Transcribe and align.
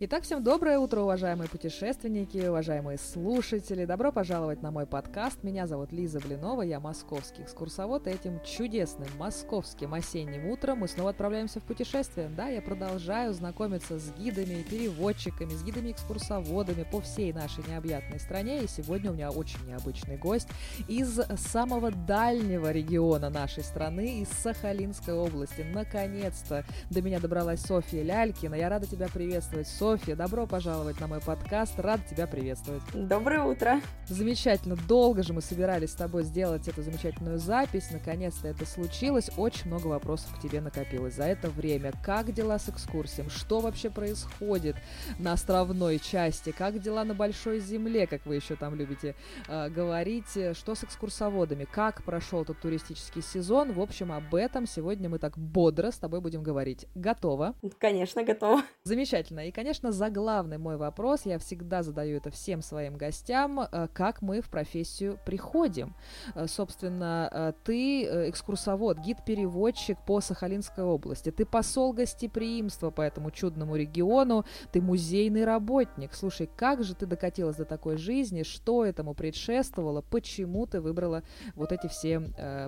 Итак, 0.00 0.24
всем 0.24 0.42
доброе 0.42 0.80
утро, 0.80 1.02
уважаемые 1.02 1.48
путешественники, 1.48 2.48
уважаемые 2.48 2.98
слушатели. 2.98 3.84
Добро 3.84 4.10
пожаловать 4.10 4.60
на 4.60 4.72
мой 4.72 4.86
подкаст. 4.86 5.44
Меня 5.44 5.68
зовут 5.68 5.92
Лиза 5.92 6.18
Блинова, 6.18 6.62
я 6.62 6.80
московский 6.80 7.42
экскурсовод. 7.42 8.08
И 8.08 8.10
этим 8.10 8.40
чудесным 8.42 9.06
московским 9.18 9.94
осенним 9.94 10.46
утром 10.46 10.78
мы 10.78 10.88
снова 10.88 11.10
отправляемся 11.10 11.60
в 11.60 11.62
путешествие. 11.62 12.28
Да, 12.36 12.48
я 12.48 12.60
продолжаю 12.60 13.32
знакомиться 13.34 14.00
с 14.00 14.10
гидами, 14.18 14.64
переводчиками, 14.68 15.50
с 15.50 15.62
гидами-экскурсоводами 15.62 16.84
по 16.90 17.00
всей 17.00 17.32
нашей 17.32 17.62
необъятной 17.68 18.18
стране. 18.18 18.64
И 18.64 18.66
сегодня 18.66 19.12
у 19.12 19.14
меня 19.14 19.30
очень 19.30 19.64
необычный 19.64 20.16
гость 20.16 20.48
из 20.88 21.20
самого 21.52 21.92
дальнего 21.92 22.72
региона 22.72 23.30
нашей 23.30 23.62
страны, 23.62 24.22
из 24.22 24.28
Сахалинской 24.42 25.14
области. 25.14 25.64
Наконец-то 25.72 26.64
до 26.90 27.00
меня 27.00 27.20
добралась 27.20 27.60
Софья 27.60 28.02
Лялькина. 28.02 28.56
Я 28.56 28.68
рада 28.68 28.88
тебя 28.88 29.06
приветствовать, 29.06 29.68
Софья, 29.84 30.16
добро 30.16 30.46
пожаловать 30.46 30.98
на 30.98 31.08
мой 31.08 31.20
подкаст. 31.20 31.78
Рад 31.78 32.00
тебя 32.06 32.26
приветствовать. 32.26 32.80
Доброе 32.94 33.42
утро. 33.42 33.82
Замечательно. 34.08 34.76
Долго 34.88 35.22
же 35.22 35.34
мы 35.34 35.42
собирались 35.42 35.90
с 35.90 35.94
тобой 35.94 36.22
сделать 36.22 36.66
эту 36.66 36.80
замечательную 36.80 37.36
запись. 37.36 37.90
Наконец-то 37.90 38.48
это 38.48 38.64
случилось. 38.64 39.30
Очень 39.36 39.66
много 39.66 39.88
вопросов 39.88 40.34
к 40.34 40.40
тебе 40.40 40.62
накопилось 40.62 41.16
за 41.16 41.24
это 41.24 41.50
время. 41.50 41.92
Как 42.02 42.32
дела 42.32 42.58
с 42.58 42.70
экскурсией? 42.70 43.28
Что 43.28 43.60
вообще 43.60 43.90
происходит 43.90 44.76
на 45.18 45.34
островной 45.34 45.98
части? 45.98 46.50
Как 46.50 46.80
дела 46.80 47.04
на 47.04 47.12
Большой 47.12 47.60
Земле, 47.60 48.06
как 48.06 48.24
вы 48.24 48.36
еще 48.36 48.56
там 48.56 48.74
любите 48.74 49.14
э, 49.48 49.68
говорить? 49.68 50.30
Что 50.54 50.74
с 50.74 50.84
экскурсоводами? 50.84 51.66
Как 51.70 52.02
прошел 52.04 52.46
тот 52.46 52.58
туристический 52.58 53.20
сезон? 53.20 53.72
В 53.72 53.82
общем, 53.82 54.12
об 54.12 54.34
этом 54.34 54.66
сегодня 54.66 55.10
мы 55.10 55.18
так 55.18 55.36
бодро 55.36 55.90
с 55.90 55.98
тобой 55.98 56.22
будем 56.22 56.42
говорить. 56.42 56.86
Готова? 56.94 57.54
Конечно, 57.78 58.24
готова. 58.24 58.62
Замечательно. 58.84 59.40
И, 59.40 59.50
конечно, 59.52 59.73
конечно, 59.74 59.90
заглавный 59.90 60.58
мой 60.58 60.76
вопрос, 60.76 61.22
я 61.24 61.36
всегда 61.38 61.82
задаю 61.82 62.18
это 62.18 62.30
всем 62.30 62.62
своим 62.62 62.96
гостям, 62.96 63.58
э, 63.58 63.88
как 63.92 64.22
мы 64.22 64.40
в 64.40 64.48
профессию 64.48 65.18
приходим. 65.26 65.96
Э, 66.36 66.46
собственно, 66.46 67.28
э, 67.32 67.52
ты 67.64 68.04
экскурсовод, 68.28 68.98
гид-переводчик 68.98 69.98
по 70.06 70.20
Сахалинской 70.20 70.84
области, 70.84 71.32
ты 71.32 71.44
посол 71.44 71.92
гостеприимства 71.92 72.90
по 72.90 73.02
этому 73.02 73.32
чудному 73.32 73.74
региону, 73.74 74.44
ты 74.70 74.80
музейный 74.80 75.44
работник. 75.44 76.14
Слушай, 76.14 76.48
как 76.56 76.84
же 76.84 76.94
ты 76.94 77.06
докатилась 77.06 77.56
до 77.56 77.64
такой 77.64 77.96
жизни, 77.96 78.44
что 78.44 78.84
этому 78.84 79.14
предшествовало, 79.14 80.02
почему 80.02 80.66
ты 80.66 80.80
выбрала 80.80 81.24
вот 81.56 81.72
эти 81.72 81.88
все 81.88 82.20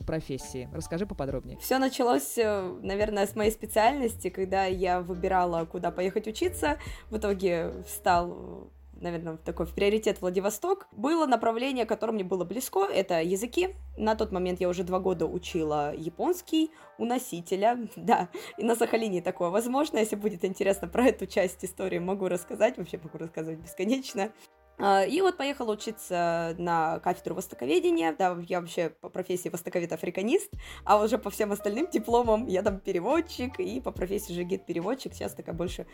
профессии? 0.06 0.68
Расскажи 0.74 1.06
поподробнее. 1.06 1.56
Все 1.58 1.78
началось, 1.78 2.36
наверное, 2.36 3.26
с 3.26 3.36
моей 3.36 3.52
специальности, 3.52 4.28
когда 4.28 4.64
я 4.64 5.00
выбирала, 5.00 5.64
куда 5.66 5.92
поехать 5.92 6.26
учиться 6.26 6.78
в 7.10 7.16
итоге 7.16 7.72
встал 7.86 8.70
наверное, 9.00 9.36
такой 9.36 9.66
в 9.66 9.74
приоритет 9.74 10.20
Владивосток, 10.20 10.88
было 10.92 11.26
направление, 11.26 11.84
которое 11.84 12.12
мне 12.12 12.24
было 12.24 12.44
близко, 12.44 12.80
это 12.84 13.22
языки. 13.22 13.74
На 13.96 14.14
тот 14.14 14.32
момент 14.32 14.60
я 14.60 14.68
уже 14.68 14.84
два 14.84 15.00
года 15.00 15.26
учила 15.26 15.94
японский 15.94 16.70
у 16.98 17.04
носителя, 17.04 17.88
да, 17.96 18.28
и 18.56 18.64
на 18.64 18.74
Сахалине 18.74 19.22
такое 19.22 19.50
возможно, 19.50 19.98
если 19.98 20.16
будет 20.16 20.44
интересно 20.44 20.88
про 20.88 21.06
эту 21.06 21.26
часть 21.26 21.64
истории, 21.64 21.98
могу 21.98 22.28
рассказать, 22.28 22.78
вообще 22.78 22.98
могу 23.02 23.18
рассказывать 23.18 23.60
бесконечно. 23.60 24.32
А, 24.78 25.04
и 25.04 25.20
вот 25.20 25.36
поехала 25.36 25.72
учиться 25.72 26.54
на 26.58 26.98
кафедру 27.00 27.34
востоковедения. 27.34 28.14
Да, 28.18 28.36
я 28.48 28.60
вообще 28.60 28.90
по 28.90 29.08
профессии 29.08 29.48
востоковед-африканист, 29.48 30.52
а 30.84 31.02
уже 31.02 31.18
по 31.18 31.30
всем 31.30 31.52
остальным 31.52 31.88
дипломам 31.90 32.46
я 32.46 32.62
там 32.62 32.78
переводчик, 32.80 33.58
и 33.58 33.80
по 33.80 33.90
профессии 33.90 34.32
же 34.32 34.44
гид-переводчик. 34.44 35.14
Сейчас 35.14 35.32
такая 35.34 35.54
больше 35.54 35.86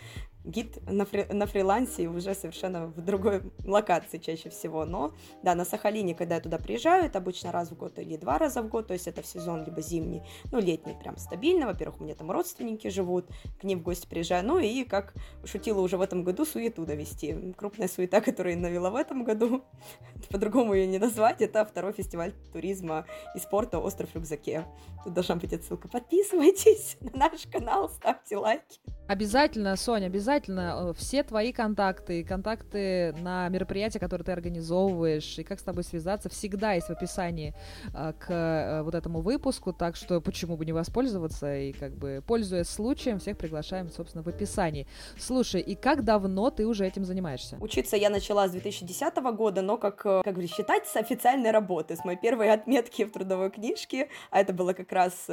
гид 0.44 0.78
на, 0.90 1.04
фри 1.04 1.26
на 1.30 1.46
фрилансе, 1.46 2.08
уже 2.08 2.34
совершенно 2.34 2.86
в 2.86 3.00
другой 3.00 3.42
локации 3.64 4.18
чаще 4.18 4.50
всего. 4.50 4.84
Но, 4.84 5.14
да, 5.42 5.54
на 5.54 5.64
Сахалине, 5.64 6.14
когда 6.14 6.36
я 6.36 6.40
туда 6.40 6.58
приезжаю, 6.58 7.04
это 7.04 7.18
обычно 7.18 7.52
раз 7.52 7.70
в 7.70 7.76
год 7.76 7.98
или 7.98 8.16
два 8.16 8.38
раза 8.38 8.62
в 8.62 8.68
год, 8.68 8.88
то 8.88 8.94
есть 8.94 9.06
это 9.06 9.22
в 9.22 9.26
сезон 9.26 9.64
либо 9.64 9.80
зимний, 9.80 10.22
ну, 10.50 10.58
летний 10.58 10.94
прям 10.94 11.16
стабильно. 11.18 11.66
Во-первых, 11.66 12.00
у 12.00 12.04
меня 12.04 12.14
там 12.14 12.30
родственники 12.30 12.88
живут, 12.88 13.26
к 13.60 13.64
ним 13.64 13.80
в 13.80 13.82
гости 13.82 14.06
приезжаю. 14.06 14.44
Ну, 14.44 14.58
и, 14.58 14.84
как 14.84 15.14
шутила 15.44 15.80
уже 15.80 15.96
в 15.96 16.00
этом 16.00 16.24
году, 16.24 16.44
суету 16.44 16.84
довести. 16.84 17.54
Крупная 17.56 17.88
суета, 17.88 18.20
которая 18.20 18.54
провела 18.72 18.90
в 18.90 18.96
этом 18.96 19.22
году. 19.22 19.64
По-другому 20.30 20.72
ее 20.72 20.86
не 20.86 20.98
назвать. 20.98 21.42
Это 21.42 21.64
второй 21.64 21.92
фестиваль 21.92 22.32
туризма 22.52 23.04
и 23.34 23.38
спорта 23.38 23.78
«Остров 23.78 24.14
рюкзаке». 24.14 24.64
Тут 25.04 25.12
должна 25.12 25.36
быть 25.36 25.52
отсылка. 25.52 25.88
Подписывайтесь 25.88 26.96
на 27.00 27.28
наш 27.28 27.46
канал, 27.50 27.90
ставьте 27.90 28.36
лайки. 28.36 28.80
Обязательно, 29.08 29.76
Соня, 29.76 30.06
обязательно. 30.06 30.90
Э, 30.90 30.94
все 30.96 31.22
твои 31.22 31.52
контакты, 31.52 32.24
контакты 32.24 33.12
на 33.20 33.48
мероприятия, 33.48 33.98
которые 33.98 34.24
ты 34.24 34.32
организовываешь, 34.32 35.38
и 35.38 35.44
как 35.44 35.60
с 35.60 35.62
тобой 35.62 35.84
связаться, 35.84 36.28
всегда 36.28 36.72
есть 36.72 36.86
в 36.86 36.92
описании 36.92 37.54
э, 37.92 38.12
к 38.18 38.30
э, 38.30 38.82
вот 38.82 38.94
этому 38.94 39.20
выпуску, 39.20 39.72
так 39.72 39.96
что 39.96 40.20
почему 40.20 40.56
бы 40.56 40.64
не 40.64 40.72
воспользоваться, 40.72 41.54
и 41.54 41.72
как 41.72 41.94
бы, 41.94 42.22
пользуясь 42.26 42.68
случаем, 42.68 43.18
всех 43.18 43.36
приглашаем, 43.36 43.90
собственно, 43.90 44.22
в 44.22 44.28
описании. 44.28 44.86
Слушай, 45.18 45.60
и 45.60 45.74
как 45.74 46.04
давно 46.04 46.50
ты 46.50 46.66
уже 46.66 46.86
этим 46.86 47.04
занимаешься? 47.04 47.58
Учиться 47.60 47.96
я 47.96 48.08
начала 48.08 48.48
с 48.48 48.52
2010 48.62 49.16
года, 49.34 49.62
но 49.62 49.76
как, 49.76 49.96
как 49.96 50.24
говорится, 50.24 50.56
считать 50.56 50.86
с 50.86 50.96
официальной 50.96 51.50
работы, 51.50 51.96
с 51.96 52.04
моей 52.04 52.18
первой 52.18 52.50
отметки 52.50 53.04
в 53.04 53.10
трудовой 53.10 53.50
книжке, 53.50 54.08
а 54.30 54.40
это 54.40 54.52
было 54.52 54.72
как 54.72 54.92
раз 54.92 55.28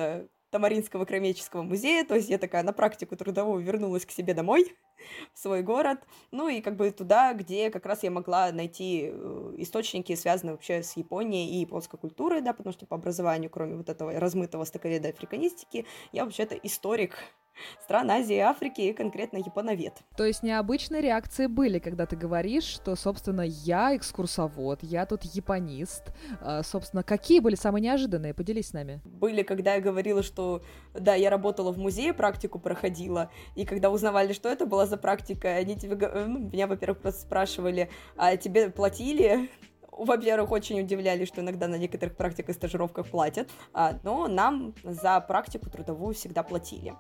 Тамаринского 0.52 1.06
кромеческого 1.06 1.62
музея, 1.62 2.04
то 2.04 2.16
есть 2.16 2.30
я 2.30 2.38
такая 2.38 2.64
на 2.64 2.74
практику 2.74 3.16
трудовую 3.16 3.64
вернулась 3.64 4.06
к 4.06 4.12
себе 4.12 4.34
домой, 4.34 4.76
в 5.34 5.40
свой 5.40 5.62
город, 5.62 6.00
ну 6.32 6.50
и 6.50 6.62
как 6.62 6.76
бы 6.76 6.90
туда, 6.92 7.34
где 7.34 7.70
как 7.70 7.86
раз 7.86 8.04
я 8.04 8.12
могла 8.12 8.52
найти 8.52 9.10
э, 9.12 9.56
источники, 9.58 10.16
связанные 10.16 10.54
вообще 10.54 10.84
с 10.84 10.98
Японией 10.98 11.50
и 11.50 11.60
японской 11.62 11.98
культурой, 11.98 12.42
да, 12.42 12.54
потому 12.54 12.74
что 12.74 12.86
по 12.86 12.96
образованию, 12.96 13.50
кроме 13.50 13.76
вот 13.76 13.90
этого 13.90 14.20
размытого 14.20 14.64
стоковеда 14.64 15.10
африканистики, 15.10 15.86
я 16.12 16.26
вообще-то 16.26 16.56
историк 16.56 17.16
стран 17.81 18.12
Азии 18.12 18.36
и 18.36 18.40
Африки, 18.40 18.81
и 18.81 18.94
конкретно 18.94 19.38
японовед. 19.38 19.94
То 20.16 20.25
есть 20.25 20.44
необычные 20.44 21.02
реакции 21.02 21.47
были, 21.47 21.80
когда 21.80 22.06
ты 22.06 22.16
говоришь, 22.16 22.64
что, 22.64 22.96
собственно, 22.96 23.42
я 23.42 23.96
экскурсовод, 23.96 24.80
я 24.84 25.06
тут 25.06 25.24
японист. 25.24 26.14
А, 26.42 26.64
собственно, 26.64 27.03
какие 27.03 27.40
были 27.40 27.56
самые 27.56 27.81
неожиданные? 27.81 28.34
Поделись 28.34 28.69
с 28.69 28.74
нами. 28.74 29.02
Были, 29.03 29.44
когда 29.44 29.75
я 29.75 29.81
говорила, 29.81 30.24
что, 30.24 30.62
да, 30.94 31.16
я 31.16 31.30
работала 31.30 31.72
в 31.72 31.78
музее, 31.78 32.14
практику 32.14 32.59
проходила, 32.59 33.31
и 33.56 33.66
когда 33.66 33.90
узнавали, 33.90 34.34
что 34.34 34.50
это 34.50 34.66
была 34.66 34.86
за 34.86 34.98
практика, 34.98 35.50
они 35.50 35.75
тебе, 35.75 35.96
ну, 35.96 36.40
меня, 36.40 36.68
во-первых, 36.68 37.02
просто 37.02 37.22
спрашивали, 37.22 37.90
а 38.16 38.36
тебе 38.38 38.69
платили? 38.69 39.50
во-первых, 40.00 40.52
очень 40.52 40.80
удивляли, 40.80 41.25
что 41.25 41.42
иногда 41.42 41.68
на 41.68 41.75
некоторых 41.75 42.16
практиках 42.16 42.56
и 42.56 42.58
стажировках 42.58 43.08
платят, 43.08 43.50
а, 43.74 44.00
но 44.03 44.28
нам 44.28 44.74
за 44.84 45.19
практику 45.19 45.69
трудовую 45.69 46.16
всегда 46.16 46.42
платили. 46.44 46.96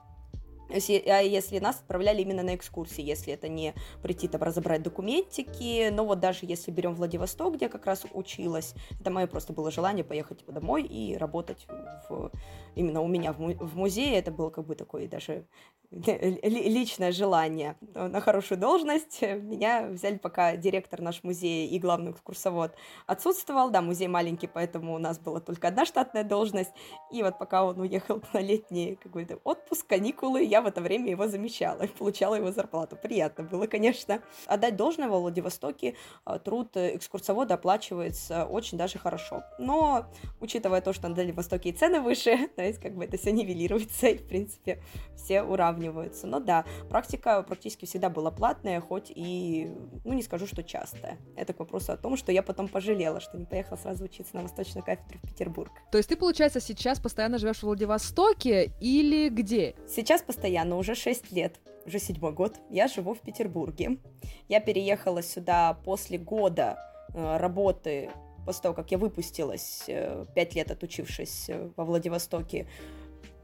А 0.69 1.21
если 1.21 1.59
нас 1.59 1.77
отправляли 1.77 2.21
именно 2.21 2.43
на 2.43 2.55
экскурсии, 2.55 3.03
если 3.03 3.33
это 3.33 3.47
не 3.47 3.73
прийти 4.01 4.27
там 4.27 4.43
разобрать 4.43 4.83
документики, 4.83 5.89
но 5.89 6.05
вот 6.05 6.19
даже 6.19 6.39
если 6.43 6.71
берем 6.71 6.95
Владивосток, 6.95 7.55
где 7.55 7.65
я 7.65 7.69
как 7.69 7.85
раз 7.85 8.05
училась, 8.13 8.73
это 8.99 9.09
мое 9.09 9.27
просто 9.27 9.53
было 9.53 9.71
желание 9.71 10.03
поехать 10.03 10.45
домой 10.47 10.83
и 10.83 11.17
работать 11.17 11.67
в, 12.09 12.31
именно 12.75 13.01
у 13.01 13.07
меня 13.07 13.33
в 13.33 13.75
музее, 13.77 14.17
это 14.17 14.31
было 14.31 14.49
как 14.49 14.65
бы 14.65 14.75
такое 14.75 15.07
даже 15.07 15.45
личное 15.91 17.11
желание 17.11 17.75
на 17.95 18.21
хорошую 18.21 18.59
должность. 18.59 19.21
Меня 19.21 19.87
взяли 19.87 20.17
пока 20.17 20.55
директор 20.55 21.01
наш 21.01 21.23
музея 21.23 21.67
и 21.67 21.79
главный 21.79 22.11
экскурсовод 22.11 22.75
отсутствовал. 23.07 23.71
Да, 23.71 23.81
музей 23.81 24.07
маленький, 24.07 24.47
поэтому 24.47 24.93
у 24.93 24.99
нас 24.99 25.17
была 25.17 25.39
только 25.39 25.67
одна 25.67 25.85
штатная 25.85 26.23
должность. 26.23 26.71
И 27.11 27.23
вот 27.23 27.39
пока 27.39 27.65
он 27.65 27.79
уехал 27.79 28.21
на 28.33 28.39
летний 28.39 28.97
какой-то 29.01 29.39
отпуск, 29.43 29.87
каникулы, 29.87 30.43
я 30.43 30.58
в 30.61 30.67
это 30.67 30.81
время 30.81 31.11
его 31.11 31.27
замещала 31.27 31.83
и 31.83 31.87
получала 31.87 32.35
его 32.35 32.51
зарплату. 32.51 32.95
Приятно 32.95 33.43
было, 33.43 33.67
конечно. 33.67 34.21
Отдать 34.45 34.75
должное 34.75 35.07
во 35.07 35.19
Владивостоке 35.19 35.95
а, 36.25 36.39
труд 36.39 36.75
экскурсовода 36.75 37.55
оплачивается 37.55 38.45
очень 38.45 38.77
даже 38.77 38.99
хорошо. 38.99 39.43
Но, 39.57 40.05
учитывая 40.39 40.81
то, 40.81 40.93
что 40.93 41.07
на 41.09 41.15
Дальнем 41.15 41.35
Востоке 41.35 41.69
и 41.69 41.71
цены 41.73 42.01
выше, 42.01 42.47
то 42.55 42.63
есть 42.63 42.79
как 42.79 42.95
бы 42.95 43.05
это 43.05 43.17
все 43.17 43.31
нивелируется, 43.31 44.07
и, 44.07 44.17
в 44.17 44.27
принципе, 44.27 44.81
все 45.15 45.43
уравниваются. 45.43 46.27
Но 46.27 46.39
да, 46.39 46.65
практика 46.89 47.43
практически 47.43 47.85
всегда 47.85 48.09
была 48.09 48.31
платная, 48.31 48.81
хоть 48.81 49.11
и, 49.13 49.71
ну, 50.03 50.13
не 50.13 50.23
скажу, 50.23 50.47
что 50.47 50.63
часто. 50.63 51.17
Это 51.35 51.53
к 51.53 51.59
вопросу 51.59 51.91
о 51.91 51.97
том, 51.97 52.17
что 52.17 52.31
я 52.31 52.43
потом 52.43 52.67
пожалела, 52.67 53.19
что 53.19 53.37
не 53.37 53.45
поехала 53.45 53.77
сразу 53.77 54.05
учиться 54.05 54.35
на 54.35 54.43
восточную 54.43 54.83
кафедру 54.83 55.19
в 55.23 55.27
Петербург. 55.27 55.71
То 55.91 55.97
есть 55.97 56.09
ты, 56.09 56.15
получается, 56.15 56.59
сейчас 56.59 56.99
постоянно 56.99 57.37
живешь 57.37 57.59
в 57.59 57.63
Владивостоке 57.63 58.71
или 58.79 59.29
где? 59.29 59.75
Сейчас 59.87 60.21
постоянно, 60.21 60.48
уже 60.77 60.95
6 60.95 61.31
лет 61.31 61.59
уже 61.85 61.99
седьмой 61.99 62.33
год, 62.33 62.59
я 62.69 62.87
живу 62.87 63.13
в 63.13 63.19
Петербурге. 63.19 63.97
Я 64.47 64.59
переехала 64.59 65.23
сюда 65.23 65.73
после 65.85 66.17
года 66.17 66.77
э, 67.13 67.37
работы, 67.37 68.11
после 68.45 68.61
того, 68.63 68.75
как 68.75 68.91
я 68.91 68.97
выпустилась, 68.97 69.83
э, 69.87 70.25
пять 70.35 70.55
лет 70.55 70.71
отучившись 70.71 71.49
э, 71.49 71.69
во 71.75 71.85
Владивостоке 71.85 72.67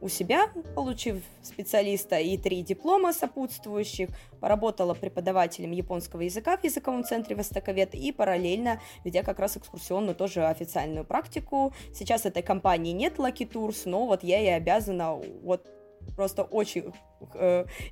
у 0.01 0.09
себя, 0.09 0.49
получив 0.75 1.23
специалиста 1.41 2.19
и 2.19 2.37
три 2.37 2.61
диплома 2.61 3.13
сопутствующих, 3.13 4.09
поработала 4.39 4.93
преподавателем 4.93 5.71
японского 5.71 6.21
языка 6.21 6.57
в 6.57 6.63
языковом 6.63 7.03
центре 7.03 7.35
Востоковед 7.35 7.95
и 7.95 8.11
параллельно 8.11 8.81
ведя 9.03 9.23
как 9.23 9.39
раз 9.39 9.57
экскурсионную 9.57 10.15
тоже 10.15 10.45
официальную 10.45 11.05
практику. 11.05 11.73
Сейчас 11.93 12.25
этой 12.25 12.43
компании 12.43 12.91
нет 12.91 13.15
Lucky 13.17 13.49
Tours, 13.49 13.83
но 13.85 14.05
вот 14.05 14.23
я 14.23 14.39
и 14.41 14.47
обязана 14.47 15.15
вот 15.15 15.67
просто 16.15 16.43
очень 16.43 16.93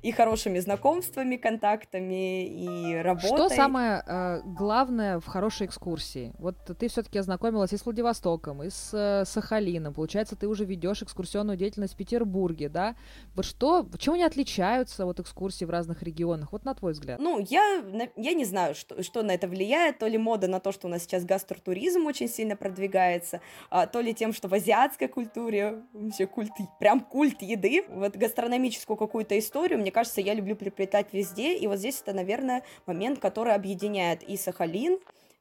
и 0.02 0.12
хорошими 0.12 0.58
знакомствами, 0.58 1.36
контактами, 1.36 2.46
и 2.46 2.96
работой. 2.96 3.28
Что 3.28 3.48
самое 3.48 4.02
э, 4.06 4.40
главное 4.44 5.20
в 5.20 5.26
хорошей 5.26 5.66
экскурсии? 5.66 6.32
Вот 6.38 6.56
ты 6.78 6.88
все-таки 6.88 7.18
ознакомилась 7.18 7.72
и 7.72 7.76
с 7.76 7.84
Владивостоком, 7.84 8.62
и 8.62 8.70
с 8.70 8.90
э, 8.92 9.24
Сахалином. 9.24 9.94
Получается, 9.94 10.36
ты 10.36 10.46
уже 10.46 10.64
ведешь 10.64 11.02
экскурсионную 11.02 11.56
деятельность 11.56 11.94
в 11.94 11.96
Петербурге, 11.96 12.68
да? 12.68 12.96
Вот 13.34 13.44
что, 13.44 13.86
чем 13.98 14.14
они 14.14 14.24
отличаются, 14.24 15.04
вот 15.04 15.20
экскурсии 15.20 15.64
в 15.64 15.70
разных 15.70 16.02
регионах? 16.02 16.52
Вот 16.52 16.64
на 16.64 16.74
твой 16.74 16.92
взгляд. 16.92 17.18
Ну, 17.20 17.44
я, 17.48 17.82
я 18.16 18.34
не 18.34 18.44
знаю, 18.44 18.74
что, 18.74 19.02
что 19.02 19.22
на 19.22 19.32
это 19.32 19.48
влияет. 19.48 19.98
То 19.98 20.06
ли 20.06 20.18
мода 20.18 20.48
на 20.48 20.60
то, 20.60 20.72
что 20.72 20.86
у 20.86 20.90
нас 20.90 21.02
сейчас 21.02 21.24
гастротуризм 21.24 22.06
очень 22.06 22.28
сильно 22.28 22.56
продвигается, 22.56 23.40
а, 23.70 23.86
то 23.86 24.00
ли 24.00 24.14
тем, 24.14 24.32
что 24.32 24.48
в 24.48 24.54
азиатской 24.54 25.08
культуре 25.08 25.82
вообще 25.92 26.26
культ, 26.26 26.52
прям 26.78 27.00
культ 27.00 27.42
еды. 27.42 27.84
Вот 27.88 28.16
гастрономическую 28.16 28.96
какую-то 29.24 29.38
историю, 29.38 29.78
мне 29.78 29.90
кажется, 29.90 30.20
я 30.20 30.34
люблю 30.34 30.54
приплетать 30.54 31.06
везде, 31.12 31.56
и 31.56 31.66
вот 31.66 31.78
здесь 31.78 32.00
это, 32.02 32.12
наверное, 32.12 32.62
момент, 32.86 33.20
который 33.20 33.54
объединяет 33.54 34.22
и 34.22 34.36
Сахалин, 34.36 34.98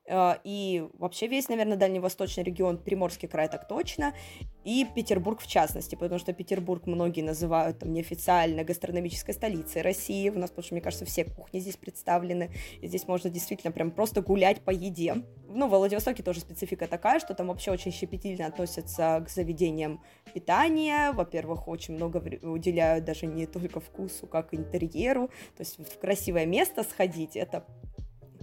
и 0.09 0.87
вообще 0.97 1.27
весь, 1.27 1.47
наверное, 1.49 1.77
дальневосточный 1.77 2.43
регион, 2.43 2.77
Приморский 2.77 3.27
край 3.27 3.47
так 3.47 3.67
точно, 3.67 4.13
и 4.65 4.85
Петербург 4.95 5.39
в 5.41 5.47
частности, 5.47 5.95
потому 5.95 6.19
что 6.19 6.33
Петербург 6.33 6.85
многие 6.85 7.21
называют 7.21 7.79
там 7.79 7.93
неофициально 7.93 8.63
гастрономической 8.63 9.33
столицей 9.33 9.81
России, 9.81 10.29
у 10.29 10.39
нас, 10.39 10.49
потому 10.49 10.65
что, 10.65 10.75
мне 10.75 10.81
кажется, 10.81 11.05
все 11.05 11.25
кухни 11.25 11.59
здесь 11.59 11.77
представлены, 11.77 12.51
и 12.81 12.87
здесь 12.87 13.07
можно 13.07 13.29
действительно 13.29 13.71
прям 13.71 13.91
просто 13.91 14.21
гулять 14.21 14.61
по 14.61 14.71
еде. 14.71 15.23
Ну, 15.47 15.67
в 15.67 15.69
Владивостоке 15.69 16.23
тоже 16.23 16.39
специфика 16.39 16.87
такая, 16.87 17.19
что 17.19 17.33
там 17.33 17.47
вообще 17.47 17.71
очень 17.71 17.91
щепетильно 17.91 18.47
относятся 18.47 19.23
к 19.25 19.29
заведениям 19.29 20.01
питания, 20.33 21.11
во-первых, 21.11 21.67
очень 21.67 21.93
много 21.93 22.17
уделяют 22.41 23.05
даже 23.05 23.25
не 23.25 23.45
только 23.45 23.79
вкусу, 23.79 24.27
как 24.27 24.53
интерьеру, 24.53 25.27
то 25.55 25.61
есть 25.61 25.77
в 25.77 25.99
красивое 25.99 26.45
место 26.45 26.83
сходить, 26.83 27.35
это 27.35 27.65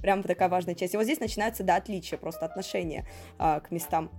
прям 0.01 0.23
такая 0.23 0.49
важная 0.49 0.75
часть. 0.75 0.95
И 0.95 0.97
вот 0.97 1.05
здесь 1.05 1.21
начинается, 1.21 1.63
да, 1.63 1.77
отличие, 1.77 2.19
просто 2.19 2.45
отношения 2.45 3.07
а, 3.39 3.61
к 3.61 3.71
местам 3.71 4.11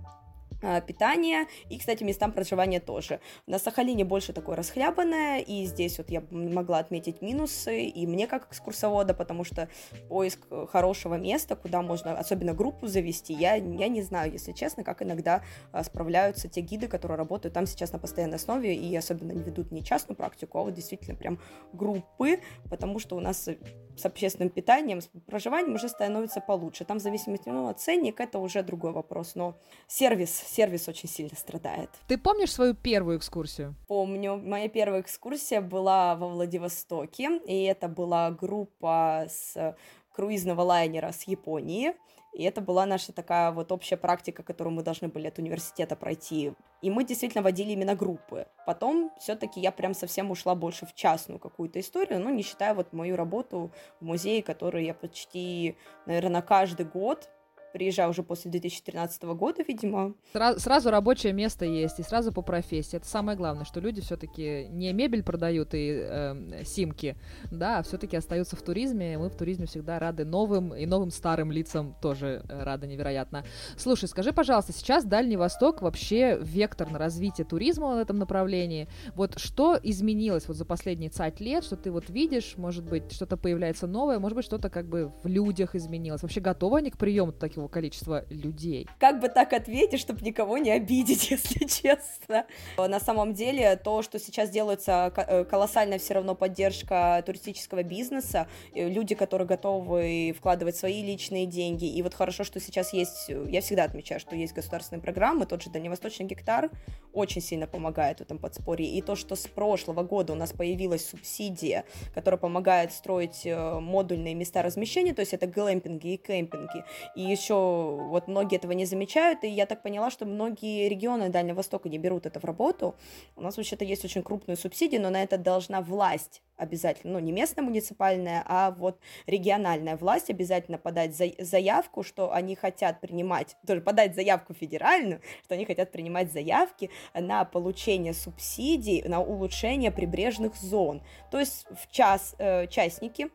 а, 0.62 0.80
питания 0.80 1.46
и, 1.68 1.78
кстати, 1.78 2.04
местам 2.04 2.32
проживания 2.32 2.80
тоже. 2.80 3.20
На 3.46 3.58
Сахалине 3.58 4.04
больше 4.04 4.32
такое 4.32 4.56
расхлябанное, 4.56 5.40
и 5.40 5.64
здесь 5.64 5.98
вот 5.98 6.08
я 6.10 6.22
могла 6.30 6.78
отметить 6.78 7.20
минусы, 7.20 7.84
и 7.84 8.06
мне 8.06 8.26
как 8.26 8.48
экскурсовода, 8.48 9.12
потому 9.12 9.44
что 9.44 9.68
поиск 10.08 10.40
хорошего 10.70 11.16
места, 11.16 11.56
куда 11.56 11.82
можно 11.82 12.16
особенно 12.18 12.54
группу 12.54 12.86
завести, 12.86 13.32
я, 13.32 13.56
я 13.56 13.88
не 13.88 14.02
знаю, 14.02 14.32
если 14.32 14.52
честно, 14.52 14.84
как 14.84 15.02
иногда 15.02 15.42
а, 15.72 15.82
справляются 15.82 16.48
те 16.48 16.60
гиды, 16.60 16.86
которые 16.86 17.18
работают 17.18 17.54
там 17.54 17.66
сейчас 17.66 17.92
на 17.92 17.98
постоянной 17.98 18.36
основе, 18.36 18.74
и 18.74 18.94
особенно 18.96 19.32
не 19.32 19.42
ведут 19.42 19.72
не 19.72 19.82
частную 19.82 20.16
практику, 20.16 20.58
а 20.58 20.62
вот 20.62 20.74
действительно 20.74 21.16
прям 21.16 21.40
группы, 21.72 22.40
потому 22.70 22.98
что 22.98 23.16
у 23.16 23.20
нас 23.20 23.48
с 23.96 24.06
общественным 24.06 24.50
питанием, 24.50 25.00
с 25.00 25.08
проживанием 25.26 25.74
уже 25.74 25.88
становится 25.88 26.40
получше. 26.40 26.84
Там 26.84 26.98
в 26.98 27.02
зависимости 27.02 27.48
ну, 27.48 27.68
от 27.68 27.80
ценник, 27.80 28.20
это 28.20 28.38
уже 28.38 28.62
другой 28.62 28.92
вопрос, 28.92 29.34
но 29.34 29.56
сервис 29.86 30.30
сервис 30.52 30.88
очень 30.88 31.08
сильно 31.08 31.36
страдает. 31.36 31.90
Ты 32.08 32.18
помнишь 32.18 32.52
свою 32.52 32.74
первую 32.74 33.18
экскурсию? 33.18 33.74
Помню. 33.88 34.36
Моя 34.36 34.68
первая 34.68 35.00
экскурсия 35.00 35.60
была 35.60 36.14
во 36.14 36.28
Владивостоке, 36.28 37.38
и 37.46 37.64
это 37.64 37.88
была 37.88 38.30
группа 38.30 39.26
с 39.28 39.76
круизного 40.12 40.62
лайнера 40.62 41.12
с 41.12 41.22
Японии. 41.24 41.94
И 42.32 42.44
это 42.44 42.62
была 42.62 42.86
наша 42.86 43.12
такая 43.12 43.52
вот 43.52 43.72
общая 43.72 43.98
практика, 43.98 44.42
которую 44.42 44.74
мы 44.74 44.82
должны 44.82 45.08
были 45.08 45.28
от 45.28 45.38
университета 45.38 45.96
пройти. 45.96 46.54
И 46.80 46.90
мы 46.90 47.04
действительно 47.04 47.42
водили 47.42 47.72
именно 47.72 47.94
группы. 47.94 48.46
Потом 48.66 49.10
все-таки 49.18 49.60
я 49.60 49.70
прям 49.70 49.92
совсем 49.92 50.30
ушла 50.30 50.54
больше 50.54 50.86
в 50.86 50.94
частную 50.94 51.38
какую-то 51.38 51.78
историю, 51.78 52.20
ну, 52.20 52.30
не 52.30 52.42
считая 52.42 52.74
вот 52.74 52.94
мою 52.94 53.16
работу 53.16 53.70
в 54.00 54.04
музее, 54.04 54.42
которую 54.42 54.84
я 54.84 54.94
почти, 54.94 55.76
наверное, 56.06 56.40
каждый 56.40 56.86
год 56.86 57.28
приезжаю 57.72 58.10
уже 58.10 58.22
после 58.22 58.50
2013 58.50 59.22
года, 59.22 59.62
видимо. 59.66 60.14
Сразу, 60.32 60.60
сразу 60.60 60.90
рабочее 60.90 61.32
место 61.32 61.64
есть, 61.64 61.98
и 61.98 62.02
сразу 62.02 62.32
по 62.32 62.42
профессии. 62.42 62.96
Это 62.96 63.06
самое 63.06 63.36
главное, 63.36 63.64
что 63.64 63.80
люди 63.80 64.00
все-таки 64.00 64.66
не 64.68 64.92
мебель 64.92 65.22
продают 65.22 65.74
и 65.74 66.00
э, 66.02 66.64
симки, 66.64 67.16
да, 67.50 67.78
а 67.78 67.82
все-таки 67.82 68.16
остаются 68.16 68.56
в 68.56 68.62
туризме. 68.62 69.18
Мы 69.18 69.28
в 69.28 69.36
туризме 69.36 69.66
всегда 69.66 69.98
рады 69.98 70.24
новым 70.24 70.74
и 70.74 70.86
новым 70.86 71.10
старым 71.10 71.50
лицам 71.50 71.96
тоже 72.00 72.44
э, 72.48 72.62
рады 72.62 72.86
невероятно. 72.86 73.44
Слушай, 73.76 74.08
скажи, 74.08 74.32
пожалуйста, 74.32 74.72
сейчас 74.72 75.04
Дальний 75.04 75.36
Восток 75.36 75.82
вообще 75.82 76.38
вектор 76.40 76.90
на 76.90 76.98
развитие 76.98 77.44
туризма 77.44 77.94
в 77.94 77.98
этом 77.98 78.18
направлении. 78.18 78.88
Вот 79.14 79.38
что 79.38 79.78
изменилось 79.82 80.48
вот 80.48 80.56
за 80.56 80.64
последние 80.64 81.10
цать 81.10 81.40
лет, 81.40 81.64
что 81.64 81.76
ты 81.76 81.90
вот 81.90 82.10
видишь, 82.10 82.54
может 82.56 82.84
быть, 82.84 83.12
что-то 83.12 83.36
появляется 83.36 83.86
новое, 83.86 84.18
может 84.18 84.36
быть, 84.36 84.44
что-то 84.44 84.68
как 84.70 84.86
бы 84.86 85.12
в 85.22 85.26
людях 85.26 85.74
изменилось. 85.74 86.22
Вообще 86.22 86.40
готовы 86.40 86.78
они 86.78 86.90
к 86.90 86.98
приему 86.98 87.32
таких 87.32 87.61
такого 87.62 87.68
количества 87.68 88.24
людей. 88.30 88.88
Как 88.98 89.20
бы 89.20 89.28
так 89.28 89.52
ответить, 89.52 90.00
чтобы 90.00 90.20
никого 90.22 90.58
не 90.58 90.70
обидеть, 90.70 91.30
если 91.30 91.66
честно. 91.66 92.46
На 92.76 93.00
самом 93.00 93.34
деле, 93.34 93.76
то, 93.76 94.02
что 94.02 94.18
сейчас 94.18 94.50
делается, 94.50 95.12
э, 95.16 95.44
колоссальная 95.44 95.98
все 95.98 96.14
равно 96.14 96.34
поддержка 96.34 97.22
туристического 97.24 97.82
бизнеса, 97.82 98.46
э, 98.74 98.88
люди, 98.88 99.14
которые 99.14 99.46
готовы 99.46 100.34
вкладывать 100.36 100.76
свои 100.76 101.02
личные 101.02 101.46
деньги. 101.46 101.84
И 101.84 102.02
вот 102.02 102.14
хорошо, 102.14 102.44
что 102.44 102.60
сейчас 102.60 102.92
есть, 102.92 103.28
я 103.28 103.60
всегда 103.60 103.84
отмечаю, 103.84 104.20
что 104.20 104.36
есть 104.36 104.54
государственные 104.54 105.02
программы, 105.02 105.46
тот 105.46 105.62
же 105.62 105.70
Дальневосточный 105.70 106.26
гектар 106.26 106.70
очень 107.12 107.42
сильно 107.42 107.66
помогает 107.66 108.18
в 108.18 108.22
этом 108.22 108.38
подспорье. 108.38 108.88
И 108.88 109.02
то, 109.02 109.16
что 109.16 109.36
с 109.36 109.46
прошлого 109.46 110.02
года 110.02 110.32
у 110.32 110.36
нас 110.36 110.52
появилась 110.52 111.06
субсидия, 111.06 111.84
которая 112.14 112.38
помогает 112.38 112.92
строить 112.92 113.42
э, 113.44 113.80
модульные 113.80 114.34
места 114.34 114.62
размещения, 114.62 115.14
то 115.14 115.20
есть 115.20 115.34
это 115.34 115.46
глэмпинги 115.46 116.14
и 116.14 116.16
кемпинги. 116.16 116.84
И 117.14 117.22
еще 117.22 117.51
еще 117.52 118.02
вот 118.08 118.28
многие 118.28 118.56
этого 118.56 118.72
не 118.72 118.84
замечают, 118.84 119.44
и 119.44 119.48
я 119.48 119.66
так 119.66 119.82
поняла, 119.82 120.10
что 120.10 120.26
многие 120.26 120.88
регионы 120.88 121.28
Дальнего 121.28 121.56
Востока 121.56 121.88
не 121.88 121.98
берут 121.98 122.26
это 122.26 122.40
в 122.40 122.44
работу. 122.44 122.94
У 123.36 123.42
нас 123.42 123.56
вообще-то 123.56 123.84
есть 123.84 124.04
очень 124.04 124.22
крупные 124.22 124.56
субсидии, 124.56 124.98
но 124.98 125.10
на 125.10 125.22
это 125.22 125.38
должна 125.38 125.80
власть 125.80 126.42
обязательно, 126.56 127.14
ну, 127.14 127.18
не 127.18 127.32
местная 127.32 127.64
муниципальная, 127.64 128.44
а 128.46 128.70
вот 128.70 128.98
региональная 129.26 129.96
власть 129.96 130.30
обязательно 130.30 130.78
подать 130.78 131.16
за, 131.16 131.26
заявку, 131.38 132.02
что 132.04 132.32
они 132.32 132.54
хотят 132.54 133.00
принимать, 133.00 133.56
тоже 133.66 133.80
подать 133.80 134.14
заявку 134.14 134.54
федеральную, 134.54 135.20
что 135.44 135.54
они 135.54 135.64
хотят 135.64 135.90
принимать 135.90 136.32
заявки 136.32 136.90
на 137.14 137.44
получение 137.44 138.14
субсидий, 138.14 139.02
на 139.02 139.20
улучшение 139.20 139.90
прибрежных 139.90 140.54
зон. 140.54 141.02
То 141.30 141.40
есть 141.40 141.66
в 141.70 141.90
час 141.90 142.36
э, 142.38 142.68
частники 142.68 143.30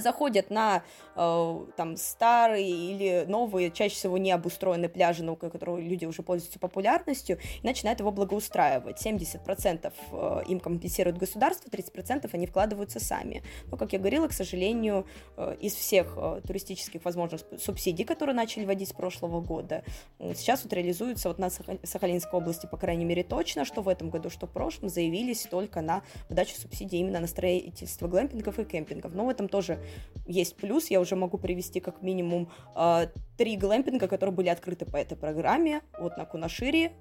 заходят 0.00 0.50
на 0.50 0.82
э, 1.14 1.66
там 1.76 1.96
старые 1.96 2.68
или 2.68 3.24
новые, 3.28 3.70
чаще 3.70 3.94
всего 3.94 4.18
не 4.18 4.32
обустроенные 4.32 4.88
пляжи, 4.88 5.22
но 5.22 5.36
которые 5.36 5.86
люди 5.86 6.04
уже 6.04 6.22
пользуются 6.22 6.58
популярностью, 6.58 7.38
и 7.62 7.66
начинают 7.66 8.00
его 8.00 8.10
благоустраивать. 8.10 9.04
70% 9.04 9.92
э, 10.12 10.42
им 10.48 10.60
компенсирует 10.60 11.18
государство, 11.18 11.68
30% 11.68 12.28
они 12.32 12.46
вкладываются 12.46 13.00
сами. 13.00 13.42
Но, 13.70 13.76
как 13.76 13.92
я 13.92 13.98
говорила, 13.98 14.28
к 14.28 14.32
сожалению, 14.32 15.06
э, 15.36 15.56
из 15.60 15.74
всех 15.74 16.14
э, 16.16 16.40
туристических 16.46 17.04
возможных 17.04 17.42
субсидий, 17.58 18.04
которые 18.04 18.34
начали 18.34 18.64
вводить 18.64 18.88
с 18.88 18.92
прошлого 18.92 19.40
года, 19.40 19.84
сейчас 20.18 20.64
вот 20.64 20.72
реализуются 20.72 21.28
вот 21.28 21.38
на 21.38 21.50
Сахалинской 21.50 22.38
области, 22.38 22.66
по 22.66 22.76
крайней 22.76 23.04
мере, 23.04 23.22
точно, 23.22 23.64
что 23.64 23.82
в 23.82 23.88
этом 23.88 24.10
году, 24.10 24.30
что 24.30 24.46
в 24.46 24.50
прошлом, 24.50 24.88
заявились 24.88 25.42
только 25.42 25.80
на 25.80 26.02
выдачу 26.28 26.56
субсидий 26.60 27.00
именно 27.00 27.20
на 27.20 27.26
строительство 27.26 28.08
глэмпингов 28.08 28.58
и 28.58 28.64
кемпингов. 28.64 29.14
Но 29.14 29.26
в 29.26 29.28
этом 29.28 29.48
тоже 29.48 29.78
есть 30.26 30.56
плюс. 30.56 30.90
Я 30.90 31.00
уже 31.00 31.16
могу 31.16 31.38
привести 31.38 31.80
как 31.80 32.02
минимум 32.02 32.50
э, 32.76 33.08
три 33.36 33.56
глэмпинга, 33.56 34.08
которые 34.08 34.34
были 34.34 34.48
открыты 34.48 34.86
по 34.86 34.96
этой 34.96 35.16
программе. 35.16 35.82
Вот 35.98 36.16
на 36.16 36.24
Кунашире, 36.24 36.92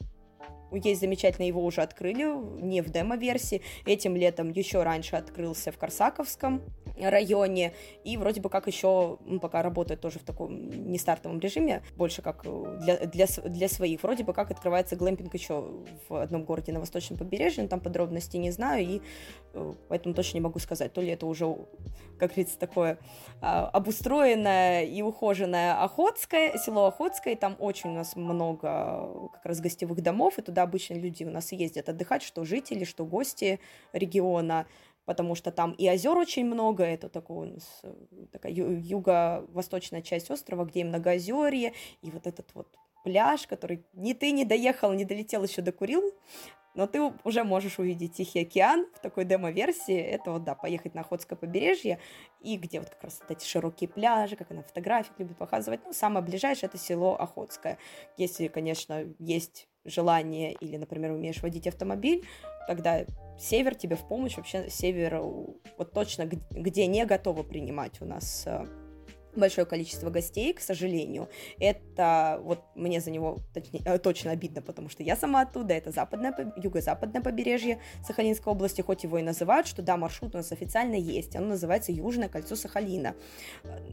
есть 0.74 1.02
замечательно, 1.02 1.46
его 1.46 1.64
уже 1.64 1.82
открыли, 1.82 2.24
не 2.62 2.82
в 2.82 2.90
демо-версии. 2.90 3.62
Этим 3.86 4.16
летом 4.16 4.52
еще 4.52 4.84
раньше 4.84 5.16
открылся 5.16 5.72
в 5.72 5.78
Корсаковском. 5.78 6.62
районе, 7.00 7.74
и 8.04 8.18
вроде 8.18 8.42
бы 8.42 8.50
как 8.50 8.68
еще 8.68 9.18
пока 9.42 9.62
работает 9.64 10.02
тоже 10.02 10.20
в 10.20 10.24
таком 10.24 10.70
не 10.70 10.98
стартовом 11.00 11.40
режиме, 11.40 11.82
больше 11.96 12.22
как 12.22 12.42
э, 12.46 12.78
для, 12.82 12.98
для, 13.08 13.26
для 13.46 13.68
своих. 13.68 14.04
Вроде 14.04 14.24
бы 14.24 14.34
как 14.34 14.52
открывается 14.52 14.96
глэмпинг 14.96 15.34
еще 15.34 15.84
в 16.08 16.16
одном 16.16 16.44
городе 16.44 16.72
на 16.72 16.80
восточном 16.80 17.18
побережье, 17.18 17.64
но 17.64 17.70
там 17.70 17.80
подробностей 17.80 18.40
не 18.40 18.52
знаю, 18.52 18.86
и 18.86 19.02
э, 19.54 19.74
поэтому 19.90 20.14
точно 20.14 20.38
не 20.38 20.42
могу 20.42 20.60
сказать, 20.60 20.94
то 20.94 21.02
ли 21.02 21.10
это 21.10 21.26
уже, 21.26 21.46
как 22.20 22.30
говорится, 22.30 22.60
такое 22.60 22.98
а, 23.42 23.68
обустроенное 23.68 24.84
и 24.84 25.02
ухоженное 25.02 25.82
Охотское, 25.84 26.58
село 26.58 26.86
Охотское, 26.86 27.36
там 27.36 27.56
очень 27.60 27.92
у 27.92 27.94
нас 27.94 28.16
много 28.16 29.30
как 29.34 29.46
раз 29.46 29.60
гостевых 29.60 30.02
домов, 30.02 30.38
и 30.38 30.42
туда 30.42 30.63
обычно 30.64 30.96
люди 30.96 31.24
у 31.24 31.32
нас 31.32 31.52
ездят 31.52 31.90
отдыхать, 31.90 32.24
что 32.24 32.44
жители, 32.44 32.84
что 32.84 33.06
гости 33.06 33.60
региона, 33.92 34.68
потому 35.06 35.36
что 35.36 35.52
там 35.52 35.74
и 35.74 35.88
озер 35.88 36.18
очень 36.18 36.46
много, 36.46 36.84
это 36.84 37.10
такой 37.10 37.48
у 37.48 37.54
нас 37.54 37.82
э, 37.84 37.94
такая 38.32 38.52
юго-восточная 38.52 40.02
часть 40.02 40.32
острова, 40.32 40.66
где 40.66 40.82
и 40.82 40.84
многоозерье, 40.84 41.74
и 42.02 42.10
вот 42.12 42.28
этот 42.28 42.50
вот 42.54 42.68
пляж, 43.04 43.48
который 43.48 43.86
ни 43.94 44.14
ты 44.14 44.32
не 44.32 44.46
доехал, 44.46 44.94
не 44.94 45.06
долетел 45.06 45.44
еще 45.44 45.62
до 45.62 45.72
Курил, 45.72 46.14
но 46.74 46.88
ты 46.88 47.02
уже 47.24 47.44
можешь 47.44 47.78
увидеть 47.78 48.14
Тихий 48.14 48.42
океан 48.42 48.88
в 48.96 49.00
такой 49.00 49.26
демо-версии. 49.26 49.96
Это 49.96 50.32
вот, 50.32 50.44
да, 50.44 50.56
поехать 50.56 50.96
на 50.96 51.02
Охотское 51.02 51.38
побережье, 51.38 52.00
и 52.42 52.58
где 52.58 52.80
вот 52.80 52.90
как 52.90 53.04
раз 53.04 53.20
вот 53.22 53.30
эти 53.30 53.46
широкие 53.46 53.88
пляжи, 53.88 54.36
как 54.36 54.50
она 54.52 54.64
фотографии 54.64 55.12
любит 55.20 55.38
показывать. 55.38 55.82
Ну, 55.86 55.94
самое 55.94 56.26
ближайшее— 56.26 56.68
это 56.70 56.78
село 56.78 57.16
Охотское. 57.20 57.78
Если, 58.18 58.48
конечно, 58.48 59.06
есть 59.20 59.68
желание 59.86 60.54
или, 60.54 60.78
например, 60.78 61.12
умеешь 61.12 61.42
водить 61.42 61.68
автомобиль, 61.68 62.24
тогда 62.68 63.06
север 63.40 63.76
тебе 63.76 63.96
в 63.96 64.08
помощь. 64.08 64.38
Вообще 64.38 64.70
север 64.70 65.22
вот 65.78 65.92
точно 65.94 66.30
где 66.52 66.88
не 66.88 67.06
готовы 67.06 67.44
принимать 67.44 68.02
у 68.02 68.06
нас 68.06 68.44
э, 68.46 68.66
большое 69.36 69.66
количество 69.66 70.10
гостей, 70.10 70.54
к 70.54 70.60
сожалению. 70.60 71.30
Это 71.60 72.40
вот 72.44 72.64
мне 72.76 73.02
за 73.02 73.12
него 73.12 73.40
точнее, 73.54 73.82
э, 73.86 73.98
точно 73.98 74.32
обидно, 74.32 74.62
потому 74.62 74.90
что 74.90 75.04
я 75.04 75.16
сама 75.16 75.42
оттуда, 75.42 75.74
это 75.74 75.92
западное, 75.92 76.54
юго-западное 76.58 77.22
побережье 77.22 77.80
Сахалинской 78.06 78.52
области, 78.52 78.82
хоть 78.82 79.04
его 79.04 79.18
и 79.18 79.24
называют, 79.24 79.68
что 79.68 79.82
да, 79.82 79.98
маршрут 79.98 80.36
у 80.36 80.38
нас 80.38 80.52
официально 80.52 80.96
есть, 80.96 81.36
оно 81.36 81.48
называется 81.48 81.92
Южное 81.92 82.30
кольцо 82.30 82.56
Сахалина. 82.56 83.16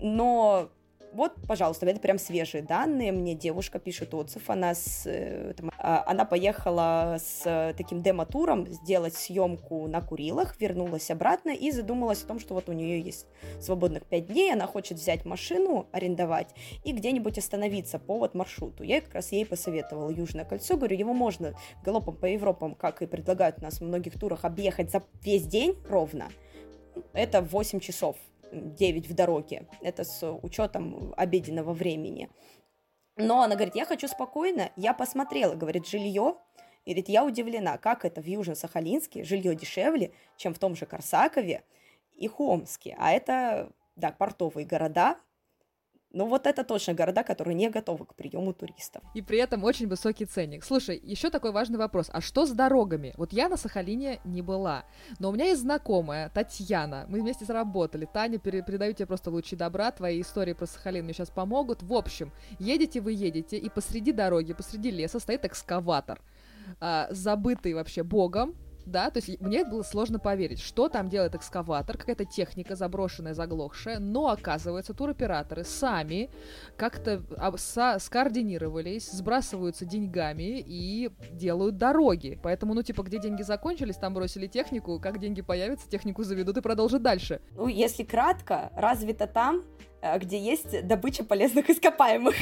Но 0.00 0.70
вот, 1.12 1.33
пожалуйста, 1.49 1.87
это 1.87 1.99
прям 2.00 2.19
свежие 2.19 2.62
данные. 2.62 3.11
Мне 3.11 3.35
девушка 3.35 3.79
пишет 3.79 4.14
отзыв. 4.14 4.49
Она, 4.49 4.75
с, 4.75 5.02
э, 5.07 5.55
там, 5.57 5.71
а, 5.76 6.05
она 6.07 6.25
поехала 6.25 7.17
с 7.19 7.75
таким 7.76 8.00
демо-туром 8.00 8.67
сделать 8.69 9.14
съемку 9.14 9.88
на 9.88 10.02
Курилах, 10.02 10.61
вернулась 10.61 11.11
обратно 11.11 11.50
и 11.50 11.73
задумалась 11.73 12.23
о 12.23 12.26
том, 12.26 12.38
что 12.38 12.55
вот 12.55 12.69
у 12.69 12.73
нее 12.73 13.00
есть 13.00 13.26
свободных 13.61 14.07
пять 14.07 14.29
дней, 14.29 14.52
она 14.52 14.67
хочет 14.67 14.99
взять 14.99 15.25
машину, 15.25 15.88
арендовать 15.90 16.55
и 16.85 16.93
где-нибудь 16.93 17.38
остановиться 17.38 17.99
по 17.99 18.19
вот 18.19 18.35
маршруту. 18.35 18.85
Я 18.85 19.00
как 19.00 19.14
раз 19.14 19.33
ей 19.33 19.45
посоветовала 19.45 20.11
Южное 20.11 20.45
кольцо. 20.45 20.76
Говорю, 20.76 20.97
его 20.97 21.12
можно 21.12 21.55
галопом 21.85 22.17
по 22.17 22.26
Европам, 22.26 22.75
как 22.75 23.02
и 23.02 23.07
предлагают 23.07 23.59
у 23.59 23.62
нас 23.62 23.81
в 23.81 23.85
многих 23.85 24.19
турах, 24.19 24.45
объехать 24.45 24.93
за 24.93 25.02
весь 25.23 25.47
день 25.47 25.76
ровно. 25.88 26.29
Это 27.12 27.43
8 27.43 27.81
часов 27.81 28.17
9 28.52 29.09
в 29.09 29.14
дороге. 29.14 29.66
Это 29.80 30.04
с 30.04 30.30
учетом 30.42 31.14
обеденного 31.16 31.73
времени. 31.73 32.28
Но 33.16 33.42
она 33.42 33.54
говорит, 33.54 33.75
я 33.75 33.85
хочу 33.85 34.09
спокойно. 34.09 34.71
Я 34.76 34.95
посмотрела, 34.95 35.54
говорит, 35.54 35.87
жилье. 35.87 36.37
И 36.85 36.90
говорит, 36.90 37.09
я 37.09 37.25
удивлена, 37.25 37.76
как 37.76 38.04
это 38.04 38.23
в 38.23 38.26
Южно-Сахалинске 38.26 39.25
жилье 39.25 39.54
дешевле, 39.54 40.12
чем 40.37 40.54
в 40.54 40.59
том 40.59 40.75
же 40.75 40.87
Корсакове 40.87 41.62
и 42.12 42.26
Хомске. 42.26 42.97
А 42.99 43.12
это, 43.12 43.71
да, 43.97 44.12
портовые 44.12 44.66
города, 44.66 45.19
ну 46.12 46.26
вот 46.26 46.47
это 46.47 46.64
точно 46.64 46.95
города, 46.95 47.23
которые 47.23 47.55
не 47.55 47.71
готовы 47.71 48.05
к 48.05 48.14
приему 48.14 48.52
туристов. 48.52 49.02
И 49.14 49.23
при 49.23 49.38
этом 49.38 49.62
очень 49.64 49.87
высокий 49.87 50.25
ценник. 50.25 50.64
Слушай, 50.64 51.00
еще 51.02 51.31
такой 51.31 51.52
важный 51.52 51.79
вопрос. 51.79 52.11
А 52.12 52.21
что 52.21 52.47
с 52.47 52.50
дорогами? 52.50 53.14
Вот 53.17 53.33
я 53.33 53.49
на 53.49 53.57
Сахалине 53.57 54.21
не 54.25 54.43
была, 54.43 54.85
но 55.19 55.31
у 55.31 55.33
меня 55.33 55.47
есть 55.47 55.61
знакомая, 55.61 56.29
Татьяна. 56.31 57.07
Мы 57.09 57.21
вместе 57.21 57.45
заработали. 57.45 58.09
Таня, 58.12 58.38
передаю 58.38 58.93
тебе 58.93 59.07
просто 59.07 59.31
лучи 59.31 59.57
добра. 59.57 59.90
Твои 59.93 60.21
истории 60.21 60.52
про 60.52 60.67
Сахалин 60.67 61.05
мне 61.05 61.14
сейчас 61.14 61.31
помогут. 61.31 61.83
В 61.83 61.95
общем, 61.95 62.33
едете 62.59 63.00
вы 63.00 63.12
едете, 63.12 63.57
и 63.57 63.69
посреди 63.69 64.12
дороги, 64.12 64.52
посреди 64.52 64.90
леса 64.90 65.21
стоит 65.21 65.45
экскаватор. 65.45 66.21
А, 66.81 67.09
забытый 67.11 67.75
вообще 67.75 68.02
богом, 68.02 68.55
да, 68.87 69.11
то 69.11 69.19
есть 69.19 69.41
мне 69.41 69.65
было 69.65 69.83
сложно 69.83 70.19
поверить, 70.19 70.61
что 70.61 70.89
там 70.89 71.09
делает 71.09 71.35
экскаватор, 71.35 71.97
какая-то 71.97 72.25
техника 72.25 72.77
заброшенная, 72.77 73.35
заглохшая, 73.35 73.99
но 73.99 74.29
оказывается 74.29 74.95
туроператоры 74.95 75.65
сами 75.65 76.31
как-то 76.77 77.23
скоординировались, 77.99 79.11
сбрасываются 79.11 79.85
деньгами 79.85 80.63
и 80.67 81.11
делают 81.33 81.77
дороги. 81.77 82.39
Поэтому, 82.43 82.75
ну, 82.75 82.83
типа, 82.83 83.03
где 83.03 83.19
деньги 83.19 83.43
закончились, 83.43 83.97
там 83.97 84.15
бросили 84.15 84.47
технику, 84.47 84.99
как 85.01 85.19
деньги 85.19 85.43
появятся, 85.43 85.89
технику 85.89 86.23
заведут 86.23 86.57
и 86.57 86.61
продолжат 86.61 87.03
дальше. 87.03 87.41
Ну, 87.57 87.69
если 87.69 88.05
кратко, 88.05 88.71
развито 88.75 89.27
там, 89.27 89.65
э, 90.03 90.19
где 90.19 90.39
есть 90.39 90.87
добыча 90.87 91.25
полезных 91.25 91.71
ископаемых. 91.71 92.35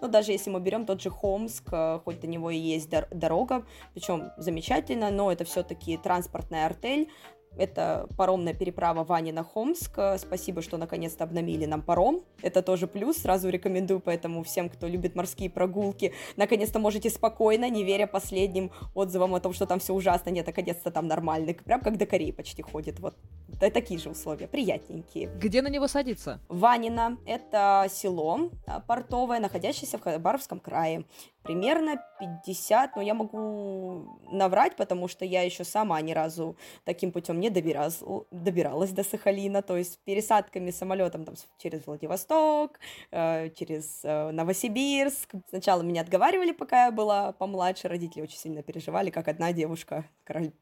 Но 0.00 0.08
даже 0.08 0.32
если 0.32 0.50
мы 0.50 0.60
берем 0.60 0.86
тот 0.86 1.00
же 1.00 1.10
Хомск, 1.10 1.68
э, 1.72 2.00
хоть 2.04 2.20
до 2.20 2.26
него 2.26 2.50
и 2.50 2.56
есть 2.56 2.90
дорога, 3.10 3.64
причем 3.94 4.30
замечательно, 4.36 5.10
но 5.10 5.32
это 5.32 5.44
все-таки 5.44 5.96
транспортная 5.96 6.66
артель, 6.66 7.10
это 7.56 8.08
паромная 8.16 8.54
переправа 8.54 9.04
Вани 9.04 9.32
на 9.32 9.44
Хомск. 9.44 9.98
Спасибо, 10.18 10.62
что 10.62 10.76
наконец-то 10.76 11.24
обновили 11.24 11.66
нам 11.66 11.82
паром. 11.82 12.20
Это 12.42 12.62
тоже 12.62 12.86
плюс. 12.86 13.18
Сразу 13.18 13.48
рекомендую, 13.48 14.00
поэтому 14.00 14.42
всем, 14.42 14.68
кто 14.68 14.86
любит 14.86 15.14
морские 15.14 15.50
прогулки, 15.50 16.12
наконец-то 16.36 16.78
можете 16.78 17.10
спокойно, 17.10 17.68
не 17.70 17.84
веря 17.84 18.06
последним 18.06 18.70
отзывам 18.94 19.34
о 19.34 19.40
том, 19.40 19.52
что 19.52 19.66
там 19.66 19.78
все 19.78 19.94
ужасно, 19.94 20.30
нет, 20.30 20.46
наконец-то 20.46 20.90
там 20.90 21.06
нормально. 21.06 21.54
Прям 21.54 21.80
как 21.80 21.96
до 21.96 22.06
Кореи 22.06 22.30
почти 22.30 22.62
ходит. 22.62 23.00
Вот 23.00 23.14
да, 23.48 23.70
такие 23.70 23.98
же 23.98 24.10
условия, 24.10 24.48
приятненькие. 24.48 25.30
Где 25.40 25.62
на 25.62 25.68
него 25.68 25.88
садиться? 25.88 26.40
Ванина. 26.48 27.16
Это 27.26 27.86
село 27.90 28.50
а, 28.66 28.80
портовое, 28.80 29.40
находящееся 29.40 29.98
в 29.98 30.02
Хабаровском 30.02 30.60
крае 30.60 31.04
примерно 31.46 32.02
50, 32.18 32.96
но 32.96 33.02
я 33.02 33.14
могу 33.14 34.18
наврать, 34.30 34.76
потому 34.76 35.08
что 35.08 35.24
я 35.24 35.42
еще 35.42 35.64
сама 35.64 36.00
ни 36.00 36.12
разу 36.12 36.56
таким 36.84 37.12
путем 37.12 37.40
не 37.40 37.45
добиралась, 37.50 38.02
добиралась 38.30 38.90
до 38.90 39.02
Сахалина, 39.02 39.62
то 39.62 39.76
есть 39.76 39.98
пересадками 40.04 40.70
самолетом 40.70 41.24
там, 41.24 41.34
через 41.58 41.86
Владивосток, 41.86 42.78
э, 43.10 43.50
через 43.50 44.00
э, 44.04 44.30
Новосибирск. 44.30 45.34
Сначала 45.48 45.82
меня 45.82 46.02
отговаривали, 46.02 46.52
пока 46.52 46.86
я 46.86 46.90
была 46.90 47.32
помладше, 47.32 47.88
родители 47.88 48.22
очень 48.22 48.38
сильно 48.38 48.62
переживали, 48.62 49.10
как 49.10 49.28
одна 49.28 49.52
девушка 49.52 50.04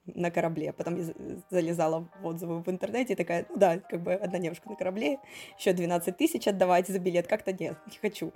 на 0.07 0.31
корабле. 0.31 0.73
Потом 0.73 0.97
я 0.97 1.05
залезала 1.50 2.09
в 2.21 2.26
отзывы 2.26 2.62
в 2.62 2.69
интернете 2.69 3.17
такая, 3.17 3.47
ну 3.49 3.57
да, 3.57 3.79
как 3.79 4.03
бы 4.03 4.14
одна 4.14 4.38
девушка 4.38 4.69
на 4.69 4.76
корабле, 4.76 5.19
еще 5.59 5.73
12 5.73 6.17
тысяч 6.17 6.47
отдавать 6.47 6.88
за 6.88 6.99
билет, 6.99 7.26
как-то 7.26 7.53
нет, 7.53 7.76
не 7.87 7.99
хочу. 7.99 8.33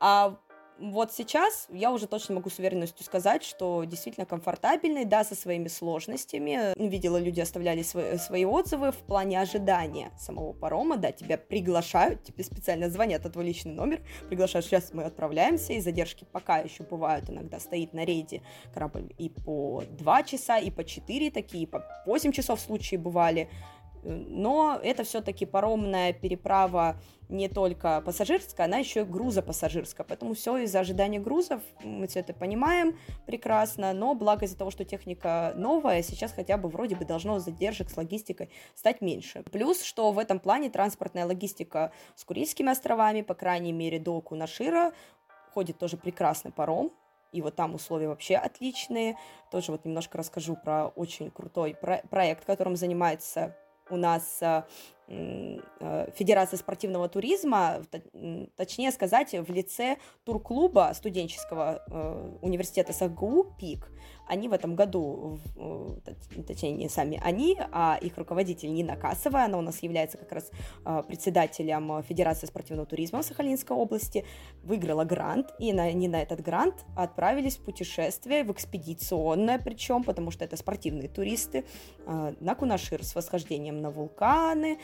А 0.00 0.36
вот 0.78 1.12
сейчас 1.12 1.66
я 1.70 1.92
уже 1.92 2.06
точно 2.06 2.34
могу 2.36 2.50
с 2.50 2.58
уверенностью 2.58 3.04
сказать, 3.04 3.44
что 3.44 3.84
действительно 3.84 4.26
комфортабельный, 4.26 5.04
да, 5.04 5.24
со 5.24 5.34
своими 5.34 5.68
сложностями. 5.68 6.74
Видела, 6.76 7.18
люди 7.18 7.40
оставляли 7.40 7.82
свои, 7.82 8.18
свои 8.18 8.44
отзывы 8.44 8.92
в 8.92 8.96
плане 8.96 9.40
ожидания 9.40 10.10
самого 10.18 10.52
парома, 10.52 10.96
да, 10.96 11.12
тебя 11.12 11.38
приглашают, 11.38 12.24
тебе 12.24 12.44
специально 12.44 12.90
звонят, 12.90 13.24
а 13.24 13.30
твой 13.30 13.44
личный 13.44 13.72
номер, 13.72 14.02
приглашают, 14.28 14.66
сейчас 14.66 14.92
мы 14.92 15.04
отправляемся, 15.04 15.72
и 15.74 15.80
задержки 15.80 16.26
пока 16.30 16.58
еще 16.58 16.82
бывают, 16.82 17.30
иногда 17.30 17.60
стоит 17.60 17.92
на 17.92 18.04
рейде 18.04 18.42
корабль 18.72 19.14
и 19.18 19.28
по 19.28 19.82
2 19.90 20.22
часа, 20.24 20.58
и 20.58 20.70
по 20.70 20.84
4 20.84 21.30
такие, 21.30 21.64
и 21.64 21.66
по 21.66 21.84
8 22.06 22.32
часов 22.32 22.60
случаи 22.60 22.96
бывали, 22.96 23.48
но 24.04 24.78
это 24.82 25.04
все-таки 25.04 25.46
паромная 25.46 26.12
переправа 26.12 26.96
не 27.28 27.48
только 27.48 28.02
пассажирская, 28.02 28.66
она 28.66 28.78
еще 28.78 29.00
и 29.00 29.04
грузопассажирская, 29.04 30.06
поэтому 30.06 30.34
все 30.34 30.58
из-за 30.58 30.80
ожидания 30.80 31.18
грузов, 31.18 31.62
мы 31.82 32.06
все 32.06 32.20
это 32.20 32.34
понимаем 32.34 32.98
прекрасно, 33.26 33.92
но 33.92 34.14
благо 34.14 34.44
из-за 34.44 34.58
того, 34.58 34.70
что 34.70 34.84
техника 34.84 35.52
новая, 35.56 36.02
сейчас 36.02 36.32
хотя 36.32 36.58
бы 36.58 36.68
вроде 36.68 36.96
бы 36.96 37.04
должно 37.04 37.38
задержек 37.38 37.90
с 37.90 37.96
логистикой 37.96 38.50
стать 38.74 39.00
меньше. 39.00 39.42
Плюс, 39.50 39.82
что 39.82 40.12
в 40.12 40.18
этом 40.18 40.38
плане 40.38 40.70
транспортная 40.70 41.26
логистика 41.26 41.92
с 42.14 42.24
Курильскими 42.24 42.70
островами, 42.70 43.22
по 43.22 43.34
крайней 43.34 43.72
мере 43.72 43.98
до 43.98 44.20
Кунашира, 44.20 44.92
ходит 45.54 45.78
тоже 45.78 45.96
прекрасный 45.96 46.52
паром, 46.52 46.90
и 47.32 47.42
вот 47.42 47.56
там 47.56 47.74
условия 47.74 48.08
вообще 48.08 48.36
отличные. 48.36 49.16
Тоже 49.50 49.72
вот 49.72 49.84
немножко 49.84 50.18
расскажу 50.18 50.56
про 50.56 50.86
очень 50.88 51.30
крутой 51.30 51.74
про- 51.74 52.02
проект, 52.08 52.44
которым 52.44 52.76
занимается 52.76 53.56
у 53.90 53.96
нас 53.96 54.38
э, 54.40 54.62
э, 55.08 56.10
Федерация 56.14 56.56
спортивного 56.56 57.08
туризма, 57.08 57.82
точнее 58.56 58.92
сказать, 58.92 59.32
в 59.32 59.52
лице 59.52 59.96
турклуба 60.24 60.92
студенческого 60.94 61.82
э, 61.86 62.38
университета 62.42 62.92
САГУ 62.92 63.54
«ПИК», 63.58 63.90
они 64.26 64.48
в 64.48 64.52
этом 64.52 64.74
году, 64.74 65.38
точнее, 66.46 66.72
не 66.72 66.88
сами 66.88 67.20
они, 67.22 67.58
а 67.72 67.98
их 68.00 68.16
руководитель 68.16 68.72
Нина 68.72 68.96
Касова, 68.96 69.44
она 69.44 69.58
у 69.58 69.60
нас 69.60 69.82
является 69.82 70.18
как 70.18 70.32
раз 70.32 70.50
председателем 71.06 72.02
Федерации 72.02 72.46
спортивного 72.46 72.86
туризма 72.86 73.22
в 73.22 73.24
Сахалинской 73.24 73.76
области, 73.76 74.24
выиграла 74.62 75.04
грант, 75.04 75.52
и 75.58 75.72
на, 75.72 75.84
они 75.84 76.08
на 76.08 76.22
этот 76.22 76.40
грант 76.40 76.84
отправились 76.96 77.56
в 77.56 77.64
путешествие, 77.64 78.44
в 78.44 78.52
экспедиционное 78.52 79.58
причем, 79.58 80.02
потому 80.02 80.30
что 80.30 80.44
это 80.44 80.56
спортивные 80.56 81.08
туристы, 81.08 81.64
на 82.06 82.54
Кунашир 82.54 83.04
с 83.04 83.14
восхождением 83.14 83.80
на 83.80 83.90
вулканы, 83.90 84.78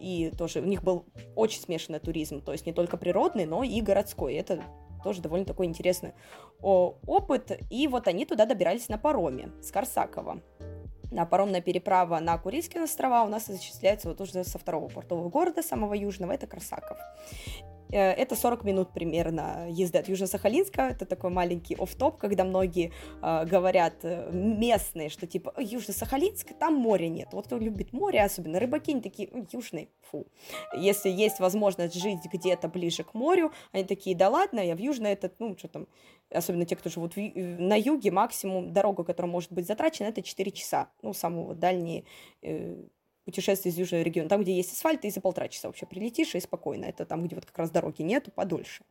и 0.00 0.32
тоже 0.36 0.60
у 0.60 0.64
них 0.64 0.82
был 0.82 1.04
очень 1.34 1.60
смешанный 1.60 2.00
туризм, 2.00 2.40
то 2.40 2.52
есть 2.52 2.66
не 2.66 2.72
только 2.72 2.96
природный, 2.96 3.46
но 3.46 3.62
и 3.62 3.80
городской. 3.80 4.34
Это 4.34 4.62
тоже 5.04 5.22
довольно 5.22 5.46
такой 5.46 5.66
интересный 5.66 6.14
опыт. 6.60 7.60
И 7.70 7.86
вот 7.86 8.08
они 8.08 8.24
туда 8.24 8.46
добирались 8.46 8.88
на 8.88 8.98
пароме 8.98 9.52
с 9.62 9.70
Корсакова. 9.70 10.40
На 11.14 11.26
паромная 11.26 11.60
переправа 11.60 12.18
на 12.18 12.36
Курильские 12.38 12.82
острова 12.82 13.22
у 13.22 13.28
нас 13.28 13.48
осуществляется 13.48 14.08
вот 14.08 14.20
уже 14.20 14.42
со 14.42 14.58
второго 14.58 14.88
портового 14.88 15.28
города, 15.28 15.62
самого 15.62 15.94
южного, 15.94 16.32
это 16.32 16.48
Корсаков. 16.48 16.98
Э, 17.92 18.10
это 18.10 18.34
40 18.34 18.64
минут 18.64 18.92
примерно 18.92 19.68
езды 19.70 19.98
от 19.98 20.08
Южно-Сахалинска. 20.08 20.90
Это 20.90 21.06
такой 21.06 21.30
маленький 21.30 21.76
оф-топ, 21.76 22.16
когда 22.18 22.42
многие 22.42 22.92
э, 23.22 23.46
говорят 23.46 23.94
э, 24.02 24.28
местные, 24.32 25.08
что 25.08 25.28
типа 25.28 25.54
Южно-Сахалинск, 25.56 26.52
там 26.58 26.74
моря 26.74 27.08
нет. 27.08 27.28
Вот 27.30 27.46
кто 27.46 27.58
любит 27.58 27.92
море, 27.92 28.20
особенно 28.20 28.58
рыбаки, 28.58 28.90
они 28.90 29.00
такие, 29.00 29.30
южный, 29.52 29.90
фу. 30.10 30.26
Если 30.76 31.10
есть 31.10 31.38
возможность 31.38 31.94
жить 31.94 32.24
где-то 32.32 32.66
ближе 32.66 33.04
к 33.04 33.14
морю, 33.14 33.52
они 33.70 33.84
такие, 33.84 34.16
да 34.16 34.28
ладно, 34.30 34.58
я 34.58 34.74
в 34.74 34.80
Южно, 34.80 35.06
это, 35.06 35.30
ну, 35.38 35.56
что 35.56 35.68
там, 35.68 35.86
особенно 36.30 36.64
те, 36.64 36.76
кто 36.76 36.90
живут 36.90 37.16
в, 37.16 37.18
на 37.18 37.78
юге, 37.78 38.10
максимум 38.10 38.72
дорога, 38.72 39.04
которая 39.04 39.30
может 39.30 39.52
быть 39.52 39.66
затрачена, 39.66 40.08
это 40.08 40.22
4 40.22 40.50
часа. 40.50 40.88
Ну, 41.02 41.12
самые 41.12 41.54
дальние 41.54 42.04
э, 42.42 42.76
путешествие 43.24 43.72
из 43.72 43.78
южного 43.78 44.02
региона. 44.02 44.28
Там, 44.28 44.42
где 44.42 44.54
есть 44.54 44.72
асфальт, 44.72 45.04
и 45.04 45.10
за 45.10 45.20
полтора 45.20 45.48
часа 45.48 45.68
вообще 45.68 45.86
прилетишь, 45.86 46.34
и 46.34 46.40
спокойно. 46.40 46.84
Это 46.84 47.06
там, 47.06 47.24
где 47.24 47.34
вот 47.34 47.46
как 47.46 47.58
раз 47.58 47.70
дороги 47.70 48.02
нету, 48.02 48.30
подольше. 48.30 48.84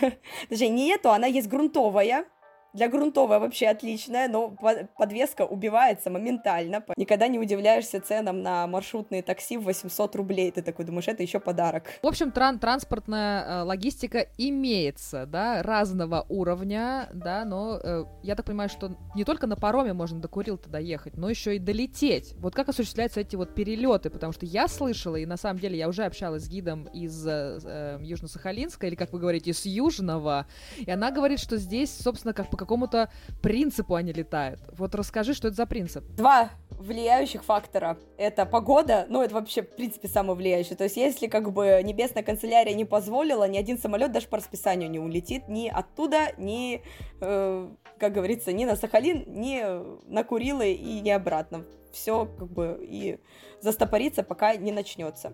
Даже 0.50 0.68
нету, 0.68 1.10
она 1.10 1.26
есть 1.26 1.48
грунтовая, 1.48 2.26
для 2.74 2.88
грунтовой 2.88 3.38
вообще 3.38 3.68
отличная, 3.68 4.28
но 4.28 4.50
подвеска 4.98 5.42
убивается 5.42 6.10
моментально. 6.10 6.84
Никогда 6.96 7.28
не 7.28 7.38
удивляешься 7.38 8.00
ценам 8.00 8.42
на 8.42 8.66
маршрутные 8.66 9.22
такси 9.22 9.56
в 9.56 9.62
800 9.62 10.16
рублей. 10.16 10.50
Ты 10.50 10.62
такой 10.62 10.84
думаешь, 10.84 11.08
это 11.08 11.22
еще 11.22 11.38
подарок. 11.38 11.84
В 12.02 12.06
общем, 12.06 12.32
тран 12.32 12.58
транспортная 12.58 13.44
э, 13.44 13.62
логистика 13.62 14.26
имеется, 14.36 15.26
да, 15.26 15.62
разного 15.62 16.26
уровня, 16.28 17.08
да, 17.14 17.44
но 17.44 17.78
э, 17.82 18.04
я 18.22 18.34
так 18.34 18.46
понимаю, 18.46 18.68
что 18.68 18.96
не 19.14 19.24
только 19.24 19.46
на 19.46 19.56
пароме 19.56 19.92
можно 19.92 20.20
до 20.20 20.26
Курил 20.26 20.58
туда 20.58 20.78
ехать, 20.78 21.16
но 21.16 21.30
еще 21.30 21.54
и 21.56 21.58
долететь. 21.60 22.34
Вот 22.38 22.54
как 22.54 22.68
осуществляются 22.68 23.20
эти 23.20 23.36
вот 23.36 23.54
перелеты, 23.54 24.10
потому 24.10 24.32
что 24.32 24.46
я 24.46 24.66
слышала, 24.66 25.16
и 25.16 25.26
на 25.26 25.36
самом 25.36 25.60
деле 25.60 25.78
я 25.78 25.88
уже 25.88 26.04
общалась 26.04 26.44
с 26.44 26.48
гидом 26.48 26.84
из 26.86 27.24
э, 27.26 27.60
э 27.64 27.98
Южно-Сахалинска, 28.02 28.86
или, 28.88 28.96
как 28.96 29.12
вы 29.12 29.20
говорите, 29.20 29.52
с 29.52 29.64
Южного, 29.64 30.46
и 30.76 30.90
она 30.90 31.12
говорит, 31.12 31.38
что 31.38 31.56
здесь, 31.56 31.96
собственно, 31.96 32.34
как 32.34 32.50
по 32.50 32.56
какому-то 32.64 33.10
принципу 33.42 33.94
они 33.94 34.12
летают. 34.12 34.60
Вот 34.76 34.94
расскажи, 34.94 35.34
что 35.34 35.48
это 35.48 35.56
за 35.56 35.66
принцип. 35.66 36.04
Два 36.16 36.50
влияющих 36.70 37.44
фактора. 37.44 37.96
Это 38.16 38.46
погода, 38.46 39.06
ну, 39.08 39.22
это 39.22 39.34
вообще, 39.34 39.62
в 39.62 39.74
принципе, 39.76 40.08
самое 40.08 40.36
влияющее. 40.36 40.76
То 40.76 40.84
есть, 40.84 40.96
если, 40.96 41.26
как 41.26 41.52
бы, 41.52 41.80
небесная 41.84 42.22
канцелярия 42.22 42.74
не 42.74 42.84
позволила, 42.84 43.48
ни 43.48 43.56
один 43.56 43.78
самолет 43.78 44.12
даже 44.12 44.28
по 44.28 44.36
расписанию 44.36 44.90
не 44.90 44.98
улетит 44.98 45.48
ни 45.48 45.68
оттуда, 45.68 46.32
ни, 46.36 46.82
э, 47.20 47.68
как 47.98 48.12
говорится, 48.12 48.52
ни 48.52 48.64
на 48.64 48.76
Сахалин, 48.76 49.24
ни 49.26 49.62
на 50.10 50.24
Курилы 50.24 50.72
и 50.72 51.00
не 51.00 51.12
обратно. 51.12 51.64
Все, 51.92 52.26
как 52.26 52.50
бы, 52.50 52.78
и 52.82 53.20
застопорится, 53.60 54.22
пока 54.22 54.56
не 54.56 54.72
начнется. 54.72 55.32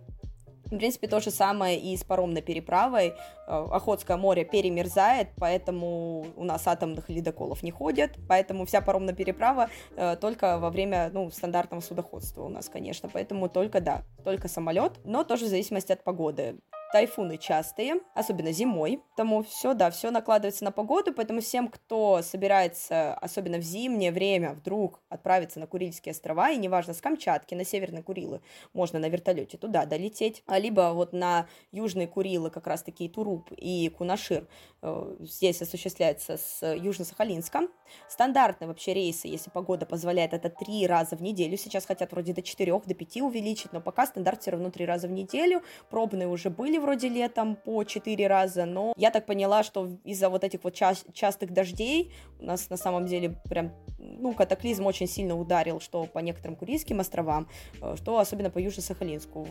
В 0.71 0.77
принципе, 0.77 1.09
то 1.09 1.19
же 1.21 1.31
самое 1.31 1.79
и 1.79 1.97
с 1.97 2.05
паромной 2.05 2.43
переправой. 2.43 3.15
Э, 3.49 3.67
Охотское 3.71 4.17
море 4.17 4.45
перемерзает, 4.45 5.29
поэтому 5.37 6.27
у 6.37 6.45
нас 6.45 6.67
атомных 6.67 7.09
ледоколов 7.09 7.63
не 7.65 7.73
ходят, 7.73 8.13
поэтому 8.29 8.67
вся 8.67 8.81
паромная 8.81 9.15
переправа 9.15 9.69
э, 9.97 10.17
только 10.17 10.59
во 10.59 10.71
время 10.71 11.11
ну, 11.13 11.31
стандартного 11.31 11.81
судоходства 11.81 12.45
у 12.45 12.49
нас, 12.49 12.69
конечно. 12.69 13.09
Поэтому 13.13 13.49
только, 13.49 13.81
да, 13.81 14.03
только 14.25 14.47
самолет, 14.47 14.93
но 15.05 15.25
тоже 15.25 15.47
в 15.47 15.49
зависимости 15.49 15.91
от 15.91 16.05
погоды. 16.05 16.57
Тайфуны 16.93 17.39
частые, 17.39 18.01
особенно 18.15 18.51
зимой, 18.51 19.01
потому 19.11 19.45
все, 19.45 19.75
да, 19.75 19.91
все 19.93 20.11
накладывается 20.11 20.65
на 20.65 20.73
погоду, 20.73 21.13
поэтому 21.15 21.41
всем, 21.41 21.69
кто 21.69 22.21
собирается, 22.23 23.15
особенно 23.15 23.59
в 23.59 23.63
зимнее 23.63 24.11
время, 24.11 24.55
вдруг 24.55 25.01
отправиться 25.09 25.61
на 25.61 25.69
Курильские 25.69 26.11
острова, 26.13 26.51
и 26.51 26.57
неважно, 26.57 26.93
с 26.93 27.01
Камчатки 27.01 27.55
на 27.55 27.65
Северные 27.65 28.03
Курилы, 28.03 28.41
можно 28.73 28.99
на 28.99 29.09
вертолете 29.09 29.57
туда 29.57 29.87
долететь, 29.87 30.43
а 30.47 30.59
либо 30.59 30.91
вот 30.93 31.13
на 31.13 31.47
Южные 31.71 32.09
Курилы, 32.09 32.51
как 32.51 32.67
раз-таки 32.67 33.05
и 33.05 33.09
Туруп, 33.09 33.53
и 33.57 33.89
Кунашир, 33.97 34.49
э, 34.83 35.17
здесь 35.21 35.63
осуществляется 35.63 36.39
с 36.39 36.61
Южно-Сахалинска. 36.63 37.69
Стандартные 38.09 38.67
вообще 38.67 38.95
рейсы, 38.95 39.29
если 39.29 39.51
погода 39.51 39.87
позволяет, 39.87 40.33
это 40.33 40.51
три 40.51 40.89
раза 40.89 41.17
в 41.17 41.23
неделю, 41.23 41.57
сейчас 41.57 41.87
хотят 41.87 42.11
вроде 42.11 42.33
до 42.33 42.43
четырех, 42.43 42.85
до 42.87 42.95
пяти 42.95 43.23
увеличить, 43.23 43.73
но 43.73 43.81
пока 43.81 44.07
стандарт 44.07 44.43
все 44.43 44.51
равно 44.51 44.71
три 44.71 44.87
раза 44.87 45.07
в 45.07 45.13
неделю, 45.13 45.63
пробные 45.89 46.27
уже 46.27 46.51
были 46.51 46.80
вроде 46.81 47.09
летом 47.09 47.57
по 47.57 47.85
4 47.85 48.27
раза, 48.27 48.65
но 48.65 48.93
я 48.97 49.11
так 49.11 49.27
поняла, 49.27 49.63
что 49.63 49.89
из-за 50.05 50.29
вот 50.29 50.45
этих 50.45 50.65
вот 50.65 50.75
ча- 50.75 50.95
частых 51.13 51.53
дождей 51.53 52.13
у 52.39 52.45
нас 52.45 52.71
на 52.71 52.77
самом 52.77 53.07
деле 53.07 53.37
прям, 53.49 53.73
ну, 53.99 54.33
катаклизм 54.33 54.87
очень 54.87 55.07
сильно 55.07 55.39
ударил, 55.39 55.81
что 55.81 56.05
по 56.05 56.19
некоторым 56.19 56.57
Курильским 56.57 57.01
островам, 57.01 57.49
э, 57.81 57.97
что 57.97 58.19
особенно 58.19 58.51
по 58.51 58.59
Южно-Сахалинску. 58.59 59.47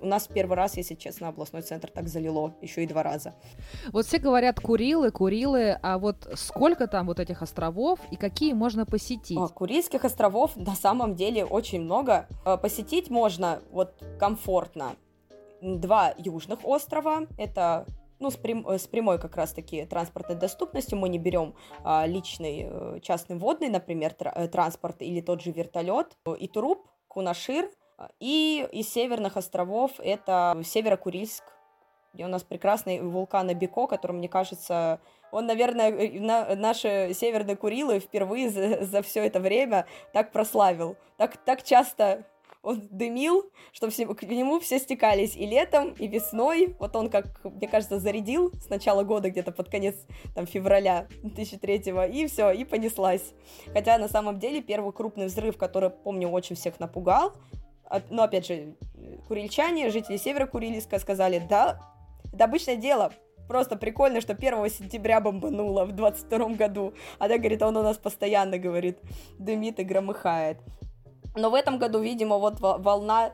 У 0.00 0.06
нас 0.06 0.26
первый 0.26 0.56
раз, 0.56 0.76
если 0.76 0.94
честно, 0.94 1.28
областной 1.28 1.62
центр 1.62 1.90
так 1.90 2.08
залило, 2.08 2.54
еще 2.60 2.82
и 2.82 2.86
два 2.86 3.02
раза. 3.02 3.34
Вот 3.92 4.06
все 4.06 4.18
говорят 4.18 4.60
Курилы, 4.60 5.10
Курилы, 5.10 5.78
а 5.82 5.98
вот 5.98 6.28
сколько 6.34 6.86
там 6.86 7.06
вот 7.06 7.20
этих 7.20 7.42
островов 7.42 8.00
и 8.10 8.16
какие 8.16 8.52
можно 8.52 8.86
посетить? 8.86 9.38
А, 9.38 9.48
Курильских 9.48 10.04
островов 10.04 10.56
на 10.56 10.74
самом 10.74 11.14
деле 11.14 11.44
очень 11.44 11.80
много. 11.80 12.26
Э, 12.44 12.56
посетить 12.56 13.10
можно 13.10 13.60
вот 13.70 13.94
комфортно 14.18 14.96
два 15.60 16.14
южных 16.16 16.60
острова. 16.64 17.26
Это 17.38 17.86
ну, 18.18 18.30
с, 18.30 18.36
прям, 18.36 18.68
с 18.68 18.86
прямой 18.86 19.18
как 19.18 19.36
раз-таки 19.36 19.84
транспортной 19.86 20.36
доступностью. 20.36 20.98
Мы 20.98 21.08
не 21.08 21.18
берем 21.18 21.54
а, 21.82 22.06
личный 22.06 22.66
э, 22.68 23.00
частный 23.00 23.36
водный, 23.36 23.70
например, 23.70 24.12
тр- 24.12 24.32
э, 24.34 24.48
транспорт 24.48 25.00
или 25.00 25.20
тот 25.20 25.40
же 25.40 25.50
вертолет. 25.50 26.16
И 26.38 26.46
Туруп, 26.46 26.86
Кунашир. 27.08 27.70
И 28.18 28.66
из 28.72 28.88
северных 28.90 29.36
островов 29.36 29.92
это 29.98 30.58
Северо-Курильск, 30.64 31.44
где 32.14 32.24
у 32.24 32.28
нас 32.28 32.42
прекрасный 32.42 33.00
вулкан 33.00 33.50
Абико, 33.50 33.86
который, 33.86 34.12
мне 34.12 34.28
кажется, 34.28 35.00
он, 35.32 35.46
наверное, 35.46 35.90
э, 35.90 36.20
на, 36.20 36.54
наши 36.56 37.12
северные 37.14 37.56
Курилы 37.56 38.00
впервые 38.00 38.50
за, 38.50 38.84
за 38.84 39.02
все 39.02 39.26
это 39.26 39.40
время 39.40 39.86
так 40.12 40.32
прославил. 40.32 40.96
Так, 41.16 41.36
так 41.38 41.62
часто 41.62 42.24
он 42.62 42.88
дымил, 42.90 43.50
что 43.72 43.88
все, 43.90 44.06
к 44.06 44.22
нему 44.22 44.60
все 44.60 44.78
стекались 44.78 45.36
и 45.36 45.46
летом, 45.46 45.92
и 45.92 46.06
весной. 46.06 46.76
Вот 46.78 46.94
он, 46.94 47.08
как, 47.08 47.42
мне 47.44 47.68
кажется, 47.68 47.98
зарядил 47.98 48.52
с 48.60 48.68
начала 48.68 49.02
года, 49.02 49.30
где-то 49.30 49.52
под 49.52 49.70
конец 49.70 49.94
там, 50.34 50.46
февраля 50.46 51.08
2003 51.22 51.94
и 52.12 52.26
все, 52.26 52.50
и 52.50 52.64
понеслась. 52.64 53.32
Хотя 53.72 53.98
на 53.98 54.08
самом 54.08 54.38
деле 54.38 54.62
первый 54.62 54.92
крупный 54.92 55.26
взрыв, 55.26 55.56
который, 55.56 55.90
помню, 55.90 56.28
очень 56.28 56.56
всех 56.56 56.78
напугал, 56.80 57.32
но 58.10 58.24
опять 58.24 58.46
же, 58.46 58.76
курильчане, 59.26 59.90
жители 59.90 60.16
Севера 60.16 60.46
Курильска 60.46 60.98
сказали, 60.98 61.42
да, 61.48 61.80
это 62.32 62.44
обычное 62.44 62.76
дело, 62.76 63.12
просто 63.48 63.76
прикольно, 63.76 64.20
что 64.20 64.34
1 64.34 64.70
сентября 64.70 65.20
бомбануло 65.20 65.84
в 65.84 65.92
22 65.92 66.50
году. 66.50 66.94
А 67.18 67.28
так, 67.28 67.40
говорит, 67.40 67.62
он 67.62 67.76
у 67.76 67.82
нас 67.82 67.96
постоянно, 67.96 68.58
говорит, 68.58 68.98
дымит 69.38 69.80
и 69.80 69.84
громыхает. 69.84 70.58
Но 71.34 71.50
в 71.50 71.54
этом 71.54 71.78
году, 71.78 72.00
видимо, 72.00 72.38
вот 72.38 72.60
волна 72.60 73.32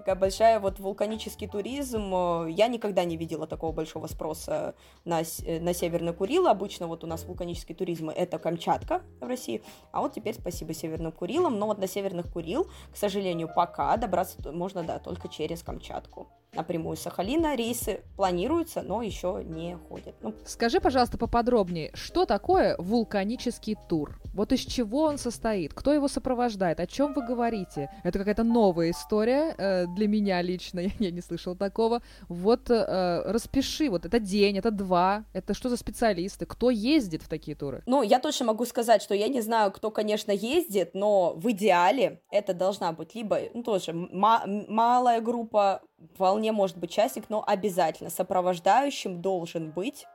такая 0.00 0.14
большая, 0.14 0.60
вот 0.60 0.78
вулканический 0.78 1.46
туризм. 1.46 2.46
Я 2.46 2.68
никогда 2.68 3.04
не 3.04 3.16
видела 3.16 3.46
такого 3.46 3.72
большого 3.72 4.06
спроса 4.06 4.74
на, 5.04 5.22
э, 5.22 5.60
на 5.60 5.74
Северный 5.74 6.14
Курил. 6.14 6.48
Обычно 6.48 6.86
вот 6.86 7.04
у 7.04 7.06
нас 7.06 7.24
вулканический 7.24 7.74
туризм 7.74 8.08
это 8.08 8.38
Камчатка 8.38 9.02
в 9.20 9.26
России, 9.26 9.62
а 9.92 10.00
вот 10.00 10.14
теперь 10.14 10.34
спасибо 10.34 10.74
Северным 10.74 11.12
Курилам. 11.12 11.58
Но 11.58 11.66
вот 11.66 11.78
на 11.78 11.86
Северных 11.86 12.32
Курил, 12.32 12.66
к 12.92 12.96
сожалению, 12.96 13.50
пока 13.54 13.96
добраться 13.96 14.52
можно, 14.52 14.82
да, 14.82 14.98
только 14.98 15.28
через 15.28 15.62
Камчатку. 15.62 16.28
Напрямую 16.54 16.96
с 16.96 17.00
Сахалина. 17.00 17.54
Рейсы 17.56 18.00
планируются, 18.16 18.82
но 18.82 19.02
еще 19.02 19.42
не 19.44 19.76
ходят. 19.88 20.14
Ну. 20.22 20.34
Скажи, 20.44 20.80
пожалуйста, 20.80 21.18
поподробнее, 21.18 21.90
что 21.94 22.24
такое 22.24 22.76
вулканический 22.78 23.76
тур? 23.88 24.18
Вот 24.34 24.52
из 24.52 24.60
чего 24.60 25.02
он 25.02 25.18
состоит? 25.18 25.74
Кто 25.74 25.92
его 25.92 26.08
сопровождает? 26.08 26.80
О 26.80 26.86
чем 26.86 27.12
вы 27.14 27.26
говорите? 27.26 27.90
Это 28.04 28.18
какая-то 28.18 28.44
новая 28.44 28.90
история 28.90 29.54
э, 29.56 29.86
для 29.86 30.08
меня 30.08 30.42
лично, 30.42 30.80
я, 30.80 30.90
я 30.98 31.10
не 31.10 31.20
слышала 31.20 31.56
такого. 31.56 32.02
Вот 32.28 32.70
э, 32.70 33.22
распиши, 33.26 33.90
вот 33.90 34.06
это 34.06 34.18
день, 34.18 34.58
это 34.58 34.70
два, 34.70 35.24
это 35.32 35.54
что 35.54 35.68
за 35.68 35.76
специалисты? 35.76 36.46
Кто 36.46 36.70
ездит 36.70 37.22
в 37.22 37.28
такие 37.28 37.56
туры? 37.56 37.82
Ну, 37.86 38.02
я 38.02 38.18
точно 38.18 38.46
могу 38.46 38.64
сказать, 38.64 39.02
что 39.02 39.14
я 39.14 39.28
не 39.28 39.40
знаю, 39.40 39.72
кто, 39.72 39.90
конечно, 39.90 40.32
ездит, 40.32 40.94
но 40.94 41.34
в 41.34 41.50
идеале 41.50 42.22
это 42.30 42.54
должна 42.54 42.92
быть 42.92 43.14
либо, 43.14 43.40
ну, 43.54 43.62
тоже 43.62 43.92
малая 43.92 45.20
группа, 45.20 45.82
вполне 46.14 46.52
может 46.52 46.76
быть 46.76 46.90
частник, 46.90 47.28
но 47.28 47.44
обязательно 47.46 48.10
сопровождающим 48.10 49.20
должен 49.20 49.70
быть 49.70 50.06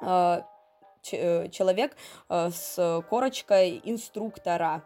э, 0.00 0.42
э 1.12 1.48
человек 1.48 1.96
э, 2.28 2.50
с 2.50 3.04
корочкой 3.08 3.80
инструктора. 3.84 4.84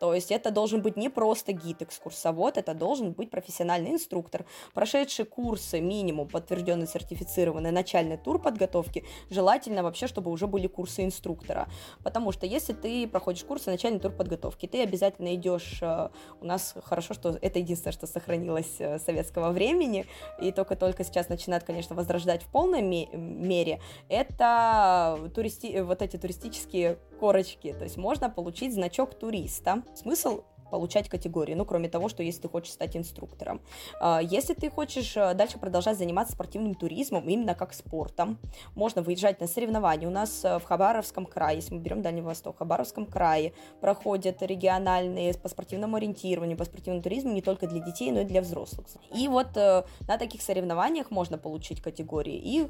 То 0.00 0.14
есть 0.14 0.32
это 0.32 0.50
должен 0.50 0.80
быть 0.80 0.96
не 0.96 1.10
просто 1.10 1.52
гид-экскурсовод, 1.52 2.56
это 2.56 2.72
должен 2.74 3.12
быть 3.12 3.30
профессиональный 3.30 3.90
инструктор, 3.90 4.46
прошедший 4.72 5.26
курсы 5.26 5.78
минимум, 5.78 6.26
подтвержденный, 6.26 6.86
сертифицированный 6.86 7.70
начальный 7.70 8.16
тур 8.16 8.40
подготовки, 8.40 9.04
желательно 9.28 9.82
вообще, 9.82 10.06
чтобы 10.06 10.30
уже 10.30 10.46
были 10.46 10.68
курсы 10.68 11.04
инструктора. 11.04 11.68
Потому 12.02 12.32
что 12.32 12.46
если 12.46 12.72
ты 12.72 13.06
проходишь 13.06 13.44
курсы 13.44 13.70
начальный 13.70 14.00
тур 14.00 14.10
подготовки, 14.10 14.66
ты 14.66 14.82
обязательно 14.82 15.34
идешь, 15.34 15.80
э, 15.82 16.08
у 16.40 16.46
нас 16.46 16.74
хорошо, 16.82 17.12
что 17.12 17.38
это 17.42 17.58
единственное, 17.58 17.92
что 17.92 18.06
сохранилось 18.06 18.76
э, 18.78 18.98
советского 19.00 19.50
времени, 19.50 20.06
и 20.40 20.50
только-только 20.50 21.04
сейчас 21.04 21.28
начинают, 21.28 21.64
конечно, 21.64 21.94
возрождать 21.94 22.42
в 22.42 22.46
полной 22.46 22.80
мере, 22.80 23.80
это 24.08 25.30
туристи... 25.34 25.78
вот 25.82 26.00
эти 26.00 26.16
туристические 26.16 26.98
корочки, 27.20 27.74
то 27.78 27.84
есть 27.84 27.98
можно 27.98 28.30
получить 28.30 28.72
значок 28.72 29.14
туриста, 29.14 29.82
Смысл 29.94 30.42
получать 30.70 31.08
категории, 31.08 31.54
ну, 31.54 31.64
кроме 31.64 31.88
того, 31.88 32.08
что 32.08 32.22
если 32.22 32.42
ты 32.42 32.48
хочешь 32.48 32.72
стать 32.72 32.96
инструктором. 32.96 33.60
А, 34.00 34.20
если 34.22 34.54
ты 34.54 34.70
хочешь 34.70 35.16
э, 35.16 35.34
дальше 35.34 35.58
продолжать 35.58 35.98
заниматься 35.98 36.34
спортивным 36.34 36.74
туризмом, 36.74 37.28
именно 37.28 37.54
как 37.54 37.74
спортом, 37.74 38.38
можно 38.74 39.02
выезжать 39.02 39.40
на 39.40 39.48
соревнования. 39.48 40.08
У 40.08 40.12
нас 40.12 40.44
э, 40.44 40.58
в 40.58 40.62
Хабаровском 40.62 41.26
крае, 41.26 41.56
если 41.56 41.74
мы 41.74 41.80
берем 41.80 42.02
Дальний 42.02 42.22
Восток, 42.22 42.54
в 42.54 42.58
Хабаровском 42.58 43.06
крае 43.06 43.52
проходят 43.80 44.42
региональные 44.42 45.34
по 45.34 45.48
спортивному 45.48 45.96
ориентированию, 45.96 46.56
по 46.56 46.64
спортивному 46.64 47.02
туризму 47.02 47.32
не 47.32 47.42
только 47.42 47.66
для 47.66 47.80
детей, 47.80 48.12
но 48.12 48.20
и 48.20 48.24
для 48.24 48.40
взрослых. 48.40 48.86
И 49.14 49.28
вот 49.28 49.56
э, 49.56 49.84
на 50.06 50.18
таких 50.18 50.40
соревнованиях 50.40 51.10
можно 51.10 51.36
получить 51.36 51.82
категории. 51.82 52.36
И 52.36 52.68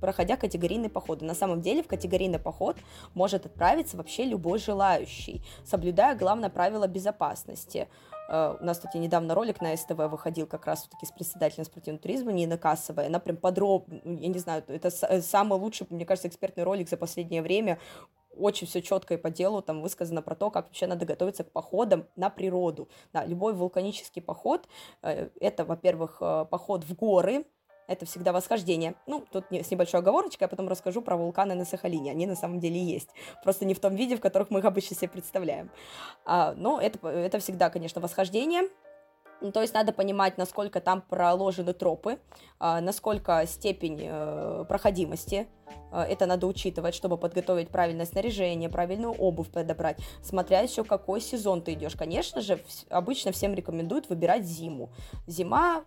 проходя 0.00 0.36
категорийный 0.36 0.88
поход. 0.88 1.22
на 1.22 1.34
самом 1.34 1.60
деле 1.60 1.82
в 1.82 1.86
категорийный 1.86 2.38
поход 2.38 2.76
может 3.14 3.46
отправиться 3.46 3.96
вообще 3.96 4.24
любой 4.24 4.58
желающий, 4.58 5.42
соблюдая 5.64 6.16
главное 6.16 6.50
правило 6.50 6.86
безопасности. 6.86 7.88
Uh, 8.28 8.56
у 8.60 8.64
нас, 8.64 8.78
кстати, 8.78 8.96
недавно 8.96 9.36
ролик 9.36 9.60
на 9.60 9.76
СТВ 9.76 9.96
выходил 9.96 10.48
как 10.48 10.66
раз 10.66 10.88
таки 10.88 11.06
с 11.06 11.12
председателем 11.12 11.64
спортивного 11.64 12.02
туризма 12.02 12.32
Нина 12.32 12.58
Кассовой. 12.58 13.06
Она 13.06 13.20
прям 13.20 13.36
подробно, 13.36 14.00
я 14.04 14.28
не 14.28 14.38
знаю, 14.40 14.64
это 14.66 14.90
э, 15.02 15.20
самый 15.20 15.60
лучший, 15.60 15.86
мне 15.90 16.04
кажется, 16.04 16.26
экспертный 16.26 16.64
ролик 16.64 16.88
за 16.88 16.96
последнее 16.96 17.40
время. 17.40 17.78
Очень 18.36 18.66
все 18.66 18.82
четко 18.82 19.14
и 19.14 19.16
по 19.16 19.30
делу 19.30 19.62
там 19.62 19.80
высказано 19.80 20.22
про 20.22 20.34
то, 20.34 20.50
как 20.50 20.66
вообще 20.66 20.86
надо 20.88 21.06
готовиться 21.06 21.44
к 21.44 21.52
походам 21.52 22.06
на 22.16 22.28
природу. 22.28 22.88
Да, 23.12 23.24
любой 23.24 23.54
вулканический 23.54 24.20
поход, 24.20 24.68
э, 25.02 25.28
это, 25.40 25.64
во-первых, 25.64 26.18
э, 26.20 26.46
поход 26.50 26.82
в 26.84 26.96
горы, 26.96 27.46
это 27.86 28.06
всегда 28.06 28.32
восхождение. 28.32 28.94
Ну, 29.06 29.24
тут 29.30 29.44
с 29.50 29.70
небольшой 29.70 30.00
оговорочкой, 30.00 30.44
я 30.44 30.48
потом 30.48 30.68
расскажу 30.68 31.02
про 31.02 31.16
вулканы 31.16 31.54
на 31.54 31.64
Сахалине. 31.64 32.10
Они 32.10 32.26
на 32.26 32.36
самом 32.36 32.60
деле 32.60 32.82
есть. 32.82 33.10
Просто 33.42 33.64
не 33.64 33.74
в 33.74 33.80
том 33.80 33.94
виде, 33.94 34.16
в 34.16 34.20
которых 34.20 34.50
мы 34.50 34.60
их 34.60 34.64
обычно 34.64 34.96
себе 34.96 35.08
представляем. 35.08 35.70
А, 36.24 36.54
но 36.56 36.80
это, 36.80 37.06
это 37.08 37.38
всегда, 37.38 37.70
конечно, 37.70 38.00
восхождение. 38.00 38.68
Ну, 39.40 39.52
то 39.52 39.60
есть 39.60 39.74
надо 39.74 39.92
понимать, 39.92 40.38
насколько 40.38 40.80
там 40.80 41.02
проложены 41.02 41.74
тропы, 41.74 42.18
а, 42.58 42.80
насколько 42.80 43.44
степень 43.46 44.00
э, 44.02 44.64
проходимости. 44.66 45.46
А, 45.92 46.06
это 46.06 46.26
надо 46.26 46.46
учитывать, 46.46 46.94
чтобы 46.94 47.18
подготовить 47.18 47.68
правильное 47.68 48.06
снаряжение, 48.06 48.70
правильную 48.70 49.12
обувь 49.12 49.50
подобрать. 49.50 49.98
Смотря 50.22 50.60
еще 50.60 50.84
какой 50.84 51.20
сезон 51.20 51.60
ты 51.60 51.74
идешь. 51.74 51.96
Конечно 51.96 52.40
же, 52.40 52.60
обычно 52.88 53.32
всем 53.32 53.54
рекомендуют 53.54 54.08
выбирать 54.08 54.44
зиму. 54.44 54.90
Зима 55.26 55.84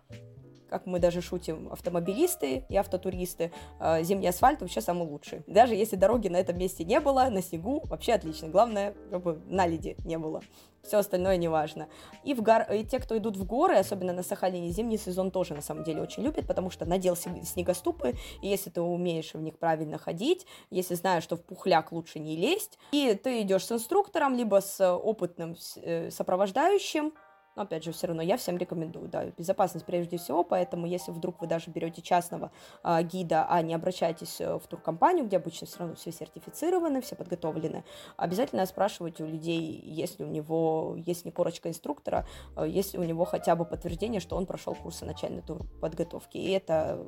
как 0.70 0.86
мы 0.86 0.98
даже 0.98 1.20
шутим, 1.20 1.68
автомобилисты 1.72 2.64
и 2.68 2.76
автотуристы, 2.76 3.52
э, 3.80 4.02
зимний 4.02 4.28
асфальт 4.28 4.60
вообще 4.60 4.80
самый 4.80 5.06
лучший. 5.06 5.42
Даже 5.46 5.74
если 5.74 5.96
дороги 5.96 6.28
на 6.28 6.36
этом 6.36 6.56
месте 6.58 6.84
не 6.84 7.00
было, 7.00 7.28
на 7.30 7.42
снегу 7.42 7.82
вообще 7.84 8.14
отлично. 8.14 8.48
Главное, 8.48 8.94
чтобы 9.08 9.40
на 9.46 9.66
леде 9.66 9.96
не 10.04 10.16
было. 10.16 10.42
Все 10.82 10.98
остальное 10.98 11.36
не 11.36 11.48
важно. 11.48 11.88
И, 12.24 12.32
в 12.32 12.42
гор... 12.42 12.62
и 12.72 12.84
те, 12.84 13.00
кто 13.00 13.16
идут 13.18 13.36
в 13.36 13.44
горы, 13.44 13.76
особенно 13.76 14.12
на 14.12 14.22
Сахалине, 14.22 14.70
зимний 14.70 14.96
сезон 14.96 15.30
тоже 15.30 15.54
на 15.54 15.60
самом 15.60 15.84
деле 15.84 16.00
очень 16.00 16.22
любят, 16.22 16.46
потому 16.46 16.70
что 16.70 16.86
надел 16.86 17.16
снегоступы, 17.16 18.14
и 18.40 18.48
если 18.48 18.70
ты 18.70 18.80
умеешь 18.80 19.34
в 19.34 19.40
них 19.40 19.58
правильно 19.58 19.98
ходить, 19.98 20.46
если 20.70 20.94
знаешь, 20.94 21.24
что 21.24 21.36
в 21.36 21.42
пухляк 21.42 21.92
лучше 21.92 22.18
не 22.18 22.36
лезть, 22.36 22.78
и 22.92 23.14
ты 23.14 23.42
идешь 23.42 23.66
с 23.66 23.72
инструктором, 23.72 24.34
либо 24.34 24.60
с 24.60 24.94
опытным 24.96 25.56
э, 25.76 26.10
сопровождающим, 26.10 27.12
опять 27.60 27.84
же, 27.84 27.92
все 27.92 28.06
равно 28.06 28.22
я 28.22 28.36
всем 28.36 28.56
рекомендую, 28.56 29.08
да, 29.08 29.26
безопасность 29.26 29.86
прежде 29.86 30.18
всего, 30.18 30.44
поэтому 30.44 30.86
если 30.86 31.12
вдруг 31.12 31.40
вы 31.40 31.46
даже 31.46 31.70
берете 31.70 32.02
частного 32.02 32.50
а, 32.82 33.02
гида, 33.02 33.46
а 33.48 33.62
не 33.62 33.74
обращаетесь 33.74 34.40
э, 34.40 34.58
в 34.58 34.66
туркомпанию, 34.66 35.26
где 35.26 35.36
обычно 35.36 35.66
все 35.66 35.78
равно 35.78 35.94
все 35.94 36.12
сертифицированы, 36.12 37.00
все 37.00 37.16
подготовлены, 37.16 37.84
обязательно 38.16 38.66
спрашивайте 38.66 39.24
у 39.24 39.26
людей, 39.26 39.80
если 39.84 40.24
у 40.24 40.28
него 40.28 40.96
есть 40.96 41.24
не 41.24 41.30
корочка 41.30 41.68
инструктора, 41.68 42.26
а 42.56 42.66
если 42.66 42.98
у 42.98 43.04
него 43.04 43.24
хотя 43.24 43.56
бы 43.56 43.64
подтверждение, 43.64 44.20
что 44.20 44.36
он 44.36 44.46
прошел 44.46 44.74
курсы 44.74 45.04
начальной 45.04 45.42
подготовки, 45.80 46.38
и 46.38 46.50
это 46.50 47.04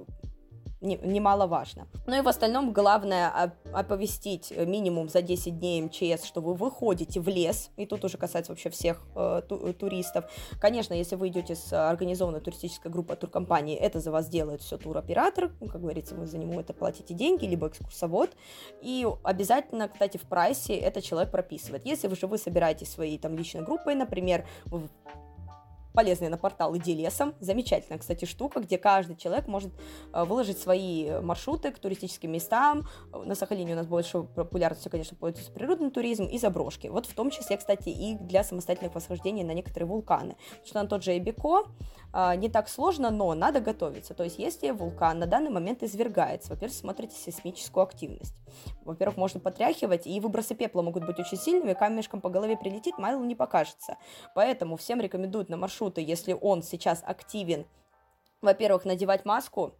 немаловажно. 0.83 1.87
Ну 2.07 2.19
и 2.19 2.21
в 2.21 2.29
остальном 2.29 2.73
главное 2.73 3.53
оповестить 3.73 4.51
минимум 4.51 5.09
за 5.09 5.23
10 5.23 5.59
дней 5.59 5.83
МЧС, 5.83 6.25
что 6.25 6.41
вы 6.41 6.55
выходите 6.55 7.21
в 7.21 7.29
лес, 7.29 7.71
и 7.77 7.87
тут 7.87 8.05
уже 8.05 8.19
касается 8.19 8.53
вообще 8.53 8.71
всех 8.71 9.03
э, 9.15 9.43
ту 9.49 9.73
туристов. 9.73 10.25
Конечно, 10.61 10.95
если 10.95 11.17
вы 11.17 11.29
идете 11.29 11.55
с 11.55 11.73
организованной 11.73 12.41
туристической 12.41 12.91
группой 12.91 13.17
туркомпании, 13.17 13.77
это 13.77 14.01
за 14.01 14.11
вас 14.11 14.29
делает 14.29 14.61
все 14.61 14.77
туроператор, 14.77 15.53
ну, 15.61 15.69
как 15.69 15.81
говорится, 15.81 16.15
вы 16.15 16.27
за 16.27 16.39
него 16.39 16.61
это 16.61 16.73
платите 16.73 17.15
деньги, 17.15 17.47
либо 17.47 17.69
экскурсовод, 17.69 18.31
и 18.81 19.07
обязательно, 19.23 19.89
кстати, 19.89 20.17
в 20.17 20.23
прайсе 20.23 20.75
это 20.75 21.01
человек 21.01 21.31
прописывает. 21.31 21.87
Если 21.87 22.13
же 22.15 22.27
вы 22.27 22.39
собираете 22.39 22.85
свои 22.85 23.19
там 23.19 23.37
личной 23.37 23.63
группой, 23.63 23.95
например, 23.95 24.47
полезная 25.93 26.29
на 26.29 26.39
портал 26.39 26.77
«Иди 26.77 26.95
лесом». 26.95 27.35
Замечательная, 27.41 27.99
кстати, 27.99 28.25
штука, 28.25 28.61
где 28.61 28.79
каждый 28.79 29.17
человек 29.17 29.47
может 29.47 29.73
э, 30.13 30.25
выложить 30.25 30.59
свои 30.59 31.21
маршруты 31.21 31.71
к 31.71 31.79
туристическим 31.79 32.33
местам. 32.33 32.89
На 33.13 33.35
Сахалине 33.35 33.75
у 33.75 33.77
нас 33.77 33.87
больше 33.87 34.23
популярностью, 34.23 34.91
конечно, 34.91 35.17
пользуется 35.17 35.53
природный 35.53 35.91
туризм 35.91 36.25
и 36.25 36.39
заброшки. 36.39 36.89
Вот 36.89 37.07
в 37.07 37.15
том 37.15 37.31
числе, 37.31 37.57
кстати, 37.57 37.89
и 37.89 38.15
для 38.15 38.45
самостоятельных 38.45 38.95
восхождений 38.95 39.45
на 39.45 39.53
некоторые 39.53 39.89
вулканы. 39.89 40.37
Потому 40.51 40.67
что 40.67 40.83
на 40.83 40.89
тот 40.89 41.05
же 41.05 41.17
Эбико 41.17 41.65
а, 42.13 42.37
не 42.37 42.49
так 42.49 42.69
сложно, 42.69 43.11
но 43.11 43.35
надо 43.35 43.61
готовиться. 43.61 44.15
То 44.15 44.25
есть, 44.25 44.39
если 44.39 44.71
вулкан 44.71 45.19
на 45.19 45.27
данный 45.27 45.51
момент 45.51 45.83
извергается, 45.83 46.51
во-первых, 46.51 46.77
смотрите 46.77 47.17
сейсмическую 47.17 47.83
активность. 47.83 48.35
Во-первых, 48.85 49.17
можно 49.17 49.41
потряхивать, 49.41 50.07
и 50.07 50.21
выбросы 50.21 50.55
пепла 50.55 50.83
могут 50.83 51.07
быть 51.07 51.19
очень 51.19 51.39
сильными, 51.39 51.73
камешком 51.73 52.21
по 52.21 52.29
голове 52.29 52.57
прилетит, 52.57 52.99
мало 52.99 53.23
не 53.25 53.35
покажется. 53.35 53.97
Поэтому 54.35 54.77
всем 54.77 55.01
рекомендуют 55.01 55.49
на 55.49 55.57
маршруты, 55.83 56.01
если 56.01 56.37
он 56.41 56.63
сейчас 56.63 57.03
активен, 57.05 57.67
во-первых, 58.41 58.85
надевать 58.85 59.25
маску, 59.25 59.75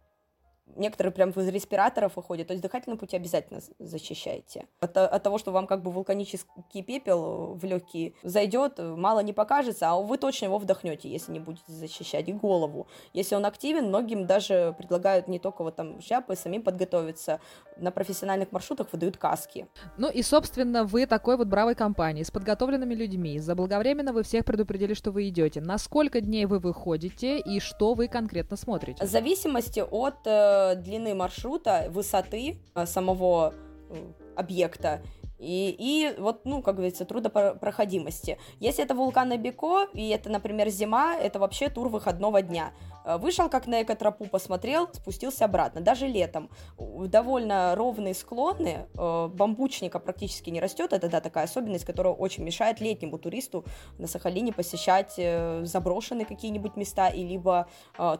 Некоторые 0.75 1.11
прям 1.11 1.29
из 1.29 1.47
респираторов 1.47 2.15
выходят, 2.15 2.47
то 2.47 2.53
есть 2.53 2.63
дыхательные 2.63 2.97
пути 2.97 3.15
обязательно 3.15 3.61
защищайте. 3.79 4.65
От, 4.79 4.97
от 4.97 5.23
того, 5.23 5.37
что 5.37 5.51
вам 5.51 5.67
как 5.67 5.81
бы 5.81 5.91
вулканический 5.91 6.83
пепел 6.83 7.53
в 7.53 7.63
легкие 7.63 8.13
зайдет, 8.23 8.79
мало 8.79 9.19
не 9.21 9.33
покажется, 9.33 9.89
а 9.89 9.95
вы 9.95 10.17
точно 10.17 10.45
его 10.45 10.57
вдохнете, 10.57 11.09
если 11.09 11.31
не 11.31 11.39
будете 11.39 11.71
защищать 11.71 12.29
и 12.29 12.33
голову. 12.33 12.87
Если 13.13 13.35
он 13.35 13.45
активен, 13.45 13.87
многим 13.87 14.25
даже 14.25 14.75
предлагают 14.77 15.27
не 15.27 15.39
только 15.39 15.63
вот 15.63 15.75
там 15.75 16.01
шляпы, 16.01 16.35
самим 16.35 16.63
подготовиться. 16.63 17.39
На 17.77 17.91
профессиональных 17.91 18.51
маршрутах 18.51 18.87
выдают 18.91 19.17
каски. 19.17 19.67
Ну 19.97 20.09
и, 20.09 20.21
собственно, 20.21 20.83
вы 20.83 21.05
такой 21.05 21.37
вот 21.37 21.47
бравой 21.47 21.75
компании, 21.75 22.23
с 22.23 22.31
подготовленными 22.31 22.93
людьми. 22.93 23.39
Заблаговременно 23.39 24.13
вы 24.13 24.23
всех 24.23 24.45
предупредили, 24.45 24.93
что 24.93 25.11
вы 25.11 25.27
идете. 25.29 25.61
На 25.61 25.77
сколько 25.77 26.21
дней 26.21 26.45
вы 26.45 26.59
выходите 26.59 27.39
и 27.39 27.59
что 27.59 27.93
вы 27.93 28.07
конкретно 28.07 28.57
смотрите? 28.57 29.03
В 29.03 29.09
зависимости 29.09 29.79
от 29.79 30.15
э, 30.25 30.62
длины 30.75 31.13
маршрута, 31.15 31.87
высоты 31.89 32.57
э, 32.75 32.85
самого 32.85 33.53
э, 33.89 33.95
объекта 34.35 35.01
И, 35.39 35.75
и 35.77 36.15
вот, 36.21 36.45
ну, 36.45 36.61
как 36.61 36.75
говорится, 36.75 37.03
трудопроходимости. 37.05 38.37
Если 38.61 38.81
это 38.85 38.95
вулкан 38.95 39.31
Абико, 39.31 39.87
и 39.93 40.07
это, 40.09 40.29
например, 40.29 40.69
зима, 40.69 41.15
это 41.15 41.37
вообще 41.39 41.69
тур 41.69 41.89
выходного 41.89 42.41
дня. 42.41 42.71
Э, 43.05 43.17
вышел 43.17 43.49
как 43.49 43.67
на 43.67 43.81
экотропу, 43.81 44.25
посмотрел, 44.25 44.87
спустился 44.93 45.45
обратно. 45.45 45.81
Даже 45.81 46.07
летом 46.07 46.49
довольно 46.77 47.75
ровные 47.75 48.13
склоны, 48.13 48.87
бамбучника 48.95 49.99
практически 49.99 50.49
не 50.49 50.61
растет. 50.61 50.93
Это, 50.93 51.09
да, 51.09 51.19
такая 51.19 51.45
особенность, 51.45 51.85
которая 51.85 52.13
очень 52.13 52.43
мешает 52.43 52.79
летнему 52.79 53.17
туристу 53.17 53.65
на 53.99 54.07
Сахалине 54.07 54.53
посещать 54.53 55.19
заброшенные 55.67 56.25
какие-нибудь 56.25 56.77
места 56.77 57.09
и 57.09 57.23
либо 57.23 57.67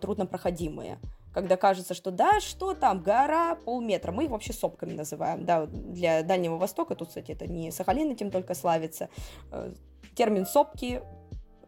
труднопроходимые 0.02 1.00
когда 1.34 1.58
кажется, 1.58 1.94
что 1.94 2.12
да, 2.12 2.40
что 2.40 2.74
там, 2.74 3.02
гора 3.02 3.56
полметра, 3.56 4.12
мы 4.12 4.26
их 4.26 4.32
вообще 4.32 4.54
сопками 4.54 4.94
называем, 4.94 5.46
да, 5.46 5.66
для 5.66 6.24
Дальнего 6.24 6.58
Востока, 6.58 6.96
тут, 6.96 7.10
кстати, 7.10 7.32
это 7.32 7.48
не 7.48 7.72
Сахалин 7.72 8.12
этим 8.12 8.32
только 8.32 8.54
славится, 8.54 9.10
термин 10.16 10.46
сопки 10.46 11.02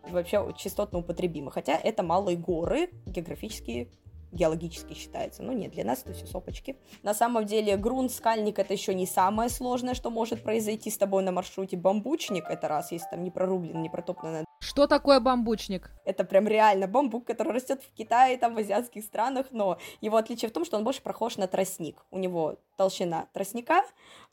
вообще 0.09 0.53
частотно 0.57 0.99
употребимы. 0.99 1.51
Хотя 1.51 1.75
это 1.75 2.03
малые 2.03 2.37
горы, 2.37 2.89
географические 3.05 3.89
геологически 4.35 4.93
считается. 4.93 5.41
Ну 5.41 5.53
нет, 5.53 5.71
для 5.71 5.83
нас 5.83 6.01
это 6.03 6.13
все 6.13 6.27
сопочки. 6.27 6.77
На 7.01 7.13
самом 7.13 7.45
деле 7.45 7.77
грунт, 7.77 8.11
скальник 8.11 8.59
это 8.59 8.73
еще 8.73 8.93
не 8.93 9.07
самое 9.07 9.49
сложное, 9.49 9.95
что 9.95 10.11
может 10.11 10.43
произойти 10.43 10.91
с 10.91 10.97
тобой 10.97 11.23
на 11.23 11.31
маршруте. 11.31 11.77
Бамбучник 11.77 12.45
это 12.49 12.67
раз, 12.67 12.91
если 12.91 13.07
там 13.09 13.23
не 13.23 13.31
прорублено, 13.31 13.79
не 13.79 13.89
протоптано. 13.89 14.45
Что 14.59 14.87
такое 14.87 15.19
бамбучник? 15.19 15.91
Это 16.05 16.23
прям 16.23 16.47
реально 16.47 16.87
бамбук, 16.87 17.25
который 17.25 17.53
растет 17.53 17.81
в 17.83 17.93
Китае, 17.93 18.37
там 18.37 18.55
в 18.55 18.57
азиатских 18.57 19.03
странах, 19.03 19.47
но 19.51 19.77
его 20.01 20.17
отличие 20.17 20.49
в 20.49 20.53
том, 20.53 20.65
что 20.65 20.77
он 20.77 20.83
больше 20.83 21.01
похож 21.01 21.37
на 21.37 21.47
тростник. 21.47 22.03
У 22.11 22.17
него 22.17 22.57
толщина 22.75 23.27
тростника, 23.31 23.83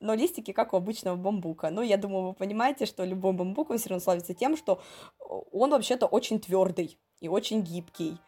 но 0.00 0.14
листики 0.14 0.52
как 0.52 0.72
у 0.72 0.76
обычного 0.76 1.16
бамбука. 1.16 1.70
Но 1.70 1.82
я 1.82 1.96
думаю, 1.96 2.28
вы 2.28 2.32
понимаете, 2.32 2.86
что 2.86 3.04
любой 3.04 3.32
бамбук, 3.32 3.70
он 3.70 3.78
все 3.78 3.90
равно 3.90 4.02
славится 4.02 4.34
тем, 4.34 4.56
что 4.56 4.80
он 5.52 5.70
вообще-то 5.70 6.06
очень 6.06 6.40
твердый 6.40 6.98
и 7.20 7.28
очень 7.28 7.62
гибкий. 7.62 8.18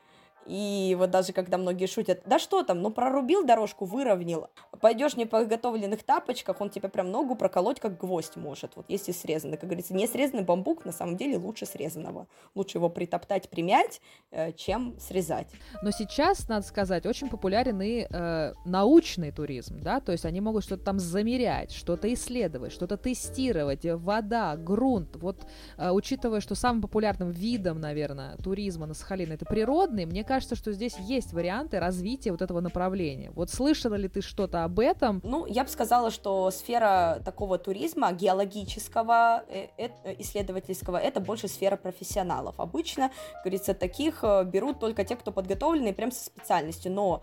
И 0.46 0.94
вот 0.98 1.11
даже 1.11 1.33
когда 1.33 1.59
многие 1.59 1.87
шутят, 1.87 2.22
да 2.26 2.38
что 2.38 2.62
там, 2.62 2.83
ну 2.83 2.90
прорубил 2.90 3.44
дорожку, 3.44 3.85
выровнял, 3.85 4.50
пойдешь 4.80 5.14
в 5.14 5.16
неподготовленных 5.16 6.02
тапочках, 6.02 6.61
он 6.61 6.70
тебе 6.70 6.88
прям 6.88 7.11
ногу 7.11 7.35
проколоть, 7.35 7.80
как 7.80 7.98
гвоздь 7.98 8.37
может, 8.37 8.72
вот 8.76 8.87
если 8.88 9.12
срезанный. 9.12 9.57
Как 9.57 9.68
говорится, 9.68 9.94
не 9.94 10.07
срезанный 10.07 10.44
бамбук 10.44 10.85
на 10.85 10.92
самом 10.92 11.16
деле 11.16 11.38
лучше 11.38 11.66
срезанного. 11.66 12.26
Лучше 12.54 12.78
его 12.78 12.90
притоптать, 12.90 13.48
примять, 13.48 14.00
э, 14.30 14.52
чем 14.52 14.98
срезать. 15.00 15.48
Но 15.83 15.90
сейчас, 15.90 16.48
надо 16.48 16.66
сказать, 16.66 17.07
очень 17.07 17.28
популярен 17.28 17.80
и 17.80 18.07
э, 18.09 18.52
научный 18.64 19.33
туризм, 19.33 19.80
да, 19.80 20.00
то 20.00 20.12
есть 20.12 20.24
они 20.24 20.40
могут 20.40 20.64
что-то 20.64 20.85
там 20.85 20.98
замерять, 20.98 21.72
что-то 21.72 22.12
исследовать, 22.12 22.72
что-то 22.72 22.96
тестировать, 22.96 23.85
вода, 23.85 24.57
грунт. 24.57 25.16
Вот 25.16 25.46
э, 25.76 25.90
учитывая, 25.90 26.40
что 26.40 26.54
самым 26.54 26.83
популярным 26.83 27.30
видом, 27.30 27.80
наверное, 27.80 28.37
туризма 28.37 28.87
на 28.87 28.94
Сахалине 28.94 29.35
это 29.35 29.46
природный, 29.46 30.04
мне 30.04 30.22
кажется, 30.22 30.33
кажется, 30.34 30.56
что 30.56 30.72
здесь 30.72 30.96
есть 30.98 31.32
варианты 31.32 31.78
развития 31.78 32.32
вот 32.32 32.42
этого 32.42 32.60
направления. 32.60 33.30
Вот 33.36 33.50
слышала 33.50 33.94
ли 33.94 34.08
ты 34.08 34.20
что-то 34.20 34.64
об 34.64 34.80
этом? 34.80 35.20
Ну, 35.22 35.46
я 35.46 35.62
бы 35.62 35.70
сказала, 35.70 36.10
что 36.10 36.50
сфера 36.50 37.20
такого 37.24 37.56
туризма 37.56 38.12
геологического, 38.12 39.44
э, 39.48 39.68
э, 39.78 40.14
исследовательского, 40.18 40.96
это 40.96 41.20
больше 41.20 41.46
сфера 41.46 41.76
профессионалов. 41.76 42.58
Обычно, 42.58 43.12
говорится, 43.44 43.74
таких 43.74 44.24
э, 44.24 44.42
берут 44.44 44.80
только 44.80 45.04
те, 45.04 45.14
кто 45.14 45.30
подготовлены 45.30 45.92
прям 45.92 46.10
со 46.10 46.24
специальностью, 46.24 46.90
но 46.90 47.22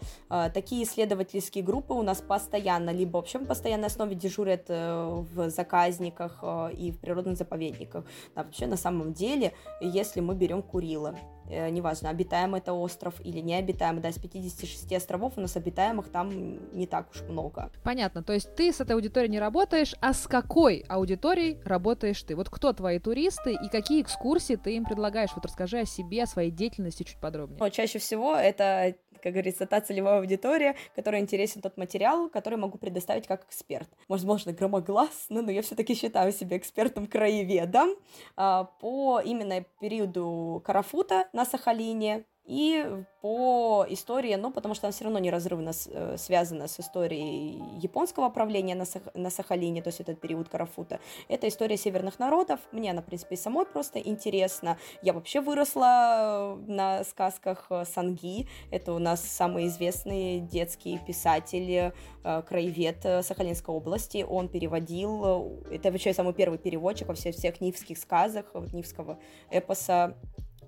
такие 0.54 0.84
исследовательские 0.84 1.64
группы 1.64 1.94
у 1.94 2.04
нас 2.04 2.22
постоянно, 2.22 2.92
либо 2.92 3.18
вообще 3.18 3.40
по 3.40 3.46
постоянной 3.46 3.88
основе 3.88 4.16
дежурят 4.16 4.70
в 4.70 5.50
заказниках 5.50 6.44
и 6.78 6.92
в 6.92 7.00
природных 7.00 7.38
заповедниках. 7.38 8.06
Да, 8.36 8.44
вообще, 8.44 8.68
на 8.68 8.78
самом 8.78 9.12
деле, 9.14 9.52
если 9.82 10.22
мы 10.22 10.36
берем 10.36 10.62
Курилы, 10.62 11.10
э, 11.10 11.41
неважно, 11.72 12.10
обитаем 12.10 12.56
это 12.56 12.74
остров 12.74 13.16
или 13.24 13.40
необитаемый, 13.40 14.02
да, 14.02 14.10
из 14.10 14.18
56 14.18 14.92
островов 14.94 15.34
у 15.38 15.42
нас 15.42 15.56
обитаемых 15.56 16.10
там 16.10 16.76
не 16.76 16.88
так 16.88 17.10
уж 17.12 17.22
много. 17.22 17.72
Понятно, 17.84 18.24
то 18.24 18.34
есть 18.34 18.56
ты 18.56 18.72
с 18.72 18.80
этой 18.80 18.94
аудиторией 18.94 19.32
не 19.32 19.40
работаешь, 19.40 19.96
а 20.02 20.14
с 20.14 20.28
какой 20.28 20.86
аудиторией 20.88 21.60
работаешь 21.66 22.22
ты? 22.24 22.36
Вот 22.36 22.50
кто 22.50 22.74
твои 22.74 23.00
туристы 23.00 23.54
и 23.54 23.70
какие 23.70 24.02
экскурсии 24.02 24.56
ты 24.56 24.76
им 24.76 24.86
предлагаешь? 24.86 25.32
Вот 25.36 25.46
расскажи 25.46 25.80
о 25.80 25.86
себе, 25.86 26.24
о 26.24 26.28
своей 26.28 26.52
деятельности 26.52 27.04
чуть 27.04 27.18
подробнее. 27.18 27.60
Но 27.60 27.70
чаще 27.70 28.00
всего 28.00 28.36
это 28.36 28.96
как 29.22 29.34
говорится, 29.34 29.66
та 29.66 29.82
целевая 29.82 30.20
аудитория, 30.20 30.76
которая 30.96 31.22
интересен 31.22 31.62
тот 31.62 31.78
материал, 31.78 32.30
который 32.30 32.58
могу 32.58 32.78
предоставить 32.78 33.28
как 33.28 33.46
эксперт. 33.46 33.90
Может, 34.08 34.26
можно 34.26 34.52
громогласно, 34.52 35.42
но 35.42 35.52
я 35.52 35.62
все-таки 35.62 35.96
считаю 35.96 36.32
себя 36.32 36.58
экспертом-краеведом 36.58 37.96
а, 38.36 38.66
по 38.80 39.22
именно 39.24 39.64
периоду 39.80 40.62
Карафута 40.66 41.28
на 41.34 41.46
Сахалине, 41.46 42.26
и 42.46 42.86
по 43.22 43.86
истории, 43.88 44.34
ну, 44.36 44.52
потому 44.52 44.74
что 44.74 44.88
она 44.88 44.92
все 44.92 45.04
равно 45.04 45.20
неразрывно 45.20 45.72
э, 45.88 46.18
связана 46.18 46.68
с 46.68 46.80
историей 46.80 47.62
японского 47.80 48.30
правления 48.30 48.74
на, 48.74 48.86
Сах 48.86 49.04
на 49.14 49.30
Сахалине, 49.30 49.82
то 49.82 49.90
есть 49.90 50.02
этот 50.02 50.20
период 50.20 50.50
Карафута. 50.50 51.00
Это 51.30 51.48
история 51.48 51.78
северных 51.78 52.18
народов, 52.18 52.60
мне 52.72 52.92
она, 52.92 53.02
в 53.02 53.06
принципе, 53.06 53.38
самой 53.38 53.66
просто 53.66 54.00
интересна. 54.00 54.78
Я 55.04 55.14
вообще 55.14 55.40
выросла 55.40 56.58
э, 56.58 56.72
на 56.72 57.04
сказках 57.04 57.68
э, 57.70 57.86
Санги, 57.86 58.48
это 58.72 58.94
у 58.94 59.00
нас 59.00 59.22
самый 59.22 59.68
известный 59.68 60.40
детский 60.40 61.00
писатель, 61.06 61.94
краевед 62.24 63.02
Сахалинской 63.02 63.74
области, 63.74 64.26
он 64.28 64.48
переводил, 64.48 65.64
это 65.72 65.92
вообще 65.92 66.14
самый 66.14 66.34
первый 66.34 66.60
переводчик 66.60 67.08
во 67.08 67.16
всех, 67.16 67.36
всех 67.36 67.62
нивских 67.62 67.98
сказах, 67.98 68.46
нивского 68.72 69.20
эпоса 69.50 70.16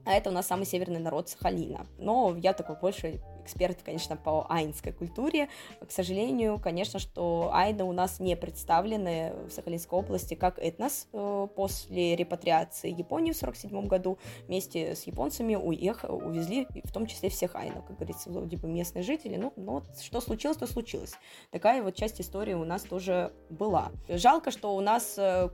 а 0.06 0.14
это 0.14 0.30
у 0.30 0.34
нас 0.34 0.48
самый 0.48 0.66
северный 0.66 1.00
народ 1.00 1.30
Сахалина. 1.30 1.88
Но 1.98 2.36
я 2.38 2.54
такой 2.54 2.78
больше 2.80 3.22
эксперт, 3.44 3.82
конечно, 3.84 4.16
по 4.16 4.46
айнской 4.50 4.92
культуре. 4.92 5.50
К 5.86 5.92
сожалению, 5.92 6.60
конечно, 6.60 7.00
что 7.00 7.52
айны 7.54 7.84
у 7.84 7.92
нас 7.92 8.20
не 8.20 8.36
представлены 8.36 9.34
в 9.48 9.52
Сахалинской 9.52 10.00
области 10.00 10.34
как 10.34 10.60
этнос. 10.60 11.08
Э, 11.14 11.48
после 11.56 12.16
репатриации 12.16 12.90
Японии 12.90 13.32
в 13.32 13.38
1947 13.38 13.88
году 13.88 14.18
вместе 14.48 14.96
с 14.96 15.04
японцами 15.04 15.56
уех, 15.56 16.06
увезли 16.08 16.68
в 16.84 16.92
том 16.92 17.06
числе 17.06 17.30
всех 17.30 17.56
айнов, 17.56 17.86
как 17.86 17.98
говорится, 17.98 18.30
вроде 18.30 18.58
бы 18.58 18.68
местные 18.68 19.04
жители. 19.04 19.36
Ну, 19.36 19.54
но 19.56 19.84
что 20.02 20.22
случилось, 20.22 20.58
то 20.58 20.68
случилось. 20.68 21.14
Такая 21.52 21.84
вот 21.84 21.96
часть 21.96 22.22
истории 22.22 22.54
у 22.54 22.66
нас 22.66 22.84
тоже 22.84 23.34
была. 23.50 23.92
Жалко, 24.08 24.52
что 24.52 24.76
у 24.76 24.82
нас 24.82 25.16
э, 25.18 25.50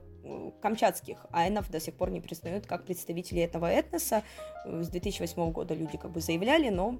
камчатских 0.60 1.26
айнов 1.32 1.70
до 1.70 1.80
сих 1.80 1.94
пор 1.94 2.10
не 2.10 2.20
признают 2.20 2.66
как 2.66 2.84
представители 2.84 3.42
этого 3.42 3.66
этноса. 3.66 4.22
С 4.64 4.88
2008 4.88 5.52
года 5.52 5.74
люди 5.74 5.96
как 5.96 6.10
бы 6.10 6.20
заявляли, 6.20 6.68
но 6.68 6.98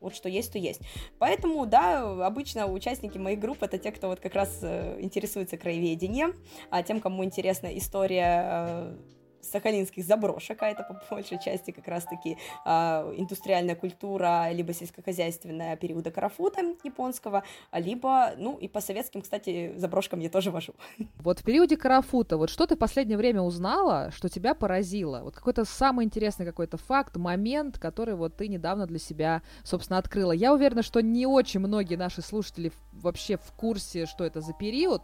вот 0.00 0.14
что 0.14 0.28
есть, 0.28 0.52
то 0.52 0.58
есть. 0.58 0.80
Поэтому, 1.18 1.66
да, 1.66 2.26
обычно 2.26 2.66
участники 2.66 3.18
моей 3.18 3.36
группы 3.36 3.66
это 3.66 3.78
те, 3.78 3.92
кто 3.92 4.08
вот 4.08 4.20
как 4.20 4.34
раз 4.34 4.60
э, 4.62 4.98
интересуется 5.00 5.58
краеведением, 5.58 6.34
а 6.70 6.82
тем, 6.82 7.00
кому 7.00 7.24
интересна 7.24 7.66
история 7.76 8.42
э, 8.44 8.96
сахалинских 9.42 10.04
заброшек, 10.04 10.62
а 10.62 10.68
это 10.68 10.82
по 10.82 11.14
большей 11.14 11.38
части 11.38 11.70
как 11.70 11.88
раз-таки 11.88 12.36
э, 12.64 12.70
индустриальная 13.16 13.74
культура, 13.74 14.50
либо 14.52 14.72
сельскохозяйственная 14.72 15.76
периода 15.76 16.10
Карафута 16.10 16.60
японского, 16.84 17.42
либо, 17.72 18.32
ну, 18.36 18.56
и 18.56 18.68
по 18.68 18.80
советским, 18.80 19.22
кстати, 19.22 19.72
заброшкам 19.76 20.20
я 20.20 20.30
тоже 20.30 20.50
вожу. 20.50 20.74
Вот 21.18 21.40
в 21.40 21.44
периоде 21.44 21.76
Карафута, 21.76 22.36
вот 22.36 22.50
что 22.50 22.66
ты 22.66 22.76
последнее 22.76 23.18
время 23.18 23.42
узнала, 23.42 24.10
что 24.12 24.28
тебя 24.28 24.54
поразило? 24.54 25.20
Вот 25.22 25.34
какой-то 25.34 25.64
самый 25.64 26.04
интересный 26.04 26.46
какой-то 26.46 26.76
факт, 26.76 27.16
момент, 27.16 27.78
который 27.78 28.14
вот 28.14 28.36
ты 28.36 28.48
недавно 28.48 28.86
для 28.86 28.98
себя, 28.98 29.42
собственно, 29.64 29.98
открыла. 29.98 30.32
Я 30.32 30.52
уверена, 30.52 30.82
что 30.82 31.00
не 31.00 31.26
очень 31.26 31.60
многие 31.60 31.96
наши 31.96 32.22
слушатели 32.22 32.72
вообще 32.92 33.36
в 33.36 33.52
курсе, 33.52 34.06
что 34.06 34.24
это 34.24 34.40
за 34.40 34.52
период, 34.52 35.02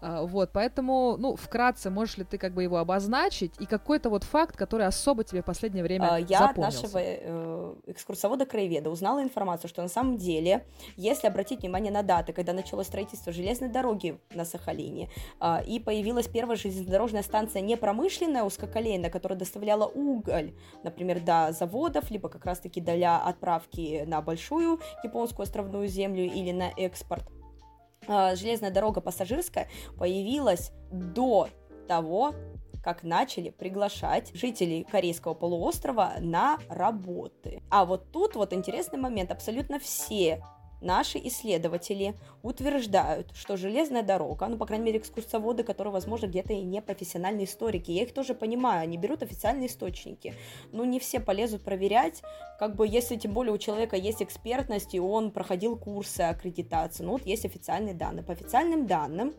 а, 0.00 0.22
вот, 0.22 0.50
поэтому, 0.52 1.16
ну, 1.18 1.36
вкратце, 1.36 1.90
можешь 1.90 2.18
ли 2.18 2.24
ты 2.24 2.38
как 2.38 2.54
бы 2.54 2.62
его 2.62 2.78
обозначить, 2.78 3.52
и 3.60 3.66
какой-то 3.72 4.10
вот 4.10 4.24
факт, 4.24 4.54
который 4.54 4.86
особо 4.86 5.24
тебе 5.24 5.40
в 5.40 5.46
последнее 5.46 5.82
время 5.82 6.16
а, 6.16 6.18
Я 6.18 6.50
от 6.50 6.58
нашего 6.58 6.98
э, 6.98 7.74
экскурсовода-краеведа 7.86 8.90
узнала 8.90 9.22
информацию, 9.22 9.70
что 9.70 9.80
на 9.80 9.88
самом 9.88 10.18
деле, 10.18 10.66
если 10.98 11.26
обратить 11.26 11.60
внимание 11.60 11.90
на 11.90 12.02
даты, 12.02 12.34
когда 12.34 12.52
началось 12.52 12.88
строительство 12.88 13.32
железной 13.32 13.70
дороги 13.70 14.20
на 14.34 14.44
Сахалине, 14.44 15.08
э, 15.40 15.64
и 15.64 15.80
появилась 15.80 16.28
первая 16.28 16.58
железнодорожная 16.58 17.22
станция 17.22 17.62
не 17.62 17.78
промышленная, 17.78 18.42
узкоколейная, 18.42 19.08
которая 19.08 19.38
доставляла 19.38 19.86
уголь, 19.86 20.52
например, 20.84 21.20
до 21.20 21.52
заводов, 21.58 22.10
либо 22.10 22.28
как 22.28 22.44
раз-таки 22.44 22.82
для 22.82 23.24
отправки 23.24 24.04
на 24.06 24.20
большую 24.20 24.80
японскую 25.02 25.44
островную 25.44 25.88
землю 25.88 26.24
или 26.24 26.52
на 26.52 26.72
экспорт, 26.76 27.24
э, 28.06 28.36
железная 28.36 28.70
дорога 28.70 29.00
пассажирская 29.00 29.68
появилась 29.96 30.72
до 30.90 31.48
того, 31.88 32.34
как 32.82 33.02
начали 33.02 33.50
приглашать 33.50 34.30
жителей 34.34 34.84
Корейского 34.90 35.34
полуострова 35.34 36.14
на 36.20 36.58
работы. 36.68 37.62
А 37.70 37.84
вот 37.84 38.10
тут 38.12 38.34
вот 38.34 38.52
интересный 38.52 38.98
момент. 38.98 39.30
Абсолютно 39.30 39.78
все 39.78 40.42
наши 40.82 41.18
исследователи 41.18 42.14
утверждают, 42.42 43.30
что 43.34 43.56
железная 43.56 44.02
дорога, 44.02 44.48
ну, 44.48 44.56
по 44.56 44.66
крайней 44.66 44.86
мере, 44.86 44.98
экскурсоводы, 44.98 45.62
которые, 45.62 45.92
возможно, 45.92 46.26
где-то 46.26 46.52
и 46.52 46.62
не 46.62 46.82
профессиональные 46.82 47.46
историки, 47.46 47.90
я 47.92 48.02
их 48.02 48.12
тоже 48.12 48.34
понимаю, 48.34 48.82
они 48.82 48.98
берут 48.98 49.22
официальные 49.22 49.68
источники, 49.68 50.34
ну, 50.72 50.84
не 50.84 50.98
все 50.98 51.20
полезут 51.20 51.62
проверять, 51.62 52.22
как 52.58 52.74
бы, 52.74 52.86
если 52.86 53.16
тем 53.16 53.32
более 53.32 53.52
у 53.52 53.58
человека 53.58 53.96
есть 53.96 54.22
экспертность, 54.22 54.94
и 54.94 55.00
он 55.00 55.30
проходил 55.30 55.76
курсы 55.76 56.22
аккредитации, 56.22 57.04
ну, 57.04 57.12
вот 57.12 57.26
есть 57.26 57.44
официальные 57.44 57.94
данные. 57.94 58.24
По 58.24 58.32
официальным 58.32 58.86
данным, 58.86 59.34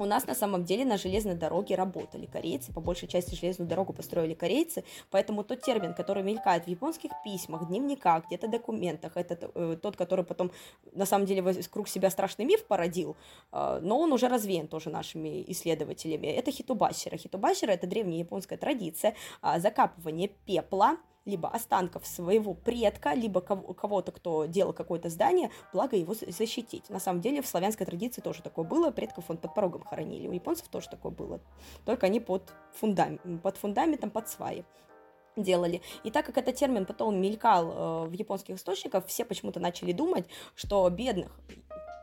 у 0.00 0.06
нас 0.06 0.26
на 0.26 0.34
самом 0.34 0.64
деле 0.64 0.84
на 0.84 0.96
железной 0.96 1.34
дороге 1.34 1.74
работали 1.74 2.26
корейцы, 2.26 2.72
по 2.72 2.80
большей 2.80 3.06
части 3.06 3.34
железную 3.34 3.68
дорогу 3.68 3.92
построили 3.92 4.34
корейцы, 4.34 4.82
поэтому 5.10 5.44
тот 5.44 5.60
термин, 5.60 5.94
который 5.94 6.22
мелькает 6.22 6.64
в 6.64 6.68
японских 6.68 7.10
письмах, 7.22 7.68
дневниках, 7.68 8.26
где-то 8.26 8.48
документах, 8.48 9.12
это 9.16 9.50
э, 9.54 9.76
тот, 9.80 9.96
который 9.96 10.24
потом 10.24 10.50
на 10.92 11.06
самом 11.06 11.26
деле 11.26 11.42
вокруг 11.42 11.88
себя 11.88 12.10
страшный 12.10 12.46
миф 12.46 12.66
породил, 12.66 13.16
э, 13.52 13.80
но 13.82 13.98
он 13.98 14.12
уже 14.12 14.28
развеян 14.28 14.68
тоже 14.68 14.90
нашими 14.90 15.44
исследователями. 15.48 16.26
Это 16.26 16.50
хитубашира. 16.50 17.16
Хитубашира— 17.16 17.70
это 17.72 17.86
древняя 17.86 18.20
японская 18.20 18.58
традиция 18.58 19.14
э, 19.42 19.60
закапывания 19.60 20.30
пепла 20.46 20.96
либо 21.24 21.48
останков 21.48 22.06
своего 22.06 22.54
предка, 22.54 23.14
либо 23.14 23.40
кого-то, 23.40 24.12
кто 24.12 24.46
делал 24.46 24.72
какое-то 24.72 25.08
здание, 25.08 25.50
благо 25.72 25.96
его 25.96 26.14
защитить. 26.14 26.88
На 26.90 27.00
самом 27.00 27.20
деле 27.20 27.42
в 27.42 27.46
славянской 27.46 27.86
традиции 27.86 28.20
тоже 28.20 28.42
такое 28.42 28.64
было, 28.64 28.90
предков 28.90 29.24
он 29.28 29.36
под 29.36 29.54
порогом 29.54 29.82
хоронили, 29.84 30.28
у 30.28 30.32
японцев 30.32 30.68
тоже 30.68 30.88
такое 30.88 31.12
было, 31.12 31.40
только 31.84 32.06
они 32.06 32.20
под, 32.20 32.52
фундамент, 32.72 33.20
под 33.42 33.56
фундаментом, 33.56 34.10
под 34.10 34.28
сваи 34.28 34.64
делали. 35.36 35.80
И 36.04 36.10
так 36.10 36.26
как 36.26 36.38
этот 36.38 36.56
термин 36.56 36.86
потом 36.86 37.20
мелькал 37.20 37.70
э, 37.70 38.08
в 38.08 38.12
японских 38.12 38.56
источниках, 38.56 39.06
все 39.06 39.24
почему-то 39.24 39.60
начали 39.60 39.92
думать, 39.92 40.26
что 40.54 40.88
бедных 40.90 41.38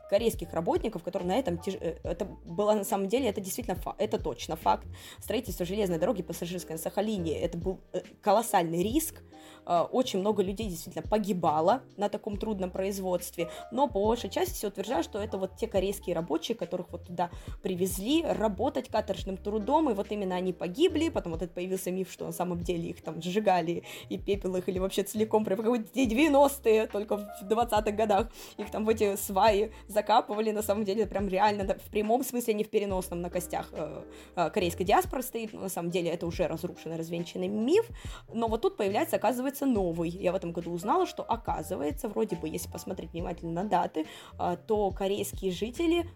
корейских 0.08 0.52
работников, 0.52 1.02
которые 1.02 1.28
на 1.28 1.38
этом... 1.38 1.58
Тяж... 1.58 1.74
Э, 1.80 1.96
это 2.02 2.24
было 2.44 2.72
на 2.74 2.84
самом 2.84 3.08
деле, 3.08 3.28
это 3.28 3.40
действительно 3.40 3.76
факт, 3.76 4.00
это 4.00 4.18
точно 4.18 4.56
факт. 4.56 4.86
Строительство 5.20 5.64
железной 5.64 5.98
дороги 5.98 6.22
пассажирской 6.22 6.76
на 6.76 6.78
Сахалине, 6.78 7.38
это 7.38 7.58
был 7.58 7.80
э, 7.92 8.00
колоссальный 8.22 8.82
риск, 8.82 9.22
очень 9.68 10.20
много 10.20 10.42
людей 10.42 10.68
действительно 10.68 11.06
погибало 11.06 11.82
на 11.96 12.08
таком 12.08 12.36
трудном 12.36 12.70
производстве, 12.70 13.50
но 13.70 13.88
по 13.88 14.00
большей 14.00 14.30
части 14.30 14.54
все 14.54 14.68
утверждают, 14.68 15.04
что 15.04 15.18
это 15.18 15.38
вот 15.38 15.56
те 15.56 15.66
корейские 15.66 16.14
рабочие, 16.14 16.56
которых 16.56 16.90
вот 16.90 17.06
туда 17.06 17.30
привезли 17.62 18.24
работать 18.24 18.88
каторжным 18.88 19.36
трудом, 19.36 19.90
и 19.90 19.94
вот 19.94 20.10
именно 20.10 20.34
они 20.36 20.52
погибли, 20.52 21.08
потом 21.08 21.32
вот 21.32 21.42
это 21.42 21.52
появился 21.52 21.90
миф, 21.90 22.10
что 22.10 22.24
на 22.26 22.32
самом 22.32 22.60
деле 22.60 22.90
их 22.90 23.02
там 23.02 23.20
сжигали 23.20 23.84
и 24.08 24.18
пепел 24.18 24.56
их, 24.56 24.68
или 24.68 24.78
вообще 24.78 25.02
целиком, 25.02 25.44
прям 25.44 25.58
как 25.58 25.66
90-е, 25.66 26.86
только 26.86 27.16
в 27.16 27.42
20-х 27.42 27.90
годах, 27.92 28.30
их 28.56 28.70
там 28.70 28.84
в 28.84 28.88
эти 28.88 29.16
сваи 29.16 29.72
закапывали, 29.88 30.50
на 30.50 30.62
самом 30.62 30.84
деле 30.84 31.06
прям 31.06 31.28
реально, 31.28 31.64
в 31.74 31.90
прямом 31.90 32.24
смысле, 32.24 32.54
не 32.54 32.64
в 32.64 32.70
переносном, 32.70 33.20
на 33.20 33.30
костях 33.30 33.68
э, 33.72 34.02
э, 34.36 34.50
корейской 34.50 34.84
диаспоры 34.84 35.22
стоит, 35.22 35.52
но 35.52 35.60
на 35.60 35.68
самом 35.68 35.90
деле 35.90 36.10
это 36.10 36.26
уже 36.26 36.46
разрушенный, 36.46 36.96
развенчанный 36.96 37.48
миф, 37.48 37.88
но 38.32 38.48
вот 38.48 38.62
тут 38.62 38.76
появляется, 38.76 39.16
оказывается, 39.16 39.57
появляется 39.58 39.66
новый. 39.66 40.10
Я 40.10 40.32
в 40.32 40.36
этом 40.36 40.52
году 40.52 40.72
узнала, 40.72 41.06
что 41.06 41.22
оказывается, 41.22 42.08
вроде 42.08 42.36
бы, 42.36 42.48
если 42.48 42.70
посмотреть 42.70 43.12
внимательно 43.12 43.62
на 43.62 43.68
даты, 43.68 44.06
а, 44.38 44.56
то 44.56 44.90
корейские 44.90 45.52
жители 45.52 46.06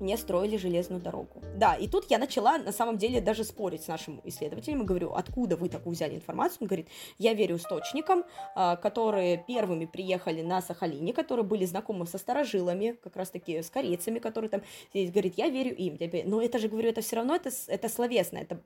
не 0.00 0.16
строили 0.16 0.56
железную 0.56 1.02
дорогу. 1.02 1.42
Да, 1.56 1.74
и 1.74 1.88
тут 1.88 2.04
я 2.08 2.18
начала, 2.18 2.58
на 2.58 2.72
самом 2.72 2.98
деле, 2.98 3.20
даже 3.20 3.42
спорить 3.42 3.82
с 3.82 3.88
нашим 3.88 4.20
исследователем. 4.24 4.82
И 4.82 4.84
говорю, 4.84 5.12
откуда 5.12 5.56
вы 5.56 5.68
такую 5.68 5.94
взяли 5.94 6.14
информацию? 6.14 6.58
Он 6.60 6.66
говорит, 6.68 6.86
я 7.18 7.34
верю 7.34 7.56
источникам, 7.56 8.22
а, 8.54 8.76
которые 8.76 9.44
первыми 9.48 9.86
приехали 9.86 10.42
на 10.42 10.62
Сахалине, 10.62 11.12
которые 11.12 11.44
были 11.44 11.66
знакомы 11.66 12.06
со 12.06 12.18
старожилами, 12.18 12.96
как 13.02 13.16
раз-таки 13.16 13.60
с 13.60 13.70
корейцами, 13.70 14.20
которые 14.20 14.50
там 14.50 14.60
здесь, 14.90 15.10
говорит, 15.10 15.34
я 15.36 15.48
верю 15.48 15.74
им. 15.74 15.98
Но 16.30 16.40
это 16.40 16.58
же, 16.58 16.68
говорю, 16.68 16.90
это 16.90 17.00
все 17.00 17.16
равно, 17.16 17.34
это, 17.34 17.50
это 17.66 17.88
словесно, 17.88 18.38
это 18.38 18.60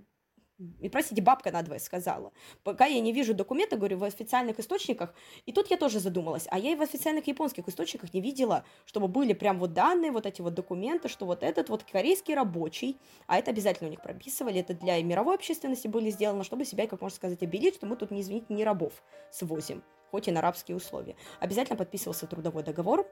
и, 0.81 0.89
простите, 0.89 1.23
бабка 1.23 1.51
надвое 1.51 1.79
сказала. 1.79 2.33
Пока 2.63 2.87
я 2.87 3.01
не 3.01 3.13
вижу 3.13 3.35
документа, 3.35 3.77
говорю, 3.77 3.99
в 3.99 4.05
официальных 4.05 4.59
источниках, 4.59 5.15
и 5.47 5.53
тут 5.53 5.71
я 5.71 5.77
тоже 5.77 6.01
задумалась, 6.01 6.47
а 6.51 6.59
я 6.59 6.73
и 6.73 6.75
в 6.75 6.83
официальных 6.83 7.27
японских 7.27 7.69
источниках 7.69 8.13
не 8.15 8.21
видела, 8.21 8.65
чтобы 8.85 9.09
были 9.09 9.33
прям 9.33 9.59
вот 9.59 9.73
данные, 9.73 10.11
вот 10.11 10.27
эти 10.27 10.41
вот 10.41 10.55
документы, 10.55 11.09
что 11.09 11.27
вот 11.27 11.43
этот 11.43 11.69
вот 11.69 11.85
корейский 11.85 12.35
рабочий, 12.35 12.99
а 13.27 13.39
это 13.39 13.51
обязательно 13.51 13.89
у 13.89 13.91
них 13.91 14.03
прописывали, 14.03 14.61
это 14.61 14.75
для 14.75 15.03
мировой 15.03 15.35
общественности 15.35 15.89
были 15.89 16.11
сделано, 16.11 16.45
чтобы 16.45 16.65
себя, 16.65 16.87
как 16.87 17.01
можно 17.01 17.17
сказать, 17.17 17.43
обелить, 17.43 17.77
что 17.77 17.87
мы 17.87 17.97
тут, 17.97 18.11
не 18.11 18.21
извините, 18.21 18.47
не 18.51 18.65
рабов 18.65 18.93
свозим, 19.31 19.83
хоть 20.11 20.29
и 20.29 20.33
на 20.33 20.41
рабские 20.41 20.77
условия. 20.77 21.17
Обязательно 21.41 21.77
подписывался 21.77 22.27
трудовой 22.27 22.63
договор, 22.63 23.07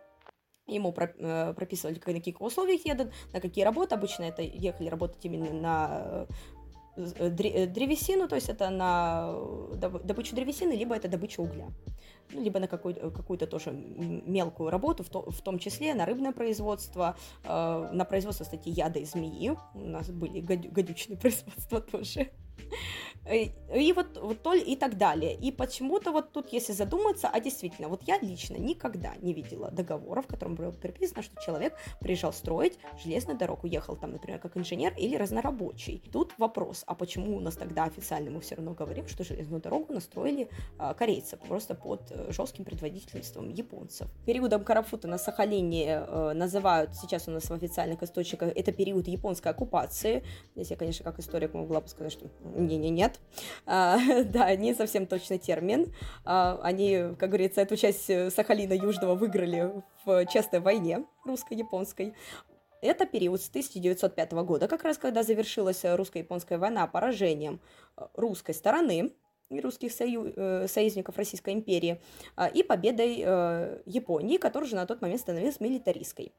ему 0.67 0.95
э, 0.97 1.55
прописывали, 1.55 1.95
на 1.95 2.13
каких 2.15 2.41
условиях 2.41 2.85
едут, 2.87 3.13
на 3.33 3.41
какие 3.41 3.65
работы. 3.65 3.95
Обычно 3.95 4.25
это 4.25 4.43
ехали 4.43 4.89
работать 4.89 5.25
именно 5.25 5.53
на 5.53 6.27
древесину, 7.07 8.29
то 8.29 8.37
есть 8.37 8.49
это 8.49 8.71
на 8.71 9.35
добычу 10.05 10.35
древесины, 10.35 10.73
либо 10.73 10.95
это 10.95 11.09
добыча 11.09 11.41
угля. 11.41 11.69
Ну, 12.33 12.43
либо 12.43 12.61
на 12.61 12.69
какую- 12.69 13.11
какую-то 13.11 13.47
тоже 13.47 13.73
мелкую 13.73 14.71
работу, 14.71 15.03
в, 15.03 15.09
то, 15.09 15.31
в 15.31 15.41
том 15.43 15.59
числе 15.59 15.95
на 15.95 16.07
рыбное 16.07 16.33
производство, 16.33 17.17
э, 17.45 17.91
на 17.93 18.05
производство, 18.05 18.45
кстати, 18.45 18.69
яда 18.69 19.01
и 19.01 19.05
змеи. 19.05 19.57
У 19.75 19.79
нас 19.79 20.11
были 20.11 20.41
гадючные 20.41 21.17
производства 21.21 21.81
тоже. 21.81 22.31
Э, 23.25 23.47
и 23.75 23.93
вот, 23.93 24.19
вот 24.21 24.43
то, 24.43 24.55
и 24.55 24.77
так 24.77 24.99
далее. 24.99 25.35
И 25.35 25.53
почему-то 25.53 26.11
вот 26.11 26.33
тут, 26.33 26.53
если 26.53 26.73
задуматься, 26.73 27.29
а 27.33 27.41
действительно, 27.41 27.89
вот 27.89 28.03
я 28.03 28.19
лично 28.19 28.57
никогда 28.57 29.15
не 29.21 29.33
видела 29.33 29.71
договора, 29.71 30.23
в 30.23 30.27
котором 30.27 30.55
было 30.55 30.71
прописано, 30.73 31.23
что 31.23 31.41
человек 31.41 31.75
приезжал 32.01 32.33
строить 32.33 32.79
железную 33.03 33.39
дорогу, 33.39 33.67
ехал 33.67 33.97
там, 33.97 34.13
например, 34.13 34.41
как 34.41 34.57
инженер 34.57 34.95
или 34.97 35.17
разнорабочий. 35.17 36.03
Тут 36.13 36.33
вопрос, 36.39 36.83
а 36.87 36.95
почему 36.95 37.37
у 37.37 37.41
нас 37.41 37.57
тогда 37.57 37.85
официально 37.85 38.31
мы 38.31 38.41
все 38.41 38.57
равно 38.57 38.73
говорим, 38.73 39.07
что 39.07 39.23
железную 39.23 39.63
дорогу 39.63 39.93
настроили 39.93 40.49
а, 40.79 40.95
корейцы, 40.95 41.37
просто 41.37 41.75
под 41.75 42.11
э, 42.11 42.33
жестким 42.33 42.65
предводительством 42.65 43.51
японцев. 43.51 44.09
Периодом 44.27 44.65
Карафута 44.65 45.09
на 45.09 45.19
Сахалине 45.19 45.99
а, 45.99 46.33
называют, 46.35 46.97
сейчас 46.97 47.29
у 47.29 47.31
нас 47.31 47.45
в 47.45 47.53
официальных 47.53 48.03
источниках, 48.03 48.53
это 48.57 48.73
период 48.73 49.07
японской 49.07 49.49
оккупации. 49.49 50.25
Здесь 50.55 50.71
я, 50.71 50.77
конечно, 50.77 51.05
как 51.05 51.19
историк 51.19 51.55
могла 51.55 51.81
бы 51.81 51.89
сказать, 51.89 52.13
что 52.13 52.27
не-не-нет, 52.57 53.21
а, 53.67 53.99
да, 54.25 54.55
не 54.57 54.75
совсем 54.75 55.07
точный 55.07 55.39
термин. 55.39 55.93
А, 56.25 56.61
они, 56.63 57.15
как 57.19 57.31
говорится, 57.31 57.61
эту 57.61 57.77
часть 57.77 58.09
э, 58.11 58.31
Сахалина 58.31 58.73
Южного 58.73 59.15
выиграли 59.15 59.83
в 60.05 60.27
частой 60.27 60.61
войне 60.61 61.05
русско-японской. 61.25 62.15
Это 62.83 63.07
период 63.07 63.43
с 63.43 63.49
1905 63.49 64.33
года, 64.33 64.67
как 64.67 64.85
раз 64.85 64.97
когда 64.97 65.23
завершилась 65.23 65.85
русско-японская 65.85 66.59
война 66.59 66.87
поражением 66.87 67.61
э, 67.97 68.07
русской 68.15 68.55
стороны 68.55 69.13
и 69.51 69.61
русских 69.61 69.93
сою... 69.93 70.33
Э, 70.37 70.67
союзников 70.69 71.17
Российской 71.17 71.55
империи 71.55 72.01
а, 72.37 72.47
и 72.47 72.63
победой 72.63 73.17
Японии, 73.87 74.37
которая 74.37 74.69
же 74.69 74.77
на 74.77 74.87
тот 74.87 75.03
момент 75.03 75.21
становилась 75.21 75.61
милитаристской. 75.61 76.33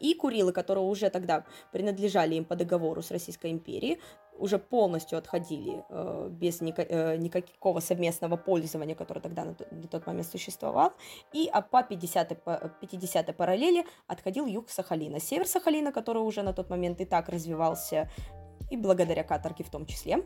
И 0.00 0.14
Курилы, 0.14 0.52
которые 0.52 0.84
уже 0.84 1.10
тогда 1.10 1.44
принадлежали 1.70 2.36
им 2.36 2.46
по 2.46 2.56
договору 2.56 3.02
с 3.02 3.10
Российской 3.10 3.50
империей, 3.50 4.00
уже 4.38 4.58
полностью 4.58 5.18
отходили 5.18 5.84
э, 5.88 6.28
без 6.30 6.60
ника- 6.60 6.86
э, 6.88 7.16
никакого 7.16 7.80
совместного 7.80 8.36
пользования, 8.36 8.94
которое 8.94 9.20
тогда 9.20 9.44
на, 9.44 9.56
на 9.70 9.88
тот 9.88 10.06
момент 10.06 10.26
существовал. 10.26 10.92
И 11.32 11.50
по 11.70 11.80
50-й, 11.82 12.36
по 12.36 12.70
50 12.80 13.36
параллели 13.36 13.84
отходил 14.06 14.46
юг 14.46 14.70
Сахалина. 14.70 15.20
Север 15.20 15.46
Сахалина, 15.46 15.92
который 15.92 16.22
уже 16.22 16.42
на 16.42 16.52
тот 16.52 16.70
момент 16.70 17.00
и 17.00 17.04
так 17.04 17.28
развивался, 17.28 18.10
и 18.70 18.76
благодаря 18.76 19.22
каторге 19.22 19.64
в 19.64 19.70
том 19.70 19.86
числе, 19.86 20.24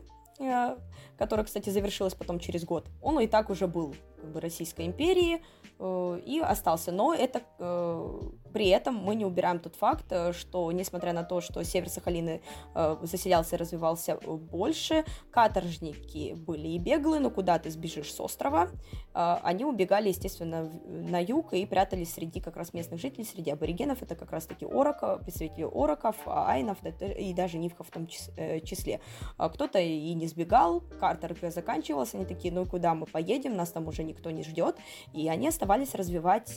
которая, 1.17 1.45
кстати, 1.45 1.69
завершилась 1.69 2.13
потом 2.13 2.39
через 2.39 2.65
год, 2.65 2.87
он 3.01 3.19
и 3.19 3.27
так 3.27 3.49
уже 3.49 3.67
был 3.67 3.95
как 4.21 4.31
бы, 4.31 4.39
Российской 4.39 4.85
империи 4.85 5.41
э, 5.79 6.19
и 6.25 6.39
остался. 6.39 6.91
Но 6.91 7.13
это 7.13 7.41
э, 7.59 8.19
при 8.53 8.69
этом 8.69 8.95
мы 8.95 9.15
не 9.15 9.25
убираем 9.25 9.59
тот 9.59 9.75
факт, 9.75 10.05
э, 10.09 10.33
что 10.33 10.71
несмотря 10.71 11.13
на 11.13 11.23
то, 11.23 11.41
что 11.41 11.63
север 11.63 11.89
Сахалины 11.89 12.41
э, 12.75 12.97
заселялся 13.01 13.55
и 13.55 13.59
развивался 13.59 14.15
больше, 14.17 15.05
каторжники 15.31 16.33
были 16.35 16.69
и 16.69 16.79
беглые, 16.79 17.19
но 17.19 17.29
куда 17.29 17.59
ты 17.59 17.69
сбежишь 17.69 18.13
с 18.13 18.19
острова, 18.19 18.69
они 19.13 19.65
убегали, 19.65 20.09
естественно, 20.09 20.71
на 20.85 21.21
юг 21.21 21.53
и 21.53 21.65
прятались 21.65 22.13
среди 22.13 22.39
как 22.39 22.55
раз 22.55 22.73
местных 22.73 22.99
жителей, 22.99 23.25
среди 23.25 23.51
аборигенов, 23.51 24.01
это 24.01 24.15
как 24.15 24.31
раз-таки 24.31 24.65
орока, 24.65 25.17
представители 25.17 25.63
ороков, 25.63 26.15
айнов 26.25 26.77
и 26.83 27.33
даже 27.33 27.57
нивков 27.57 27.87
в 27.87 27.91
том 27.91 28.07
числе. 28.07 29.01
А 29.37 29.49
кто-то 29.49 29.79
и 29.79 30.13
не 30.13 30.27
сбегал, 30.31 30.81
картер 30.99 31.35
заканчивался, 31.51 32.17
они 32.17 32.25
такие, 32.25 32.53
ну 32.53 32.65
куда 32.65 32.95
мы 32.95 33.05
поедем, 33.05 33.55
нас 33.55 33.71
там 33.71 33.87
уже 33.87 34.03
никто 34.03 34.31
не 34.31 34.43
ждет, 34.43 34.77
и 35.13 35.27
они 35.29 35.47
оставались 35.47 35.93
развивать 35.93 36.55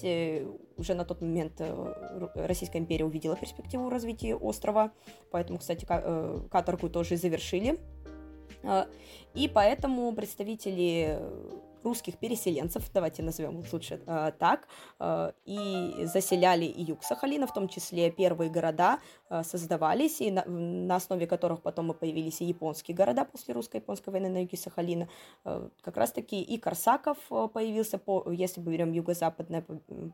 уже 0.77 0.95
на 0.95 1.05
тот 1.05 1.21
момент 1.21 1.61
Российская 2.35 2.79
империя 2.79 3.05
увидела 3.05 3.37
перспективу 3.37 3.91
развития 3.91 4.35
острова, 4.35 4.93
поэтому, 5.31 5.59
кстати, 5.59 5.87
э, 5.89 6.41
каторгу 6.51 6.89
тоже 6.89 7.17
завершили. 7.17 7.79
И 9.35 9.49
поэтому 9.53 10.11
представители 10.15 11.19
русских 11.85 12.17
переселенцев, 12.17 12.91
давайте 12.93 13.23
назовем 13.23 13.63
лучше 13.71 14.01
э, 14.07 14.33
так, 14.39 14.67
э, 14.99 15.33
и 15.45 16.07
заселяли 16.07 16.65
и 16.65 16.83
юг 16.83 17.05
Сахалина, 17.05 17.47
в 17.47 17.53
том 17.53 17.69
числе 17.69 18.11
первые 18.11 18.51
города 18.51 18.99
э, 19.24 19.24
создавались, 19.43 20.21
и 20.21 20.31
на, 20.31 20.45
на 20.45 20.97
основе 20.97 21.27
которых 21.27 21.63
потом 21.63 21.91
и 21.93 21.95
появились 21.95 22.41
и 22.41 22.45
японские 22.45 22.97
города 22.97 23.25
после 23.25 23.55
русско-японской 23.55 24.11
войны 24.11 24.29
на 24.29 24.43
юге 24.43 24.57
Сахалина. 24.57 25.09
Э, 25.45 25.69
как 25.83 25.97
раз-таки 25.97 26.43
и 26.43 26.59
Корсаков 26.59 27.19
э, 27.31 27.49
появился, 27.53 27.99
по, 27.99 28.31
если 28.31 28.61
мы 28.61 28.73
берем 28.73 28.93
юго-западное 28.93 29.65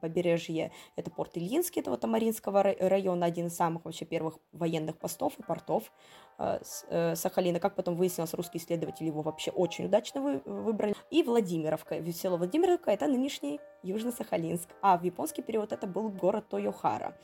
побережье, 0.01 0.73
это 0.97 1.11
порт 1.11 1.37
Ильинский, 1.37 1.81
этого 1.81 1.97
Тамаринского 1.97 2.63
района, 2.63 3.27
один 3.27 3.47
из 3.47 3.57
самых 3.57 3.85
вообще 3.85 4.05
первых 4.05 4.39
военных 4.53 4.97
постов 4.97 5.39
и 5.39 5.43
портов 5.43 5.93
э, 6.39 6.61
э, 6.89 7.15
Сахалина. 7.17 7.61
Как 7.61 7.75
потом 7.75 7.97
выяснилось, 7.97 8.35
русские 8.35 8.63
исследователи 8.63 9.07
его 9.07 9.23
вообще 9.23 9.51
очень 9.51 9.87
удачно 9.87 10.21
вы, 10.21 10.43
выбрали. 10.45 10.95
И 11.11 11.23
Владимировка. 11.23 12.01
Село 12.13 12.37
Владимировка– 12.37 12.91
это 12.93 13.07
нынешний 13.07 13.61
Южно-Сахалинск. 13.83 14.69
А 14.83 14.97
в 14.99 15.05
японский 15.05 15.43
период 15.43 15.73
это 15.73 15.87
был 15.87 16.09
город 16.11 16.49
Тойохара. 16.49 17.17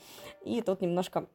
И 0.44 0.60
тут 0.62 0.80
немножко 0.80 1.26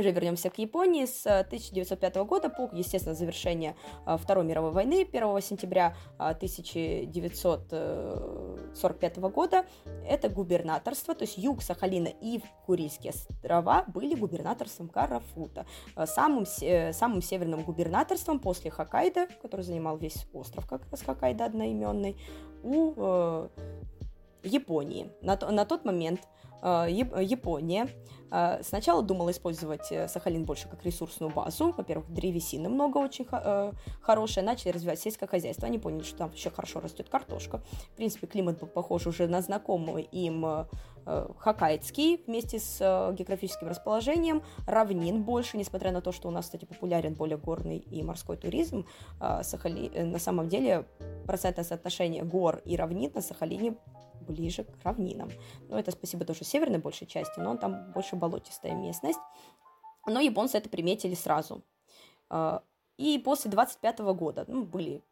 уже 0.00 0.10
вернемся 0.10 0.50
к 0.50 0.58
Японии. 0.58 1.06
С 1.06 1.24
1905 1.26 2.16
года, 2.16 2.48
по, 2.48 2.68
естественно, 2.72 3.14
завершение 3.14 3.76
а, 4.04 4.16
Второй 4.16 4.44
мировой 4.44 4.72
войны 4.72 5.06
1 5.10 5.42
сентября 5.42 5.94
1945 6.18 9.18
а, 9.18 9.20
года, 9.28 9.64
это 10.06 10.28
губернаторство, 10.28 11.14
то 11.14 11.24
есть 11.24 11.38
юг 11.38 11.62
Сахалина 11.62 12.08
и 12.20 12.40
Курильские 12.66 13.12
острова 13.12 13.84
были 13.86 14.14
губернаторством 14.14 14.88
Карафута. 14.88 15.66
Самым, 16.04 16.44
самым 16.46 17.22
северным 17.22 17.62
губернаторством 17.62 18.38
после 18.38 18.70
Хоккайдо, 18.70 19.26
который 19.42 19.62
занимал 19.62 19.96
весь 19.96 20.26
остров, 20.32 20.66
как 20.66 20.82
раз 20.90 21.02
Хоккайдо 21.02 21.44
одноименный, 21.44 22.16
у 22.62 23.48
э, 24.46 24.48
Японии. 24.48 25.10
На, 25.22 25.36
на 25.36 25.64
тот 25.64 25.84
момент 25.84 26.20
э, 26.62 26.86
Япония 26.88 27.88
а, 28.30 28.60
сначала 28.62 29.02
думала 29.02 29.30
использовать 29.30 29.90
э, 29.90 30.08
Сахалин 30.08 30.44
больше 30.44 30.68
как 30.68 30.84
ресурсную 30.84 31.32
базу. 31.32 31.72
Во-первых, 31.76 32.12
древесины 32.12 32.68
много 32.68 32.98
очень 32.98 33.26
э, 33.30 33.72
хорошая. 34.00 34.44
Начали 34.44 34.72
развивать 34.72 35.00
сельское 35.00 35.26
хозяйство. 35.26 35.66
Они 35.66 35.78
поняли, 35.78 36.02
что 36.02 36.18
там 36.18 36.28
вообще 36.28 36.50
хорошо 36.50 36.80
растет 36.80 37.08
картошка. 37.08 37.62
В 37.92 37.96
принципе, 37.96 38.26
климат 38.26 38.58
был 38.58 38.68
похож 38.68 39.06
уже 39.06 39.28
на 39.28 39.40
знакомый 39.42 40.02
им 40.02 40.44
э, 40.44 40.64
Хоккайдский 41.38 42.24
вместе 42.26 42.58
с 42.58 42.80
географическим 43.16 43.68
расположением. 43.68 44.42
Равнин 44.66 45.22
больше, 45.22 45.56
несмотря 45.56 45.92
на 45.92 46.00
то, 46.00 46.10
что 46.10 46.26
у 46.26 46.32
нас, 46.32 46.46
кстати, 46.46 46.64
популярен 46.64 47.14
более 47.14 47.38
горный 47.38 47.78
и 47.78 48.02
морской 48.02 48.36
туризм. 48.36 48.86
Сахали... 49.42 49.88
На 50.02 50.18
самом 50.18 50.48
деле 50.48 50.84
процентное 51.24 51.64
соотношение 51.64 52.24
гор 52.24 52.60
и 52.64 52.76
равнин 52.76 53.12
на 53.14 53.20
Сахалине 53.20 53.76
ближе 54.26 54.64
к 54.64 54.84
равнинам. 54.84 55.30
Но 55.68 55.78
это 55.78 55.90
спасибо 55.90 56.24
тоже 56.24 56.44
северной 56.44 56.78
большей 56.78 57.06
части, 57.06 57.38
но 57.38 57.56
там 57.56 57.92
больше 57.92 58.16
болотистая 58.16 58.74
местность. 58.74 59.20
Но 60.06 60.20
японцы 60.20 60.58
это 60.58 60.68
приметили 60.68 61.14
сразу. 61.14 61.62
А, 62.28 62.62
и 62.96 63.18
после 63.18 63.50
25 63.50 63.98
года 64.00 64.44
ну, 64.48 64.64
были 64.64 65.02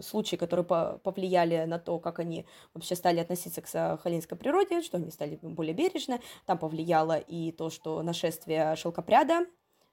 случаи, 0.00 0.36
которые 0.36 0.64
повлияли 0.64 1.64
на 1.64 1.78
то, 1.78 1.98
как 1.98 2.18
они 2.18 2.44
вообще 2.72 2.96
стали 2.96 3.20
относиться 3.20 3.62
к 3.62 3.68
сахалинской 3.68 4.36
природе, 4.36 4.82
что 4.82 4.96
они 4.96 5.10
стали 5.10 5.38
более 5.42 5.74
бережно. 5.74 6.20
Там 6.46 6.58
повлияло 6.58 7.18
и 7.18 7.52
то, 7.52 7.70
что 7.70 8.02
нашествие 8.02 8.74
шелкопряда, 8.76 9.46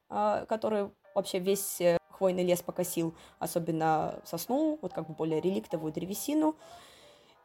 а, 0.09 0.45
который 0.45 0.89
вообще 1.13 1.39
весь 1.39 1.79
э, 1.81 1.97
хвойный 2.09 2.43
лес 2.43 2.61
покосил, 2.61 3.15
особенно 3.39 4.19
сосну, 4.25 4.79
вот 4.81 4.93
как 4.93 5.07
бы 5.07 5.13
более 5.13 5.41
реликтовую 5.41 5.93
древесину. 5.93 6.55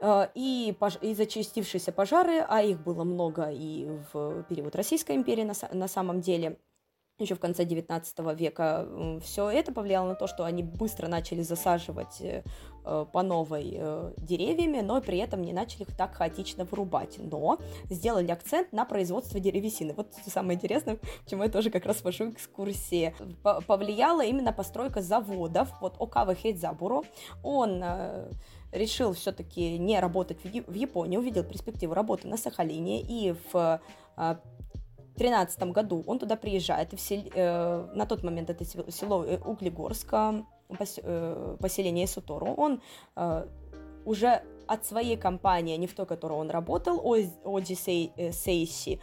Э, 0.00 0.28
и, 0.34 0.74
и 1.00 1.14
зачастившиеся 1.14 1.92
пожары, 1.92 2.44
а 2.48 2.62
их 2.62 2.82
было 2.82 3.04
много 3.04 3.50
и 3.50 3.88
в 4.12 4.42
период 4.44 4.74
Российской 4.76 5.16
империи 5.16 5.44
на, 5.44 5.54
на 5.72 5.88
самом 5.88 6.20
деле, 6.20 6.58
еще 7.18 7.34
в 7.34 7.40
конце 7.40 7.64
19 7.64 8.18
века, 8.38 8.86
все 9.24 9.48
это 9.48 9.72
повлияло 9.72 10.08
на 10.08 10.14
то, 10.16 10.26
что 10.26 10.44
они 10.44 10.62
быстро 10.62 11.08
начали 11.08 11.40
засаживать 11.40 12.20
э, 12.20 12.44
э, 12.84 13.06
по 13.10 13.22
новой 13.22 13.80
деревьями, 14.18 14.82
но 14.82 15.00
при 15.00 15.16
этом 15.16 15.40
не 15.40 15.54
начали 15.54 15.84
их 15.84 15.96
так 15.96 16.14
хаотично 16.14 16.66
вырубать. 16.66 17.16
Но 17.16 17.58
сделали 17.88 18.30
акцент 18.30 18.70
на 18.74 18.84
производство 18.84 19.40
деревесины. 19.40 19.94
Вот 19.94 20.12
самое 20.26 20.56
интересное, 20.56 20.98
почему 21.24 21.44
я 21.44 21.48
тоже 21.48 21.70
как 21.70 21.86
раз 21.86 22.04
вожу 22.04 22.28
экскурсии. 22.32 23.14
Повлияла 23.42 24.22
именно 24.22 24.52
постройка 24.52 25.00
заводов. 25.00 25.70
Вот 25.80 25.96
Окава 25.98 26.34
Хейдзабуро, 26.34 27.02
он 27.42 27.82
решил 28.72 29.12
все-таки 29.12 29.78
не 29.78 30.00
работать 30.00 30.38
в 30.42 30.74
Японии, 30.74 31.16
увидел 31.16 31.44
перспективу 31.44 31.94
работы 31.94 32.28
на 32.28 32.36
Сахалине 32.36 33.00
и 33.00 33.34
в 33.52 33.80
2013 34.16 35.62
а, 35.62 35.66
году 35.66 36.04
он 36.06 36.18
туда 36.18 36.36
приезжает, 36.36 36.92
и 36.92 36.96
в 36.96 37.00
сел... 37.00 37.22
э, 37.34 37.88
на 37.94 38.06
тот 38.06 38.22
момент 38.22 38.50
это 38.50 38.64
село 38.64 39.24
э, 39.24 39.38
Углегорска, 39.38 40.44
пос... 40.78 40.98
э, 41.02 41.56
поселение 41.60 42.06
Сутору, 42.06 42.54
он 42.56 42.80
уже 44.04 44.42
от 44.68 44.84
своей 44.84 45.16
компании, 45.16 45.74
а 45.74 45.78
не 45.78 45.86
в 45.86 45.94
той, 45.94 46.06
которой 46.06 46.38
он 46.38 46.50
работал, 46.50 47.00
Оджи 47.44 47.74
Сейси, 47.74 49.00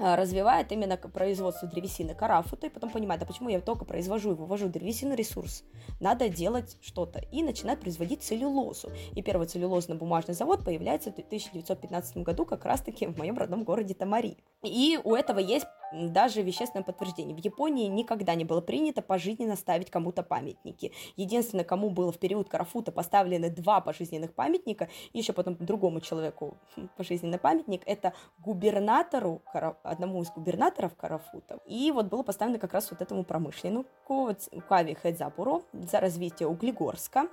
развивает 0.00 0.72
именно 0.72 0.96
производство 0.96 1.68
древесины 1.68 2.14
карафута, 2.14 2.66
и 2.66 2.70
потом 2.70 2.90
понимает, 2.90 3.22
а 3.22 3.26
почему 3.26 3.48
я 3.50 3.60
только 3.60 3.84
произвожу 3.84 4.32
и 4.32 4.34
вывожу 4.34 4.68
древесину 4.68 5.14
ресурс? 5.14 5.62
Надо 6.00 6.28
делать 6.28 6.76
что-то. 6.80 7.20
И 7.30 7.42
начинает 7.42 7.80
производить 7.80 8.22
целлюлозу. 8.22 8.90
И 9.14 9.22
первый 9.22 9.46
целлюлозно-бумажный 9.46 10.34
завод 10.34 10.64
появляется 10.64 11.10
в 11.10 11.14
1915 11.14 12.18
году 12.18 12.46
как 12.46 12.64
раз-таки 12.64 13.06
в 13.06 13.18
моем 13.18 13.36
родном 13.36 13.64
городе 13.64 13.94
Тамари. 13.94 14.38
И 14.62 14.98
у 15.04 15.14
этого 15.14 15.38
есть 15.38 15.66
даже 15.92 16.42
вещественное 16.42 16.84
подтверждение. 16.84 17.34
В 17.34 17.44
Японии 17.44 17.86
никогда 17.86 18.34
не 18.34 18.44
было 18.44 18.60
принято 18.60 19.02
пожизненно 19.02 19.56
ставить 19.56 19.90
кому-то 19.90 20.22
памятники. 20.22 20.92
Единственное, 21.16 21.64
кому 21.64 21.90
было 21.90 22.12
в 22.12 22.18
период 22.18 22.48
Карафута 22.48 22.92
поставлены 22.92 23.50
два 23.50 23.80
пожизненных 23.80 24.34
памятника, 24.34 24.88
и 25.12 25.18
еще 25.18 25.32
потом 25.32 25.56
другому 25.56 26.00
человеку 26.00 26.56
пожизненный 26.96 27.38
памятник, 27.38 27.82
это 27.86 28.12
губернатору, 28.38 29.42
одному 29.82 30.22
из 30.22 30.30
губернаторов 30.30 30.94
Карафута. 30.96 31.58
И 31.66 31.90
вот 31.90 32.06
было 32.06 32.22
поставлено 32.22 32.58
как 32.58 32.72
раз 32.72 32.90
вот 32.90 33.02
этому 33.02 33.24
промышленнику 33.24 34.34
Кави 34.68 34.94
Хэдзапуро 34.94 35.62
за 35.72 36.00
развитие 36.00 36.48
Углегорска, 36.48 37.28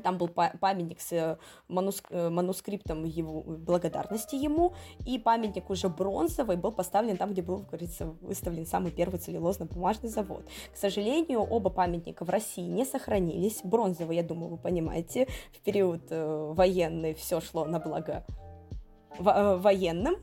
там 0.00 0.18
был 0.18 0.28
памятник 0.28 1.00
с 1.00 1.12
э. 1.12 1.36
Э, 2.10 2.28
манускриптом 2.30 3.04
его 3.04 3.42
благодарности 3.42 4.36
ему, 4.36 4.74
и 5.06 5.18
памятник 5.18 5.70
уже 5.70 5.88
бронзовый 5.88 6.56
был 6.56 6.72
поставлен 6.72 7.16
там, 7.16 7.32
где 7.32 7.42
был, 7.42 7.60
как 7.60 7.70
говорится, 7.70 8.06
выставлен 8.20 8.66
самый 8.66 8.90
первый 8.92 9.18
целлюлозно-бумажный 9.18 10.08
завод. 10.08 10.44
К 10.72 10.76
сожалению, 10.76 11.40
оба 11.40 11.70
памятника 11.70 12.24
в 12.24 12.30
России 12.30 12.62
не 12.62 12.84
сохранились. 12.84 13.60
Бронзовый, 13.64 14.16
я 14.16 14.22
думаю, 14.22 14.50
вы 14.50 14.56
понимаете, 14.58 15.26
в 15.52 15.60
период 15.60 16.02
э, 16.10 16.52
военный 16.54 17.14
все 17.14 17.40
шло 17.40 17.64
на 17.64 17.78
благо 17.78 18.24
военным, 19.18 20.16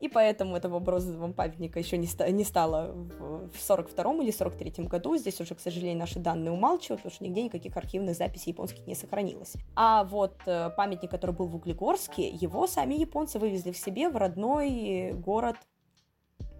и 0.00 0.08
поэтому 0.08 0.56
этого 0.56 0.78
бронзового 0.78 1.32
памятника 1.32 1.78
еще 1.78 1.96
не, 1.96 2.06
ста- 2.06 2.30
не 2.30 2.44
стало 2.44 2.92
в, 2.92 3.50
в 3.50 3.60
42 3.60 4.14
или 4.22 4.30
43 4.30 4.84
году. 4.84 5.16
Здесь 5.16 5.40
уже, 5.40 5.54
к 5.54 5.60
сожалению, 5.60 5.98
наши 5.98 6.18
данные 6.18 6.52
умалчивают, 6.52 7.02
потому 7.02 7.14
что 7.14 7.24
нигде 7.24 7.42
никаких 7.42 7.76
архивных 7.76 8.16
записей 8.16 8.52
японских 8.52 8.86
не 8.86 8.94
сохранилось. 8.94 9.54
А 9.74 10.04
вот 10.04 10.34
э, 10.46 10.70
памятник, 10.76 11.10
который 11.10 11.34
был 11.34 11.46
в 11.46 11.56
Углегорске, 11.56 12.28
его 12.28 12.66
сами 12.66 12.94
японцы 12.94 13.38
вывезли 13.38 13.72
в 13.72 13.78
себе 13.78 14.08
в 14.08 14.16
родной 14.16 15.12
город 15.12 15.56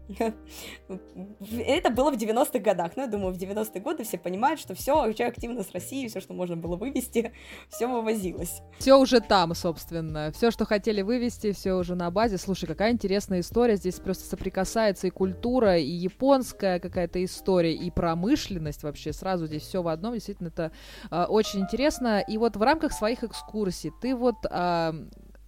это 0.09 1.91
было 1.91 2.11
в 2.11 2.17
90-х 2.17 2.59
годах. 2.61 2.93
Ну, 2.97 3.03
я 3.03 3.09
думаю, 3.09 3.35
в 3.35 3.39
90-е 3.39 3.81
годы 3.81 4.05
все 4.05 4.19
понимают, 4.19 4.61
что 4.61 4.75
все 4.75 5.07
уже 5.07 5.25
активно 5.25 5.63
с 5.63 5.73
России, 5.73 6.09
все, 6.09 6.21
что 6.21 6.33
можно 6.33 6.57
было 6.57 6.77
вывести, 6.77 7.33
все 7.69 7.87
вывозилось. 7.87 8.63
Все 8.79 8.99
уже 8.99 9.21
там, 9.21 9.55
собственно. 9.55 10.33
Все, 10.33 10.51
что 10.51 10.65
хотели 10.65 11.03
вывести, 11.03 11.53
все 11.53 11.75
уже 11.75 11.95
на 11.95 12.11
базе. 12.11 12.39
Слушай, 12.39 12.67
какая 12.67 12.93
интересная 12.93 13.41
история. 13.41 13.77
Здесь 13.77 13.97
просто 13.97 14.25
соприкасается 14.25 15.07
и 15.07 15.11
культура, 15.11 15.79
и 15.79 15.91
японская 15.91 16.81
какая-то 16.81 17.23
история, 17.25 17.75
и 17.75 17.91
промышленность 17.91 18.83
вообще. 18.83 19.13
Сразу 19.13 19.47
здесь 19.47 19.63
все 19.63 19.83
в 19.83 19.89
одном. 19.89 20.15
Действительно, 20.15 20.49
это 20.49 20.73
э, 21.11 21.25
очень 21.25 21.61
интересно. 21.61 22.21
И 22.21 22.39
вот 22.39 22.57
в 22.57 22.63
рамках 22.63 22.93
своих 22.93 23.25
экскурсий 23.25 23.93
ты 24.01 24.15
вот 24.15 24.37
э, 24.49 24.93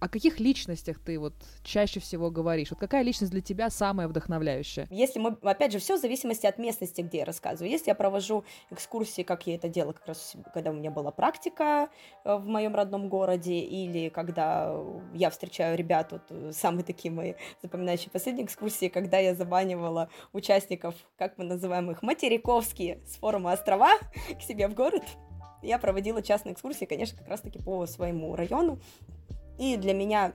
о 0.01 0.09
каких 0.09 0.39
личностях 0.39 0.97
ты 0.99 1.19
вот 1.19 1.35
чаще 1.63 1.99
всего 1.99 2.31
говоришь? 2.31 2.71
Вот 2.71 2.79
какая 2.79 3.03
личность 3.03 3.31
для 3.31 3.41
тебя 3.41 3.69
самая 3.69 4.07
вдохновляющая? 4.07 4.87
Если 4.89 5.19
мы, 5.19 5.37
опять 5.43 5.71
же, 5.71 5.77
все 5.77 5.95
в 5.95 6.01
зависимости 6.01 6.47
от 6.47 6.57
местности, 6.57 7.01
где 7.01 7.19
я 7.19 7.25
рассказываю. 7.25 7.69
Если 7.69 7.91
я 7.91 7.95
провожу 7.95 8.43
экскурсии, 8.71 9.21
как 9.21 9.45
я 9.45 9.55
это 9.55 9.69
делала 9.69 9.93
как 9.93 10.07
раз, 10.07 10.33
когда 10.55 10.71
у 10.71 10.73
меня 10.73 10.89
была 10.89 11.11
практика 11.11 11.89
э, 12.25 12.35
в 12.35 12.47
моем 12.47 12.73
родном 12.73 13.09
городе, 13.09 13.59
или 13.59 14.09
когда 14.09 14.75
я 15.13 15.29
встречаю 15.29 15.77
ребят, 15.77 16.11
вот 16.11 16.23
э, 16.29 16.51
самые 16.51 16.83
такие 16.83 17.13
мои 17.13 17.35
запоминающие 17.61 18.09
последние 18.09 18.47
экскурсии, 18.47 18.89
когда 18.89 19.19
я 19.19 19.35
заманивала 19.35 20.09
участников, 20.33 20.95
как 21.15 21.37
мы 21.37 21.43
называем 21.43 21.91
их, 21.91 22.01
материковские, 22.01 23.01
с 23.05 23.17
форума 23.17 23.51
острова 23.51 23.91
к 24.35 24.41
себе 24.41 24.67
в 24.67 24.73
город, 24.73 25.03
я 25.61 25.77
проводила 25.77 26.21
частные 26.21 26.53
экскурсии, 26.53 26.85
конечно, 26.85 27.17
как 27.17 27.27
раз-таки 27.27 27.59
по 27.59 27.85
своему 27.85 28.35
району. 28.35 28.79
И 29.61 29.77
для 29.77 29.93
меня 29.93 30.33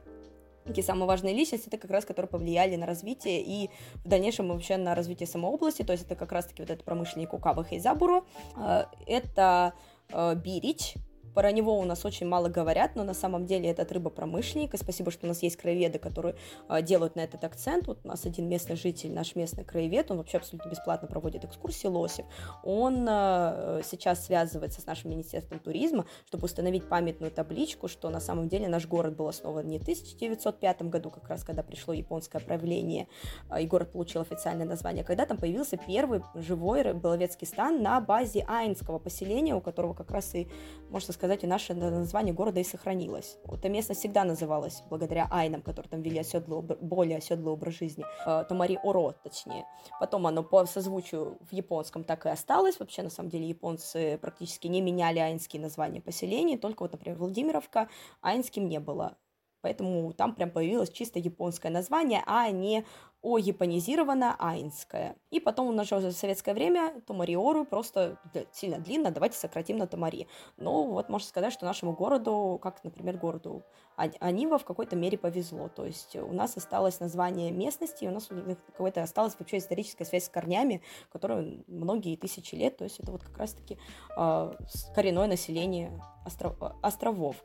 такие 0.65 0.85
самые 0.85 1.07
важные 1.09 1.35
личности, 1.35 1.67
это 1.67 1.79
как 1.79 1.91
раз, 1.91 2.05
которые 2.05 2.29
повлияли 2.29 2.77
на 2.77 2.87
развитие 2.87 3.43
и 3.43 3.71
в 4.05 4.09
дальнейшем 4.09 4.49
вообще 4.49 4.77
на 4.77 4.95
развитие 4.95 5.27
самой 5.27 5.51
области, 5.51 5.83
то 5.83 5.93
есть 5.93 6.05
это 6.05 6.15
как 6.15 6.31
раз-таки 6.31 6.63
вот 6.63 6.71
этот 6.71 6.85
промышленник 6.85 7.33
Укава 7.35 7.65
Хейзабуру, 7.65 8.25
э, 8.57 8.85
это 9.07 9.75
э, 10.11 10.35
Бирич, 10.37 10.95
про 11.37 11.53
него 11.53 11.79
у 11.79 11.85
нас 11.85 12.07
очень 12.07 12.27
мало 12.27 12.49
говорят, 12.49 12.97
но 12.97 13.05
на 13.05 13.13
самом 13.13 13.45
деле 13.45 13.69
этот 13.69 13.93
рыбопромышленник, 13.93 14.73
и 14.73 14.79
спасибо, 14.79 15.11
что 15.11 15.27
у 15.27 15.29
нас 15.29 15.43
есть 15.43 15.59
краеведы, 15.59 15.99
которые 15.99 16.35
э, 16.71 16.81
делают 16.81 17.15
на 17.15 17.21
этот 17.21 17.45
акцент. 17.45 17.87
Вот 17.89 18.01
у 18.05 18.09
нас 18.09 18.25
один 18.25 18.49
местный 18.49 18.75
житель, 18.75 19.13
наш 19.13 19.37
местный 19.37 19.63
краевед, 19.63 20.11
он 20.11 20.17
вообще 20.17 20.39
абсолютно 20.39 20.71
бесплатно 20.71 21.07
проводит 21.07 21.45
экскурсии 21.45 21.89
Лосев. 21.89 22.25
Он 22.65 23.07
э, 23.07 23.83
сейчас 23.85 24.25
связывается 24.25 24.81
с 24.81 24.87
нашим 24.87 25.11
Министерством 25.11 25.59
туризма, 25.59 26.07
чтобы 26.25 26.47
установить 26.47 26.89
памятную 26.89 27.31
табличку, 27.31 27.87
что 27.87 28.09
на 28.09 28.21
самом 28.21 28.49
деле 28.49 28.67
наш 28.67 28.87
город 28.87 29.15
был 29.15 29.29
основан 29.29 29.69
не 29.69 29.79
в 29.79 29.83
1905 29.83 30.83
году, 30.85 31.11
как 31.11 31.29
раз 31.29 31.45
когда 31.45 31.63
пришло 31.63 31.93
японское 31.93 32.41
правление, 32.41 33.09
э, 33.51 33.61
и 33.61 33.67
город 33.67 33.93
получил 33.93 34.23
официальное 34.23 34.67
название, 34.67 35.05
а 35.05 35.07
когда 35.07 35.27
там 35.27 35.37
появился 35.37 35.77
первый 35.77 36.23
живой 36.35 36.81
рыболовецкий 36.81 37.47
стан 37.47 37.83
на 37.83 38.01
базе 38.01 38.43
Айнского 38.49 38.99
поселения, 38.99 39.55
у 39.55 39.61
которого 39.61 39.93
как 39.93 40.11
раз 40.11 40.35
и, 40.35 40.49
можно 40.89 41.13
сказать, 41.13 41.26
сказать, 41.27 41.45
и 41.45 41.47
наше 41.47 41.75
название 41.75 42.33
города 42.33 42.61
и 42.61 42.65
сохранилось. 42.65 43.39
Эта 43.53 43.69
местность 43.69 44.01
всегда 44.01 44.25
называлась, 44.25 44.83
благодаря 44.89 45.27
айнам, 45.31 45.61
которые 45.61 45.91
там 45.91 46.03
вели 46.03 46.21
оседлый, 46.21 46.63
более 46.63 47.19
оседлый 47.19 47.53
образ 47.53 47.75
жизни, 47.75 48.05
э, 48.27 48.45
Томари 48.49 48.79
Оро, 48.85 49.13
точнее. 49.25 49.65
Потом 49.99 50.27
оно 50.27 50.45
по 50.45 50.65
созвучию 50.67 51.39
в 51.51 51.53
японском 51.53 52.05
так 52.05 52.27
и 52.27 52.29
осталось. 52.29 52.79
Вообще, 52.79 53.03
на 53.03 53.11
самом 53.11 53.31
деле, 53.31 53.49
японцы 53.49 54.19
практически 54.19 54.69
не 54.69 54.81
меняли 54.81 55.19
айнские 55.19 55.61
названия 55.61 56.01
поселений, 56.01 56.57
только 56.57 56.83
вот, 56.83 56.93
например, 56.93 57.19
Владимировка 57.19 57.89
айнским 58.23 58.69
не 58.69 58.79
было. 58.79 59.17
Поэтому 59.63 60.13
там 60.13 60.33
прям 60.33 60.51
появилось 60.51 60.91
чисто 60.91 61.19
японское 61.19 61.71
название, 61.71 62.23
а 62.27 62.49
не 62.51 62.85
о 63.27 63.39
японизированное 63.39 64.37
айнское. 64.39 65.17
И 65.33 65.41
потом 65.41 65.67
у 65.67 65.73
уже 65.99 66.11
в 66.11 66.13
советское 66.13 66.55
время 66.55 66.93
Томариору 67.09 67.65
просто 67.65 68.19
сильно 68.53 68.79
длинно, 68.79 69.11
давайте 69.11 69.37
сократим 69.37 69.79
на 69.79 69.89
Томари. 69.89 70.29
Но 70.57 70.85
вот 70.85 71.09
можно 71.09 71.27
сказать, 71.27 71.53
что 71.53 71.67
нашему 71.67 71.93
городу, 71.93 72.61
как, 72.63 72.85
например, 72.85 73.17
городу 73.17 73.65
Анива 73.97 74.59
в 74.59 74.65
какой-то 74.65 74.97
мере 74.97 75.19
повезло. 75.19 75.69
То 75.69 75.87
есть 75.87 76.17
у 76.17 76.33
нас 76.33 76.57
осталось 76.57 77.01
название 77.01 77.51
местности, 77.51 78.05
у 78.05 78.11
нас 78.11 78.29
какая-то 78.77 79.03
осталась 79.03 79.35
вообще 79.39 79.59
историческая 79.59 80.05
связь 80.05 80.27
с 80.27 80.29
корнями, 80.29 80.83
которые 81.13 81.65
многие 81.67 82.17
тысячи 82.17 82.55
лет, 82.55 82.77
то 82.77 82.85
есть 82.85 83.01
это 83.01 83.11
вот 83.13 83.23
как 83.23 83.37
раз-таки 83.39 83.79
э, 84.17 84.53
коренное 84.95 85.27
население 85.27 85.93
остров, 86.27 86.57
островов. 86.83 87.37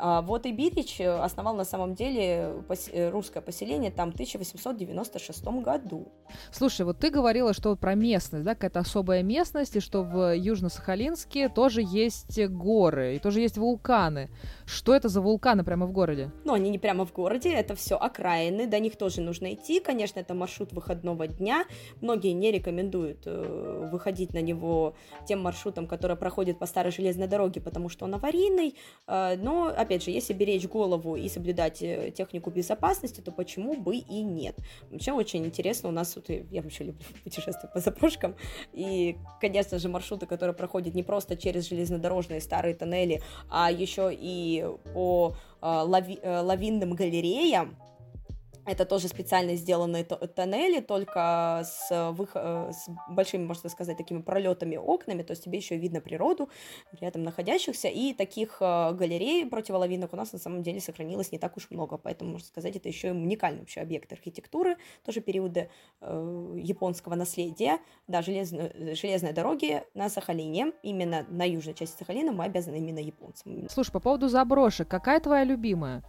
А 0.00 0.22
вот 0.22 0.46
и 0.46 0.52
Бирич 0.52 1.00
основал 1.00 1.56
на 1.56 1.64
самом 1.64 1.94
деле 1.94 2.62
пос, 2.68 2.88
русское 2.94 3.40
поселение 3.40 3.90
там 3.90 4.12
в 4.12 4.14
1896 4.14 5.44
году. 5.44 6.12
Слушай, 6.52 6.86
вот 6.86 6.98
ты 6.98 7.10
говорила, 7.10 7.52
что 7.52 7.74
про 7.74 7.94
местность, 7.94 8.44
да, 8.44 8.54
какая-то 8.54 8.78
особая 8.78 9.22
местность, 9.22 9.74
и 9.74 9.80
что 9.80 10.04
в 10.04 10.36
Южно-Сахалинске 10.36 11.48
тоже 11.48 11.82
есть 11.82 12.40
горы, 12.46 13.16
и 13.16 13.18
тоже 13.18 13.40
есть 13.40 13.58
вулканы. 13.58 14.30
Что 14.66 14.94
это 14.94 15.08
за 15.08 15.20
вулканы 15.20 15.64
прямо 15.64 15.86
в 15.86 15.92
городе? 15.98 16.30
Ну, 16.44 16.52
они 16.52 16.70
не 16.70 16.78
прямо 16.78 17.04
в 17.04 17.12
городе, 17.12 17.52
это 17.52 17.74
все 17.74 17.96
окраины, 17.96 18.66
до 18.66 18.78
них 18.78 18.96
тоже 18.96 19.20
нужно 19.20 19.52
идти. 19.54 19.80
Конечно, 19.80 20.20
это 20.20 20.34
маршрут 20.34 20.72
выходного 20.72 21.26
дня. 21.26 21.64
Многие 22.00 22.32
не 22.34 22.52
рекомендуют 22.52 23.26
э, 23.26 23.88
выходить 23.92 24.32
на 24.32 24.40
него 24.40 24.94
тем 25.26 25.42
маршрутом, 25.42 25.86
который 25.86 26.16
проходит 26.16 26.58
по 26.58 26.66
старой 26.66 26.92
железной 26.92 27.26
дороге, 27.26 27.60
потому 27.60 27.88
что 27.88 28.04
он 28.04 28.14
аварийный. 28.14 28.76
Э, 29.08 29.36
но, 29.36 29.72
опять 29.76 30.04
же, 30.04 30.10
если 30.12 30.34
беречь 30.34 30.68
голову 30.68 31.16
и 31.16 31.28
соблюдать 31.28 31.82
э, 31.82 32.12
технику 32.12 32.50
безопасности, 32.50 33.20
то 33.20 33.32
почему 33.32 33.74
бы 33.74 33.96
и 33.96 34.22
нет? 34.22 34.54
Вообще 34.90 35.12
очень 35.12 35.44
интересно, 35.44 35.88
у 35.88 35.92
нас 35.92 36.14
вот, 36.16 36.28
я 36.28 36.62
вообще 36.62 36.84
люблю 36.84 37.04
путешествовать 37.24 37.72
по 37.72 37.80
запрошкам, 37.80 38.36
и, 38.72 39.16
конечно 39.40 39.78
же, 39.78 39.88
маршруты, 39.88 40.26
которые 40.26 40.54
проходят 40.54 40.94
не 40.94 41.02
просто 41.02 41.36
через 41.36 41.68
железнодорожные 41.68 42.40
старые 42.40 42.74
тоннели, 42.76 43.20
а 43.50 43.72
еще 43.72 44.10
и 44.12 44.64
по 44.94 45.34
лави, 45.62 46.18
э, 46.22 46.40
лавинным 46.40 46.94
галереям, 46.94 47.76
это 48.68 48.84
тоже 48.84 49.08
специально 49.08 49.54
сделанные 49.56 50.04
тоннели, 50.04 50.80
только 50.80 51.62
с, 51.64 52.12
вых... 52.12 52.30
Э, 52.34 52.70
с 52.72 52.88
большими, 53.08 53.44
можно 53.44 53.68
сказать, 53.70 53.96
такими 53.96 54.20
пролетами 54.20 54.76
окнами, 54.76 55.22
то 55.22 55.32
есть 55.32 55.44
тебе 55.44 55.58
еще 55.58 55.76
видно 55.76 56.00
природу 56.00 56.48
рядом 57.00 57.22
находящихся, 57.22 57.88
и 57.88 58.12
таких 58.12 58.58
галерей 58.60 59.46
противоловинных 59.46 60.12
у 60.12 60.16
нас 60.16 60.32
на 60.32 60.38
самом 60.38 60.62
деле 60.62 60.80
сохранилось 60.80 61.32
не 61.32 61.38
так 61.38 61.56
уж 61.56 61.70
много, 61.70 61.96
поэтому, 61.96 62.32
можно 62.32 62.46
сказать, 62.46 62.76
это 62.76 62.88
еще 62.88 63.08
и 63.08 63.10
уникальный 63.12 63.60
вообще 63.60 63.80
объект 63.80 64.12
архитектуры, 64.12 64.76
тоже 65.04 65.20
периода 65.20 65.68
э, 66.00 66.56
японского 66.58 67.14
наследия, 67.14 67.78
да, 68.06 68.22
железные, 68.22 68.94
железные 68.94 69.32
дороги 69.32 69.82
на 69.94 70.08
Сахалине, 70.08 70.72
именно 70.82 71.24
на 71.28 71.48
южной 71.48 71.74
части 71.74 71.98
Сахалина 71.98 72.32
мы 72.32 72.44
обязаны 72.44 72.76
именно 72.76 72.98
японцам. 72.98 73.68
Слушай, 73.68 73.92
по 73.92 74.00
поводу 74.00 74.28
заброшек, 74.28 74.88
какая 74.88 75.20
твоя 75.20 75.44
любимая? 75.44 76.02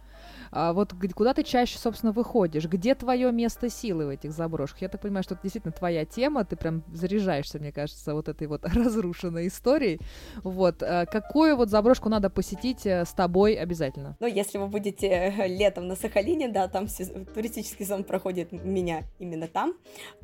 А 0.52 0.72
вот 0.72 0.94
куда 1.14 1.34
ты 1.34 1.42
чаще, 1.42 1.78
собственно, 1.78 2.12
выходишь? 2.12 2.66
Где 2.66 2.94
твое 2.94 3.30
место 3.32 3.68
силы 3.68 4.06
в 4.06 4.08
этих 4.08 4.32
заброшках? 4.32 4.82
Я 4.82 4.88
так 4.88 5.00
понимаю, 5.00 5.22
что 5.22 5.34
это 5.34 5.42
действительно 5.42 5.72
твоя 5.72 6.04
тема, 6.04 6.44
ты 6.44 6.56
прям 6.56 6.82
заряжаешься, 6.92 7.58
мне 7.58 7.72
кажется, 7.72 8.14
вот 8.14 8.28
этой 8.28 8.46
вот 8.46 8.64
разрушенной 8.64 9.48
историей. 9.48 10.00
Вот. 10.42 10.82
А 10.82 11.06
какую 11.06 11.56
вот 11.56 11.70
заброшку 11.70 12.08
надо 12.08 12.30
посетить 12.30 12.86
э, 12.86 13.04
с 13.04 13.12
тобой 13.12 13.54
обязательно? 13.54 14.16
Ну, 14.20 14.26
если 14.26 14.58
вы 14.58 14.68
будете 14.68 15.06
э, 15.06 15.46
летом 15.46 15.86
на 15.86 15.96
Сахалине, 15.96 16.48
да, 16.48 16.68
там 16.68 16.86
туристический 17.34 17.84
сезон 17.84 18.04
проходит 18.04 18.52
меня 18.52 19.04
именно 19.18 19.46
там, 19.46 19.74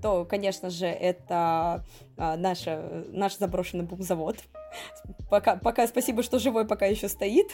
то, 0.02 0.24
конечно 0.24 0.70
же, 0.70 0.86
это 0.86 1.84
а, 2.16 2.36
наша, 2.36 3.04
наш 3.08 3.36
заброшенный 3.36 3.84
бумзавод. 3.84 4.38
Пока, 5.30 5.56
пока 5.56 5.86
спасибо, 5.86 6.22
что 6.22 6.38
живой 6.38 6.66
пока 6.66 6.86
еще 6.86 7.08
стоит, 7.08 7.50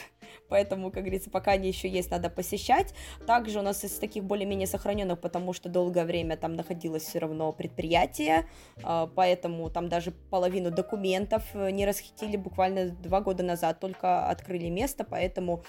поэтому, 0.49 0.91
как 0.91 1.03
говорится, 1.03 1.31
пока 1.31 1.53
они 1.53 1.69
еще 1.69 1.89
есть, 1.89 2.11
надо 2.11 2.29
посещать. 2.29 2.95
Также 3.27 3.59
у 3.59 3.63
нас 3.63 3.83
из 3.85 3.93
таких 3.99 4.25
более-менее 4.25 4.67
сохраненных, 4.67 5.21
потому 5.21 5.53
что 5.53 5.69
долгое 5.69 6.05
время 6.05 6.37
там 6.37 6.55
находилось 6.55 7.03
все 7.03 7.19
равно 7.19 7.53
предприятие, 7.53 8.47
а, 8.83 9.07
поэтому 9.07 9.71
там 9.71 9.89
даже 9.89 10.11
половину 10.11 10.71
документов 10.71 11.43
э, 11.55 11.71
не 11.71 11.87
расхитили 11.87 12.37
буквально 12.37 12.91
два 12.91 13.21
года 13.21 13.43
назад, 13.43 13.81
только 13.81 14.27
открыли 14.29 14.69
место, 14.69 15.05
поэтому 15.05 15.65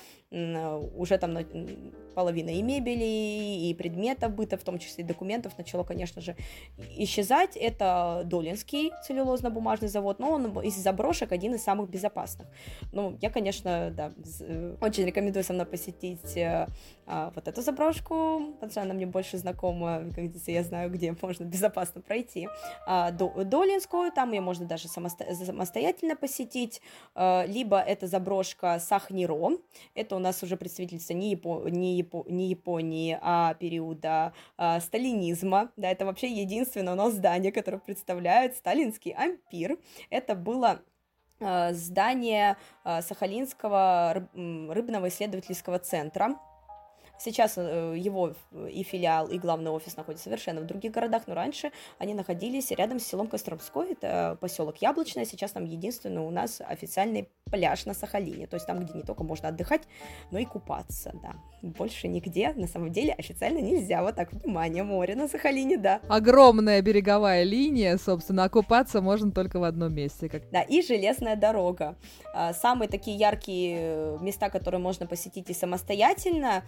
уже 0.95 1.17
там 1.17 1.37
половина 2.13 2.49
и 2.49 2.61
мебели, 2.61 3.69
и 3.69 3.73
предметов 3.73 4.33
быта, 4.33 4.57
в 4.57 4.63
том 4.63 4.79
числе 4.79 5.03
и 5.03 5.07
документов, 5.07 5.57
начало, 5.57 5.83
конечно 5.83 6.21
же, 6.21 6.35
исчезать. 6.97 7.57
Это 7.57 8.23
Долинский 8.25 8.91
целлюлозно-бумажный 9.07 9.87
завод, 9.87 10.19
но 10.19 10.31
он 10.31 10.59
из 10.61 10.75
заброшек 10.75 11.31
один 11.31 11.55
из 11.55 11.63
самых 11.63 11.89
безопасных. 11.89 12.47
Ну, 12.91 13.17
я, 13.21 13.29
конечно, 13.29 13.91
да, 13.95 14.11
э, 14.39 14.75
очень 14.81 15.05
рекомендую 15.05 15.43
со 15.43 15.53
мной 15.53 15.65
посетить 15.65 16.37
э, 16.37 16.67
а, 17.05 17.31
вот 17.35 17.47
эту 17.47 17.61
заброшку, 17.61 18.53
потому 18.53 18.71
что 18.71 18.81
она 18.81 18.93
мне 18.93 19.05
больше 19.05 19.37
знакома, 19.37 19.99
как 19.99 20.13
говорится, 20.13 20.51
я 20.51 20.63
знаю, 20.63 20.89
где 20.89 21.15
можно 21.21 21.43
безопасно 21.43 22.01
пройти. 22.01 22.47
А, 22.85 23.11
Долинскую, 23.11 24.11
там 24.11 24.31
ее 24.31 24.41
можно 24.41 24.65
даже 24.65 24.87
самосто- 24.87 25.33
самостоятельно 25.33 26.15
посетить, 26.15 26.81
а, 27.15 27.45
либо 27.45 27.79
это 27.79 28.07
заброшка 28.07 28.79
Сахниро, 28.79 29.57
это 29.95 30.15
у 30.15 30.19
нас 30.19 30.41
уже 30.43 30.57
представительство 30.57 31.13
не, 31.13 31.35
Япо- 31.35 31.69
не, 31.69 32.01
Япо- 32.01 32.29
не 32.31 32.49
Японии, 32.49 33.17
а 33.21 33.53
периода 33.55 34.33
а, 34.57 34.79
сталинизма, 34.79 35.71
да, 35.75 35.89
это 35.89 36.05
вообще 36.05 36.27
единственное 36.31 36.93
у 36.93 36.97
нас 36.97 37.13
здание, 37.13 37.51
которое 37.51 37.79
представляет 37.79 38.55
сталинский 38.55 39.11
ампир, 39.11 39.77
это 40.09 40.35
было 40.35 40.81
а, 41.41 41.73
здание 41.73 42.57
а, 42.83 43.01
Сахалинского 43.01 44.27
рыбного 44.33 45.09
исследовательского 45.09 45.79
центра, 45.79 46.35
Сейчас 47.19 47.53
э, 47.57 47.95
его 47.97 48.33
и 48.69 48.83
филиал, 48.83 49.27
и 49.27 49.37
главный 49.37 49.71
офис 49.71 49.95
находятся 49.95 50.25
совершенно 50.25 50.61
в 50.61 50.65
других 50.65 50.91
городах, 50.91 51.23
но 51.27 51.35
раньше 51.35 51.71
они 51.97 52.13
находились 52.13 52.71
рядом 52.71 52.99
с 52.99 53.03
селом 53.03 53.27
Костромской, 53.27 53.91
это 53.91 54.37
поселок 54.41 54.77
Яблочное, 54.77 55.25
сейчас 55.25 55.51
там 55.51 55.65
единственный 55.65 56.21
у 56.21 56.29
нас 56.29 56.61
официальный 56.65 57.29
пляж 57.45 57.85
на 57.85 57.93
Сахалине, 57.93 58.47
то 58.47 58.55
есть 58.55 58.65
там, 58.65 58.83
где 58.83 58.93
не 58.93 59.03
только 59.03 59.23
можно 59.23 59.49
отдыхать, 59.49 59.83
но 60.31 60.39
и 60.39 60.45
купаться, 60.45 61.13
да. 61.21 61.33
Больше 61.61 62.07
нигде, 62.07 62.51
на 62.55 62.67
самом 62.67 62.91
деле, 62.91 63.13
официально 63.13 63.59
нельзя. 63.59 64.01
Вот 64.01 64.15
так, 64.15 64.33
внимание, 64.33 64.83
море 64.83 65.15
на 65.15 65.27
Сахалине, 65.27 65.77
да. 65.77 66.01
Огромная 66.09 66.81
береговая 66.81 67.43
линия, 67.43 67.97
собственно, 67.97 68.45
а 68.45 68.49
купаться 68.49 69.01
можно 69.01 69.31
только 69.31 69.59
в 69.59 69.63
одном 69.63 69.93
месте. 69.93 70.29
Как... 70.29 70.49
Да, 70.51 70.61
и 70.61 70.81
железная 70.81 71.35
дорога. 71.35 71.95
А, 72.33 72.53
самые 72.53 72.89
такие 72.89 73.17
яркие 73.17 74.17
места, 74.19 74.49
которые 74.49 74.81
можно 74.81 75.05
посетить 75.05 75.49
и 75.49 75.53
самостоятельно, 75.53 76.63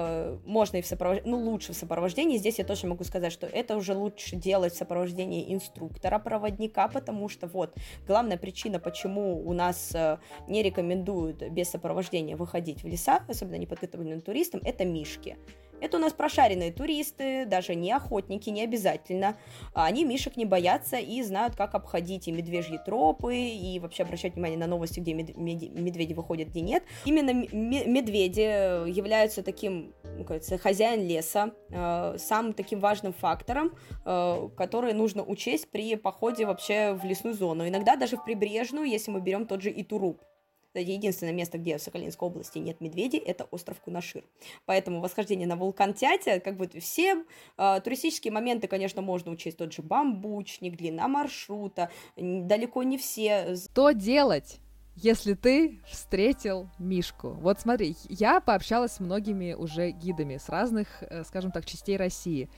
э, 0.00 0.38
можно 0.44 0.78
и 0.78 0.82
в 0.82 0.86
сопровождении, 0.86 1.30
ну, 1.30 1.38
лучше 1.50 1.72
в 1.72 1.76
сопровождении. 1.76 2.38
Здесь 2.38 2.58
я 2.58 2.64
точно 2.64 2.90
могу 2.90 3.04
сказать, 3.04 3.32
что 3.32 3.46
это 3.46 3.76
уже 3.76 3.94
лучше 3.94 4.36
делать 4.36 4.72
в 4.72 4.76
сопровождении 4.76 5.52
инструктора-проводника, 5.52 6.88
потому 6.88 7.28
что 7.28 7.46
вот 7.46 7.74
главная 8.06 8.36
причина, 8.36 8.78
почему 8.78 9.46
у 9.46 9.52
нас 9.52 9.94
э, 9.94 10.18
не 10.48 10.62
рекомендуют 10.62 11.42
без 11.50 11.70
сопровождения 11.70 12.36
выходить 12.36 12.82
в 12.82 12.86
леса, 12.86 13.22
особенно 13.28 13.56
неподготовленным 13.56 14.20
туристам, 14.20 14.60
это 14.64 14.84
мишки. 14.84 15.36
Это 15.80 15.96
у 15.96 16.00
нас 16.00 16.12
прошаренные 16.12 16.72
туристы, 16.72 17.44
даже 17.46 17.74
не 17.74 17.92
охотники, 17.92 18.50
не 18.50 18.62
обязательно. 18.62 19.36
Они 19.74 20.04
мишек 20.04 20.36
не 20.36 20.44
боятся 20.44 20.96
и 20.98 21.22
знают, 21.22 21.56
как 21.56 21.74
обходить 21.74 22.28
и 22.28 22.32
медвежьи 22.32 22.78
тропы, 22.84 23.36
и 23.36 23.78
вообще 23.78 24.02
обращать 24.02 24.34
внимание 24.34 24.58
на 24.58 24.66
новости, 24.66 25.00
где 25.00 25.14
медведи 25.14 26.14
выходят, 26.14 26.48
где 26.48 26.60
нет. 26.60 26.82
Именно 27.04 27.32
медведи 27.32 28.88
являются 28.88 29.42
таким, 29.42 29.94
ну, 30.16 30.24
кажется, 30.24 30.58
хозяин 30.58 31.06
леса, 31.06 31.52
э, 31.70 32.16
самым 32.18 32.52
таким 32.52 32.80
важным 32.80 33.12
фактором, 33.12 33.72
э, 34.04 34.48
который 34.56 34.92
нужно 34.92 35.22
учесть 35.22 35.70
при 35.70 35.96
походе 35.96 36.46
вообще 36.46 36.92
в 36.92 37.04
лесную 37.04 37.34
зону. 37.34 37.66
Иногда 37.66 37.96
даже 37.96 38.16
в 38.16 38.24
прибрежную, 38.24 38.86
если 38.86 39.10
мы 39.10 39.20
берем 39.20 39.46
тот 39.46 39.62
же 39.62 39.70
Итуруп. 39.70 40.20
Единственное 40.74 41.32
место, 41.32 41.58
где 41.58 41.78
в 41.78 41.82
Сахалинской 41.82 42.28
области 42.28 42.58
нет 42.58 42.80
медведей, 42.80 43.18
это 43.18 43.44
остров 43.50 43.80
Кунашир. 43.80 44.24
Поэтому 44.66 45.00
восхождение 45.00 45.46
на 45.46 45.56
вулкан 45.56 45.94
Тятя, 45.94 46.40
как 46.40 46.56
бы 46.56 46.68
все 46.80 47.24
э, 47.58 47.80
туристические 47.82 48.32
моменты, 48.32 48.68
конечно, 48.68 49.02
можно 49.02 49.32
учесть. 49.32 49.56
Тот 49.56 49.72
же 49.72 49.82
бамбучник, 49.82 50.76
длина 50.76 51.08
маршрута, 51.08 51.90
далеко 52.16 52.82
не 52.84 52.98
все. 52.98 53.56
Что 53.56 53.90
делать? 53.92 54.60
Если 54.96 55.34
ты 55.34 55.80
встретил 55.86 56.68
Мишку. 56.78 57.30
Вот 57.30 57.60
смотри, 57.60 57.96
я 58.08 58.40
пообщалась 58.40 58.92
с 58.92 59.00
многими 59.00 59.54
уже 59.54 59.90
гидами 59.90 60.36
с 60.36 60.48
разных, 60.48 60.88
э, 61.02 61.24
скажем 61.24 61.52
так, 61.52 61.64
частей 61.64 61.96
России. 61.96 62.50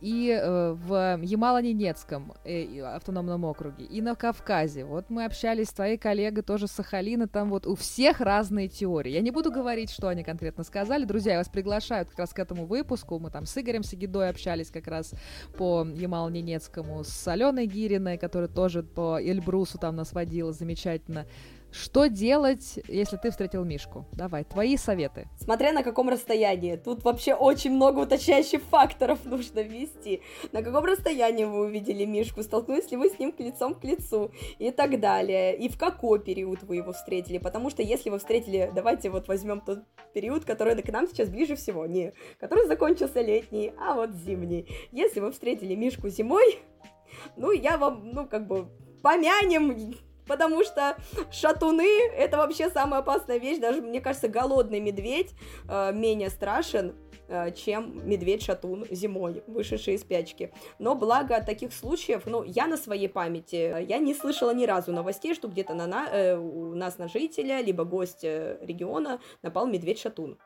И 0.00 0.30
э, 0.30 0.72
в 0.72 1.20
Ямало-Ненецком 1.22 2.34
э, 2.44 2.80
автономном 2.80 3.44
округе, 3.44 3.84
и 3.84 4.00
на 4.00 4.14
Кавказе. 4.14 4.84
Вот 4.84 5.10
мы 5.10 5.24
общались 5.24 5.68
с 5.68 5.72
твоей 5.72 5.98
коллегой 5.98 6.42
тоже 6.42 6.68
с 6.68 6.72
Сахалина, 6.72 7.28
там 7.28 7.50
вот 7.50 7.66
у 7.66 7.74
всех 7.74 8.20
разные 8.20 8.68
теории. 8.68 9.12
Я 9.12 9.20
не 9.20 9.30
буду 9.30 9.50
говорить, 9.50 9.90
что 9.90 10.08
они 10.08 10.24
конкретно 10.24 10.64
сказали. 10.64 11.04
Друзья, 11.04 11.32
я 11.32 11.38
вас 11.38 11.48
приглашаю 11.48 12.06
как 12.06 12.18
раз 12.18 12.30
к 12.30 12.38
этому 12.38 12.66
выпуску. 12.66 13.18
Мы 13.18 13.30
там 13.30 13.46
с 13.46 13.58
Игорем 13.58 13.82
Сагидой 13.82 14.30
общались 14.30 14.70
как 14.70 14.86
раз 14.86 15.12
по 15.56 15.84
Ямало-Ненецкому, 15.84 17.04
с 17.04 17.28
Аленой 17.28 17.66
Гириной, 17.66 18.16
которая 18.16 18.48
тоже 18.48 18.82
по 18.82 19.20
Эльбрусу 19.20 19.78
там 19.78 19.96
нас 19.96 20.12
водила 20.12 20.52
замечательно. 20.52 21.26
Что 21.72 22.06
делать, 22.06 22.80
если 22.88 23.16
ты 23.16 23.30
встретил 23.30 23.64
Мишку? 23.64 24.04
Давай, 24.12 24.44
твои 24.44 24.76
советы. 24.76 25.28
Смотря 25.38 25.72
на 25.72 25.84
каком 25.84 26.08
расстоянии. 26.08 26.76
Тут 26.76 27.04
вообще 27.04 27.34
очень 27.34 27.70
много 27.72 28.00
уточняющих 28.00 28.62
факторов 28.62 29.20
нужно 29.24 29.60
ввести. 29.60 30.20
На 30.52 30.62
каком 30.62 30.84
расстоянии 30.84 31.44
вы 31.44 31.66
увидели 31.66 32.04
Мишку? 32.04 32.42
Столкнулись 32.42 32.90
ли 32.90 32.96
вы 32.96 33.08
с 33.08 33.18
ним 33.18 33.32
лицом 33.38 33.74
к 33.74 33.84
лицу? 33.84 34.32
И 34.58 34.72
так 34.72 34.98
далее. 34.98 35.56
И 35.56 35.68
в 35.68 35.78
какой 35.78 36.18
период 36.18 36.62
вы 36.64 36.76
его 36.76 36.92
встретили? 36.92 37.38
Потому 37.38 37.70
что 37.70 37.82
если 37.82 38.10
вы 38.10 38.18
встретили... 38.18 38.70
Давайте 38.74 39.10
вот 39.10 39.28
возьмем 39.28 39.60
тот 39.60 39.80
период, 40.12 40.44
который 40.44 40.80
к 40.82 40.88
нам 40.90 41.06
сейчас 41.06 41.28
ближе 41.28 41.54
всего. 41.54 41.86
Не, 41.86 42.12
который 42.38 42.66
закончился 42.66 43.20
летний, 43.20 43.72
а 43.78 43.94
вот 43.94 44.10
зимний. 44.12 44.66
Если 44.90 45.20
вы 45.20 45.30
встретили 45.30 45.74
Мишку 45.76 46.08
зимой, 46.08 46.58
ну, 47.36 47.52
я 47.52 47.78
вам, 47.78 48.10
ну, 48.12 48.26
как 48.26 48.46
бы 48.46 48.68
помянем 49.02 49.94
потому 50.26 50.64
что 50.64 50.96
шатуны— 51.30 51.88
это 52.16 52.36
вообще 52.36 52.70
самая 52.70 53.00
опасная 53.00 53.38
вещь, 53.38 53.58
даже, 53.58 53.80
мне 53.82 54.00
кажется, 54.00 54.28
голодный 54.28 54.80
медведь 54.80 55.32
э, 55.68 55.92
менее 55.92 56.30
страшен, 56.30 56.94
э, 57.28 57.52
чем 57.52 58.08
медведь-шатун 58.08 58.86
зимой, 58.90 59.42
вышедший 59.46 59.94
из 59.94 60.00
спячки. 60.00 60.52
Но 60.78 60.94
благо 60.94 61.42
таких 61.44 61.72
случаев, 61.72 62.22
ну, 62.26 62.42
я 62.42 62.66
на 62.66 62.76
своей 62.76 63.08
памяти, 63.08 63.84
я 63.88 63.98
не 63.98 64.14
слышала 64.14 64.52
ни 64.52 64.66
разу 64.66 64.92
новостей, 64.92 65.34
что 65.34 65.48
где-то 65.48 65.74
на, 65.74 65.86
на, 65.86 66.08
э, 66.08 66.36
у 66.36 66.74
нас 66.74 66.98
на 66.98 67.08
жителя, 67.08 67.60
либо 67.60 67.84
гостя 67.84 68.58
региона 68.60 69.20
напал 69.42 69.66
медведь-шатун. 69.66 70.38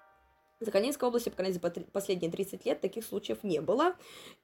За 0.61 0.66
Сахалинской 0.66 1.09
области, 1.09 1.30
по 1.30 1.36
крайней 1.36 1.59
мере, 1.59 1.86
последние 1.92 2.30
30 2.30 2.64
лет 2.64 2.80
таких 2.80 3.05
случаев 3.05 3.42
не 3.42 3.61
было. 3.61 3.94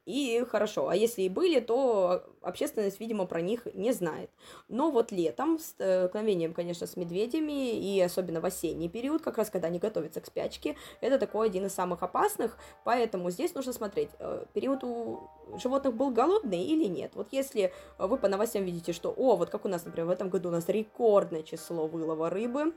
И 0.06 0.44
хорошо, 0.48 0.88
а 0.88 0.96
если 0.96 1.22
и 1.22 1.28
были, 1.28 1.60
то 1.60 2.24
общественность, 2.42 2.98
видимо, 2.98 3.26
про 3.26 3.40
них 3.40 3.66
не 3.74 3.92
знает. 3.92 4.28
Но 4.68 4.90
вот 4.90 5.12
летом, 5.12 5.58
с 5.58 5.66
столкновением, 5.66 6.52
конечно, 6.52 6.88
с 6.88 6.96
медведями, 6.96 7.78
и 7.78 8.00
особенно 8.00 8.40
в 8.40 8.44
осенний 8.44 8.88
период, 8.88 9.22
как 9.22 9.38
раз 9.38 9.50
когда 9.50 9.68
они 9.68 9.78
готовятся 9.78 10.20
к 10.20 10.26
спячке, 10.26 10.76
это 11.00 11.18
такой 11.18 11.46
один 11.46 11.66
из 11.66 11.74
самых 11.74 12.02
опасных, 12.02 12.58
поэтому 12.84 13.30
здесь 13.30 13.54
нужно 13.54 13.72
смотреть, 13.72 14.10
э, 14.18 14.46
период 14.52 14.82
у 14.82 15.28
животных 15.58 15.94
был 15.94 16.10
голодный 16.10 16.64
или 16.64 16.86
нет. 16.86 17.12
Вот 17.14 17.28
если 17.30 17.72
вы 17.98 18.18
по 18.18 18.26
новостям 18.28 18.64
видите, 18.64 18.92
что, 18.92 19.10
о, 19.16 19.36
вот 19.36 19.50
как 19.50 19.64
у 19.64 19.68
нас, 19.68 19.84
например, 19.84 20.08
в 20.08 20.10
этом 20.10 20.28
году 20.28 20.48
у 20.48 20.52
нас 20.52 20.68
рекордное 20.68 21.44
число 21.44 21.86
вылова 21.86 22.30
рыбы, 22.30 22.74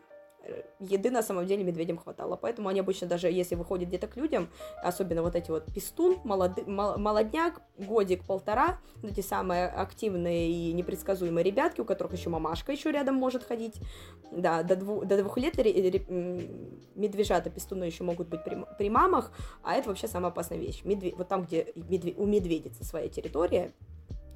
еды 0.80 1.10
на 1.10 1.24
самом 1.24 1.46
деле 1.46 1.64
медведям 1.64 1.98
хватало. 1.98 2.36
Поэтому 2.36 2.70
они 2.70 2.80
обычно 2.80 3.08
даже, 3.08 3.30
если 3.30 3.56
выходят 3.56 3.88
где-то 3.88 4.08
к 4.08 4.18
людям, 4.18 4.50
особенно 4.82 5.22
вот 5.22 5.36
эти 5.36 5.52
вот 5.52 5.66
пистун, 5.74 6.18
молоды, 6.24 6.64
молодняк, 6.66 7.62
годик-полтора, 7.78 8.80
эти 9.04 9.22
самые 9.22 9.68
активные 9.68 10.52
и 10.52 10.74
непредсказуемые 10.74 11.44
ребятки, 11.44 11.82
у 11.82 11.86
которых 11.86 12.14
еще 12.14 12.30
мамашка 12.30 12.72
еще 12.72 12.91
рядом 12.91 13.16
может 13.16 13.44
ходить, 13.44 13.76
да, 14.32 14.64
до, 14.64 14.76
двух, 14.76 15.06
до 15.06 15.18
двух 15.18 15.38
лет 15.38 15.58
медвежата 15.58 17.50
пистуны 17.50 17.86
еще 17.86 18.04
могут 18.04 18.28
быть 18.28 18.44
при, 18.44 18.58
при 18.78 18.89
мамах, 18.89 19.32
а 19.64 19.76
это 19.76 19.89
вообще 19.89 20.08
самая 20.08 20.32
опасная 20.32 20.58
вещь. 20.58 20.82
Медве... 20.84 21.14
Вот 21.16 21.28
там, 21.28 21.44
где 21.44 21.72
медве... 21.76 22.14
у 22.18 22.26
медведицы 22.26 22.84
своя 22.84 23.08
территория, 23.08 23.72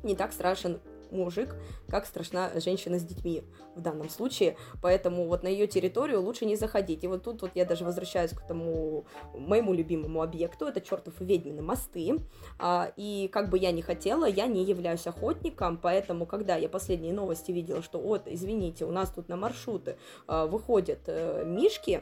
не 0.03 0.15
так 0.15 0.31
страшен 0.31 0.79
мужик, 1.11 1.55
как 1.87 2.05
страшна 2.05 2.51
женщина 2.59 2.99
с 2.99 3.03
детьми 3.03 3.43
в 3.75 3.81
данном 3.81 4.09
случае, 4.09 4.57
поэтому 4.81 5.27
вот 5.27 5.43
на 5.43 5.47
ее 5.47 5.67
территорию 5.67 6.21
лучше 6.21 6.45
не 6.45 6.55
заходить. 6.55 7.03
И 7.03 7.07
вот 7.07 7.23
тут 7.23 7.41
вот 7.41 7.51
я 7.55 7.65
даже 7.65 7.85
возвращаюсь 7.85 8.31
к 8.31 8.41
тому 8.47 9.05
моему 9.33 9.73
любимому 9.73 10.21
объекту, 10.21 10.65
это 10.65 10.81
чертов 10.81 11.13
ведьмины 11.19 11.61
мосты, 11.61 12.19
а, 12.59 12.91
и 12.97 13.29
как 13.31 13.49
бы 13.49 13.57
я 13.57 13.71
ни 13.71 13.81
хотела, 13.81 14.25
я 14.25 14.47
не 14.47 14.63
являюсь 14.63 15.07
охотником, 15.07 15.77
поэтому 15.77 16.25
когда 16.25 16.55
я 16.55 16.69
последние 16.69 17.13
новости 17.13 17.51
видела, 17.51 17.81
что 17.81 17.99
вот, 17.99 18.23
извините, 18.25 18.85
у 18.85 18.91
нас 18.91 19.11
тут 19.11 19.29
на 19.29 19.37
маршруты 19.37 19.97
а, 20.27 20.45
выходят 20.45 20.99
а, 21.07 21.43
мишки, 21.43 22.01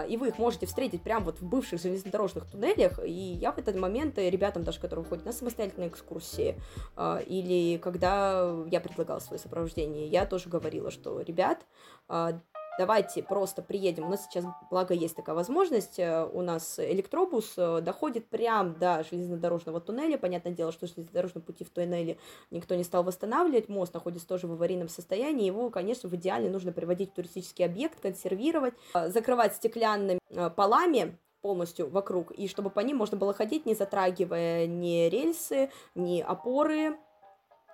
и 0.00 0.16
вы 0.16 0.28
их 0.28 0.38
можете 0.38 0.66
встретить 0.66 1.02
прямо 1.02 1.26
вот 1.26 1.40
в 1.40 1.46
бывших 1.46 1.80
железнодорожных 1.80 2.50
туннелях, 2.50 2.98
и 3.04 3.10
я 3.10 3.52
в 3.52 3.58
этот 3.58 3.76
момент 3.76 4.18
э, 4.18 4.30
ребятам 4.30 4.64
даже, 4.64 4.80
которые 4.80 5.04
ходят 5.04 5.26
на 5.26 5.32
самостоятельные 5.32 5.88
экскурсии, 5.88 6.58
а, 6.96 7.18
или 7.18 7.76
когда 7.78 8.54
я 8.70 8.80
предлагала 8.80 9.18
свое 9.18 9.38
сопровождение, 9.38 10.06
я 10.06 10.24
тоже 10.24 10.48
говорила, 10.48 10.90
что, 10.90 11.20
ребят, 11.20 11.66
а, 12.08 12.40
давайте 12.78 13.22
просто 13.22 13.62
приедем. 13.62 14.06
У 14.06 14.08
нас 14.08 14.24
сейчас, 14.24 14.44
благо, 14.70 14.94
есть 14.94 15.16
такая 15.16 15.34
возможность. 15.34 15.98
Э, 15.98 16.24
у 16.24 16.42
нас 16.42 16.78
электробус 16.78 17.54
э, 17.56 17.80
доходит 17.80 18.28
прям 18.28 18.78
до 18.78 19.04
железнодорожного 19.10 19.80
туннеля. 19.80 20.18
Понятное 20.18 20.52
дело, 20.52 20.72
что 20.72 20.86
железнодорожные 20.86 21.42
пути 21.42 21.64
в 21.64 21.70
туннеле 21.70 22.18
никто 22.50 22.74
не 22.74 22.84
стал 22.84 23.04
восстанавливать. 23.04 23.68
Мост 23.68 23.94
находится 23.94 24.26
тоже 24.26 24.46
в 24.46 24.52
аварийном 24.52 24.88
состоянии. 24.88 25.46
Его, 25.46 25.70
конечно, 25.70 26.08
в 26.08 26.14
идеале 26.14 26.50
нужно 26.50 26.72
приводить 26.72 27.10
в 27.10 27.14
туристический 27.14 27.64
объект, 27.64 28.00
консервировать, 28.00 28.74
э, 28.94 29.08
закрывать 29.08 29.54
стеклянными 29.54 30.18
полами, 30.56 31.18
полностью 31.42 31.90
вокруг, 31.90 32.30
и 32.30 32.48
чтобы 32.48 32.70
по 32.70 32.80
ним 32.80 32.96
можно 32.96 33.18
было 33.18 33.34
ходить, 33.34 33.66
не 33.66 33.74
затрагивая 33.74 34.66
ни 34.66 35.08
рельсы, 35.08 35.70
ни 35.94 36.20
опоры, 36.20 36.96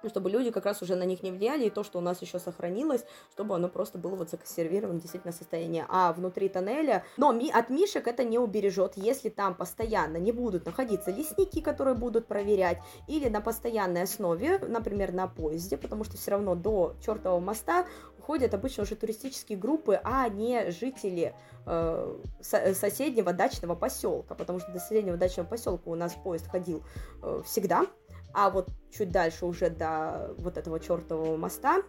чтобы 0.06 0.30
люди 0.30 0.50
как 0.50 0.66
раз 0.66 0.82
уже 0.82 0.94
на 0.94 1.04
них 1.04 1.22
не 1.22 1.30
влияли, 1.30 1.66
и 1.66 1.70
то, 1.70 1.84
что 1.84 1.98
у 1.98 2.00
нас 2.00 2.22
еще 2.22 2.38
сохранилось, 2.38 3.04
чтобы 3.32 3.54
оно 3.54 3.68
просто 3.68 3.98
было 3.98 4.16
вот 4.16 4.30
законсервировано 4.30 5.00
действительно 5.00 5.32
состояние. 5.32 5.86
А 5.88 6.12
внутри 6.12 6.48
тоннеля, 6.48 7.04
но 7.16 7.32
ми, 7.32 7.50
от 7.50 7.70
мишек 7.70 8.06
это 8.06 8.24
не 8.24 8.38
убережет, 8.38 8.92
если 8.96 9.28
там 9.28 9.54
постоянно 9.54 10.16
не 10.16 10.32
будут 10.32 10.66
находиться 10.66 11.10
лесники, 11.10 11.60
которые 11.60 11.94
будут 11.94 12.26
проверять, 12.26 12.78
или 13.06 13.28
на 13.28 13.40
постоянной 13.40 14.02
основе, 14.02 14.58
например, 14.58 15.12
на 15.12 15.26
поезде, 15.26 15.76
потому 15.76 16.04
что 16.04 16.16
все 16.16 16.32
равно 16.32 16.54
до 16.54 16.94
чертового 17.04 17.40
моста 17.40 17.86
ходят 18.28 18.52
обычно 18.52 18.82
уже 18.82 18.94
туристические 18.94 19.56
группы, 19.56 19.98
а 20.04 20.28
не 20.28 20.70
жители 20.70 21.34
э, 21.64 22.16
соседнего 22.42 23.32
дачного 23.32 23.74
поселка, 23.74 24.34
потому 24.34 24.60
что 24.60 24.70
до 24.70 24.78
соседнего 24.80 25.16
дачного 25.16 25.46
поселка 25.46 25.88
у 25.88 25.94
нас 25.94 26.12
поезд 26.12 26.46
ходил 26.48 26.82
э, 27.22 27.42
всегда, 27.46 27.86
а 28.32 28.50
вот 28.50 28.68
чуть 28.90 29.10
дальше 29.10 29.46
уже 29.46 29.70
до 29.70 30.34
вот 30.38 30.56
этого 30.56 30.80
чертового 30.80 31.36
моста 31.36 31.82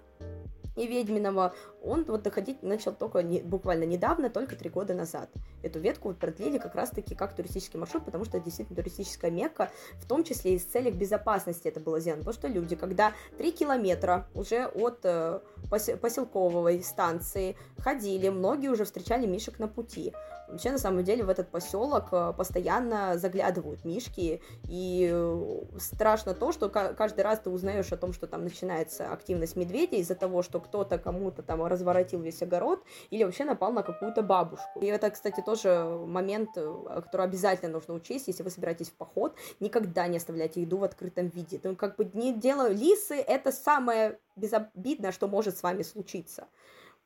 и 0.75 0.87
Ведьминого, 0.87 1.53
он 1.83 2.03
вот 2.05 2.23
доходить 2.23 2.61
начал 2.63 2.93
только 2.93 3.23
не, 3.23 3.41
буквально 3.41 3.83
недавно, 3.83 4.29
только 4.29 4.55
три 4.55 4.69
года 4.69 4.93
назад. 4.93 5.29
Эту 5.63 5.79
ветку 5.79 6.09
вот 6.09 6.17
продлили 6.17 6.57
как 6.57 6.75
раз-таки 6.75 7.15
как 7.15 7.35
туристический 7.35 7.79
маршрут, 7.79 8.05
потому 8.05 8.25
что 8.25 8.37
это 8.37 8.45
действительно 8.45 8.75
туристическая 8.81 9.31
мекка, 9.31 9.69
в 9.93 10.07
том 10.07 10.23
числе 10.23 10.55
и 10.55 10.59
с 10.59 10.65
целях 10.65 10.95
безопасности 10.95 11.67
это 11.67 11.79
было 11.79 11.99
сделано. 11.99 12.23
Потому 12.23 12.33
что 12.33 12.47
люди, 12.47 12.75
когда 12.75 13.13
три 13.37 13.51
километра 13.51 14.27
уже 14.33 14.67
от 14.67 14.99
э, 15.03 15.39
поселковой 15.69 16.83
станции 16.83 17.55
ходили, 17.77 18.29
многие 18.29 18.69
уже 18.69 18.85
встречали 18.85 19.25
мишек 19.25 19.59
на 19.59 19.67
пути. 19.67 20.13
Вообще, 20.49 20.71
на 20.71 20.79
самом 20.79 21.03
деле, 21.03 21.23
в 21.23 21.29
этот 21.29 21.49
поселок 21.49 22.07
э, 22.11 22.33
постоянно 22.35 23.17
заглядывают 23.19 23.85
мишки, 23.85 24.41
и 24.67 25.09
э, 25.11 25.61
страшно 25.79 26.33
то, 26.33 26.51
что 26.51 26.69
каждый 26.69 27.21
раз 27.21 27.39
ты 27.39 27.51
узнаешь 27.51 27.91
о 27.91 27.97
том, 27.97 28.13
что 28.13 28.25
там 28.25 28.43
начинается 28.43 29.11
активность 29.13 29.55
медведя 29.55 29.97
из-за 29.97 30.15
того, 30.15 30.41
что 30.41 30.59
кто-то 30.59 30.97
кому-то 30.97 31.43
там 31.43 31.61
разворотил 31.69 32.21
весь 32.21 32.41
огород 32.41 32.83
или 33.09 33.23
вообще 33.23 33.45
напал 33.45 33.71
на 33.71 33.83
какую-то 33.83 34.21
бабушку. 34.21 34.79
И 34.81 34.85
это, 34.85 35.09
кстати, 35.09 35.41
тоже 35.41 35.83
момент, 36.05 36.49
э, 36.55 37.01
который 37.03 37.25
обязательно 37.25 37.73
нужно 37.73 37.93
учесть, 37.93 38.27
если 38.27 38.43
вы 38.43 38.49
собираетесь 38.49 38.89
в 38.89 38.93
поход, 38.93 39.35
никогда 39.59 40.07
не 40.07 40.17
оставляйте 40.17 40.61
еду 40.61 40.77
в 40.77 40.83
открытом 40.83 41.27
виде. 41.27 41.59
Ну, 41.63 41.75
как 41.75 41.95
бы 41.95 42.09
не 42.13 42.33
делаю 42.33 42.75
лисы, 42.75 43.15
это 43.15 43.51
самое 43.51 44.19
безобидное, 44.35 45.11
что 45.11 45.27
может 45.27 45.57
с 45.57 45.63
вами 45.63 45.83
случиться. 45.83 46.47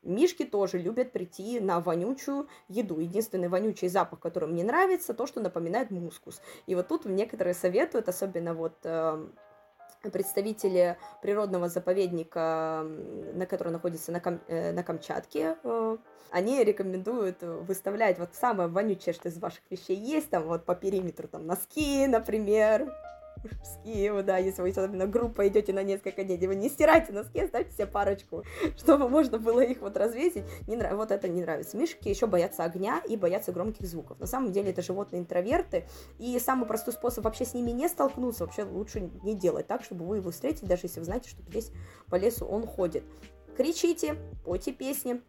Мишки 0.04 0.44
тоже 0.44 0.78
любят 0.80 1.14
прийти 1.14 1.62
на 1.62 1.80
вонючую 1.80 2.48
еду. 2.68 3.00
Единственный 3.00 3.48
вонючий 3.48 3.88
запах, 3.88 4.20
который 4.20 4.50
мне 4.50 4.64
нравится, 4.64 5.14
то, 5.14 5.26
что 5.26 5.40
напоминает 5.40 5.92
мускус. 5.92 6.42
И 6.68 6.76
вот 6.76 6.90
тут 6.90 7.06
некоторые 7.06 7.54
советуют, 7.54 8.10
особенно 8.10 8.54
вот 8.54 8.76
э, 8.84 9.26
представители 10.12 10.98
природного 11.22 11.70
заповедника, 11.70 12.86
на 13.34 13.46
который 13.46 13.72
находится 13.72 14.12
на, 14.12 14.20
Кам 14.20 14.40
э, 14.48 14.72
на 14.72 14.84
Камчатке, 14.84 15.58
э, 15.64 15.98
они 16.32 16.64
рекомендуют 16.64 17.42
выставлять 17.42 18.20
вот 18.20 18.30
самое 18.34 18.70
вонючее, 18.70 19.14
что 19.14 19.30
из 19.30 19.38
ваших 19.38 19.62
вещей 19.70 19.96
есть, 19.96 20.30
там 20.30 20.44
вот 20.44 20.66
по 20.66 20.76
периметру, 20.76 21.28
там 21.28 21.46
носки, 21.46 22.08
например, 22.08 22.92
мужские, 23.44 24.24
да, 24.24 24.38
если 24.38 24.62
вы 24.62 24.70
особенно 24.70 25.08
группа 25.08 25.48
идете 25.48 25.74
на 25.74 25.84
несколько 25.84 26.24
дней, 26.24 26.38
вы 26.48 26.56
не 26.56 26.70
стирайте 26.70 27.12
носки, 27.12 27.40
оставьте 27.40 27.74
себе 27.74 27.88
парочку, 27.88 28.44
чтобы 28.78 29.10
можно 29.10 29.40
было 29.40 29.62
их 29.62 29.82
вот 29.82 29.98
развесить. 29.98 30.44
Не 30.68 30.76
нрав... 30.76 30.94
Вот 30.94 31.12
это 31.12 31.28
не 31.28 31.42
нравится. 31.42 31.78
Мишки 31.78 32.10
еще 32.10 32.28
боятся 32.28 32.64
огня 32.64 33.02
и 33.08 33.18
боятся 33.18 33.52
громких 33.52 33.88
звуков. 33.88 34.20
На 34.20 34.28
самом 34.28 34.52
деле 34.52 34.72
это 34.72 34.82
животные 34.82 35.22
интроверты, 35.22 35.86
и 36.20 36.38
самый 36.40 36.66
простой 36.66 36.94
способ 36.94 37.26
вообще 37.26 37.46
с 37.46 37.54
ними 37.54 37.72
не 37.72 37.88
столкнуться, 37.88 38.46
вообще 38.46 38.64
лучше 38.64 39.10
не 39.24 39.36
делать 39.36 39.68
так, 39.68 39.84
чтобы 39.84 40.06
вы 40.06 40.18
его 40.18 40.32
встретили, 40.32 40.68
даже 40.68 40.84
если 40.84 41.00
вы 41.00 41.06
знаете, 41.06 41.30
что 41.30 41.42
здесь 41.44 41.72
по 42.10 42.16
лесу 42.16 42.46
он 42.46 42.66
ходит. 42.66 43.04
Кричите, 43.56 44.16
пойте 44.44 44.72
песни, 44.72 45.22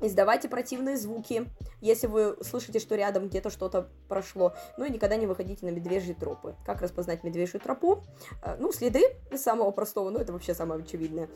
издавайте 0.00 0.48
противные 0.48 0.96
звуки, 0.96 1.46
если 1.80 2.06
вы 2.06 2.36
слышите, 2.42 2.78
что 2.78 2.94
рядом 2.94 3.28
где-то 3.28 3.50
что-то 3.50 3.88
прошло. 4.08 4.52
Ну 4.76 4.84
и 4.84 4.90
никогда 4.90 5.16
не 5.16 5.26
выходите 5.26 5.64
на 5.66 5.70
медвежьи 5.70 6.14
тропы. 6.14 6.54
Как 6.64 6.82
распознать 6.82 7.24
медвежью 7.24 7.60
тропу? 7.60 8.02
Э, 8.42 8.56
ну, 8.58 8.72
следы 8.72 9.02
самого 9.34 9.70
простого, 9.70 10.10
ну 10.10 10.18
это 10.18 10.32
вообще 10.32 10.54
самое 10.54 10.82
очевидное. 10.82 11.28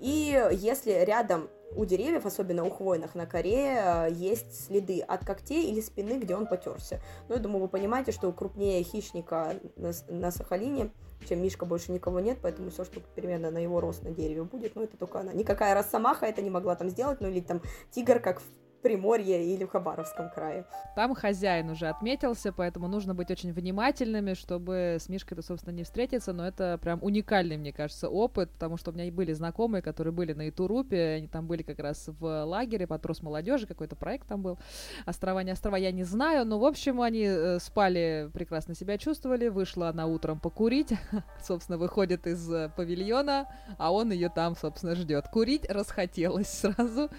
И 0.00 0.48
если 0.52 0.92
рядом 1.04 1.48
у 1.76 1.84
деревьев, 1.84 2.26
особенно 2.26 2.64
у 2.64 2.70
хвойных 2.70 3.14
на 3.14 3.26
коре, 3.26 3.76
э, 3.76 4.08
есть 4.12 4.66
следы 4.66 5.00
от 5.00 5.24
когтей 5.24 5.70
или 5.70 5.80
спины, 5.80 6.18
где 6.18 6.34
он 6.34 6.46
потерся. 6.46 7.00
Ну, 7.28 7.36
я 7.36 7.40
думаю, 7.40 7.62
вы 7.62 7.68
понимаете, 7.68 8.12
что 8.12 8.32
крупнее 8.32 8.82
хищника 8.82 9.54
на, 9.76 9.92
на 10.08 10.30
Сахалине 10.30 10.90
чем 11.28 11.42
Мишка 11.42 11.66
больше 11.66 11.92
никого 11.92 12.20
нет, 12.20 12.38
поэтому 12.42 12.70
все, 12.70 12.84
что 12.84 13.00
примерно 13.14 13.50
на 13.50 13.58
его 13.58 13.80
рост 13.80 14.02
на 14.02 14.10
дереве 14.10 14.44
будет, 14.44 14.74
ну, 14.74 14.82
это 14.82 14.96
только 14.96 15.20
она. 15.20 15.32
Никакая 15.32 15.74
росомаха 15.74 16.26
это 16.26 16.42
не 16.42 16.50
могла 16.50 16.74
там 16.76 16.88
сделать, 16.88 17.20
ну, 17.20 17.28
или 17.28 17.40
там 17.40 17.60
тигр, 17.90 18.20
как 18.20 18.40
в 18.40 18.44
Приморье 18.82 19.44
или 19.44 19.64
в 19.64 19.70
Хабаровском 19.70 20.30
крае. 20.30 20.64
Там 20.96 21.14
хозяин 21.14 21.70
уже 21.70 21.88
отметился, 21.88 22.52
поэтому 22.52 22.88
нужно 22.88 23.14
быть 23.14 23.30
очень 23.30 23.52
внимательными, 23.52 24.34
чтобы 24.34 24.96
с 24.98 25.08
Мишкой-то, 25.08 25.42
собственно, 25.42 25.74
не 25.74 25.84
встретиться, 25.84 26.32
но 26.32 26.46
это 26.46 26.78
прям 26.82 26.98
уникальный, 27.02 27.56
мне 27.56 27.72
кажется, 27.72 28.08
опыт, 28.08 28.50
потому 28.50 28.76
что 28.76 28.90
у 28.90 28.94
меня 28.94 29.04
и 29.04 29.10
были 29.10 29.32
знакомые, 29.32 29.82
которые 29.82 30.12
были 30.12 30.32
на 30.32 30.48
Итурупе, 30.48 31.16
они 31.18 31.28
там 31.28 31.46
были 31.46 31.62
как 31.62 31.78
раз 31.78 32.08
в 32.08 32.44
лагере 32.44 32.86
под 32.86 33.02
трос 33.02 33.22
молодежи, 33.22 33.66
какой-то 33.66 33.96
проект 33.96 34.26
там 34.26 34.42
был, 34.42 34.58
острова 35.06 35.42
не 35.42 35.52
острова, 35.52 35.76
я 35.76 35.92
не 35.92 36.04
знаю, 36.04 36.46
но, 36.46 36.58
в 36.58 36.64
общем, 36.64 37.02
они 37.02 37.24
э, 37.24 37.58
спали, 37.60 38.30
прекрасно 38.32 38.74
себя 38.74 38.96
чувствовали, 38.98 39.48
вышла 39.48 39.90
она 39.90 40.06
утром 40.06 40.40
покурить, 40.40 40.92
собственно, 41.42 41.76
выходит 41.76 42.26
из 42.26 42.50
э, 42.50 42.70
павильона, 42.74 43.46
а 43.78 43.92
он 43.92 44.10
ее 44.10 44.30
там, 44.30 44.56
собственно, 44.56 44.94
ждет. 44.94 45.28
Курить 45.28 45.68
расхотелось 45.68 46.48
сразу, 46.48 47.10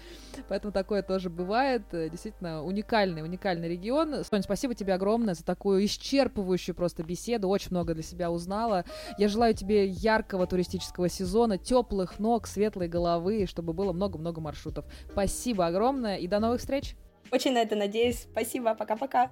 поэтому 0.48 0.72
такое 0.72 1.02
тоже 1.02 1.30
бывает 1.30 1.51
бывает. 1.52 1.82
Э, 1.92 2.08
действительно, 2.08 2.64
уникальный, 2.64 3.22
уникальный 3.22 3.68
регион. 3.68 4.24
Соня, 4.24 4.42
спасибо 4.42 4.74
тебе 4.74 4.94
огромное 4.94 5.34
за 5.34 5.44
такую 5.44 5.84
исчерпывающую 5.84 6.72
просто 6.72 7.02
беседу. 7.02 7.48
Очень 7.48 7.72
много 7.72 7.92
для 7.92 8.02
себя 8.02 8.30
узнала. 8.30 8.86
Я 9.18 9.28
желаю 9.28 9.52
тебе 9.52 9.86
яркого 9.86 10.46
туристического 10.46 11.10
сезона, 11.10 11.58
теплых 11.58 12.18
ног, 12.18 12.46
светлой 12.46 12.88
головы, 12.88 13.44
чтобы 13.46 13.74
было 13.74 13.92
много-много 13.92 14.40
маршрутов. 14.40 14.86
Спасибо 15.10 15.66
огромное 15.66 16.16
и 16.16 16.26
до 16.26 16.38
новых 16.38 16.60
встреч! 16.60 16.96
Очень 17.30 17.52
на 17.52 17.58
это 17.58 17.76
надеюсь. 17.76 18.26
Спасибо, 18.30 18.74
пока-пока. 18.74 19.30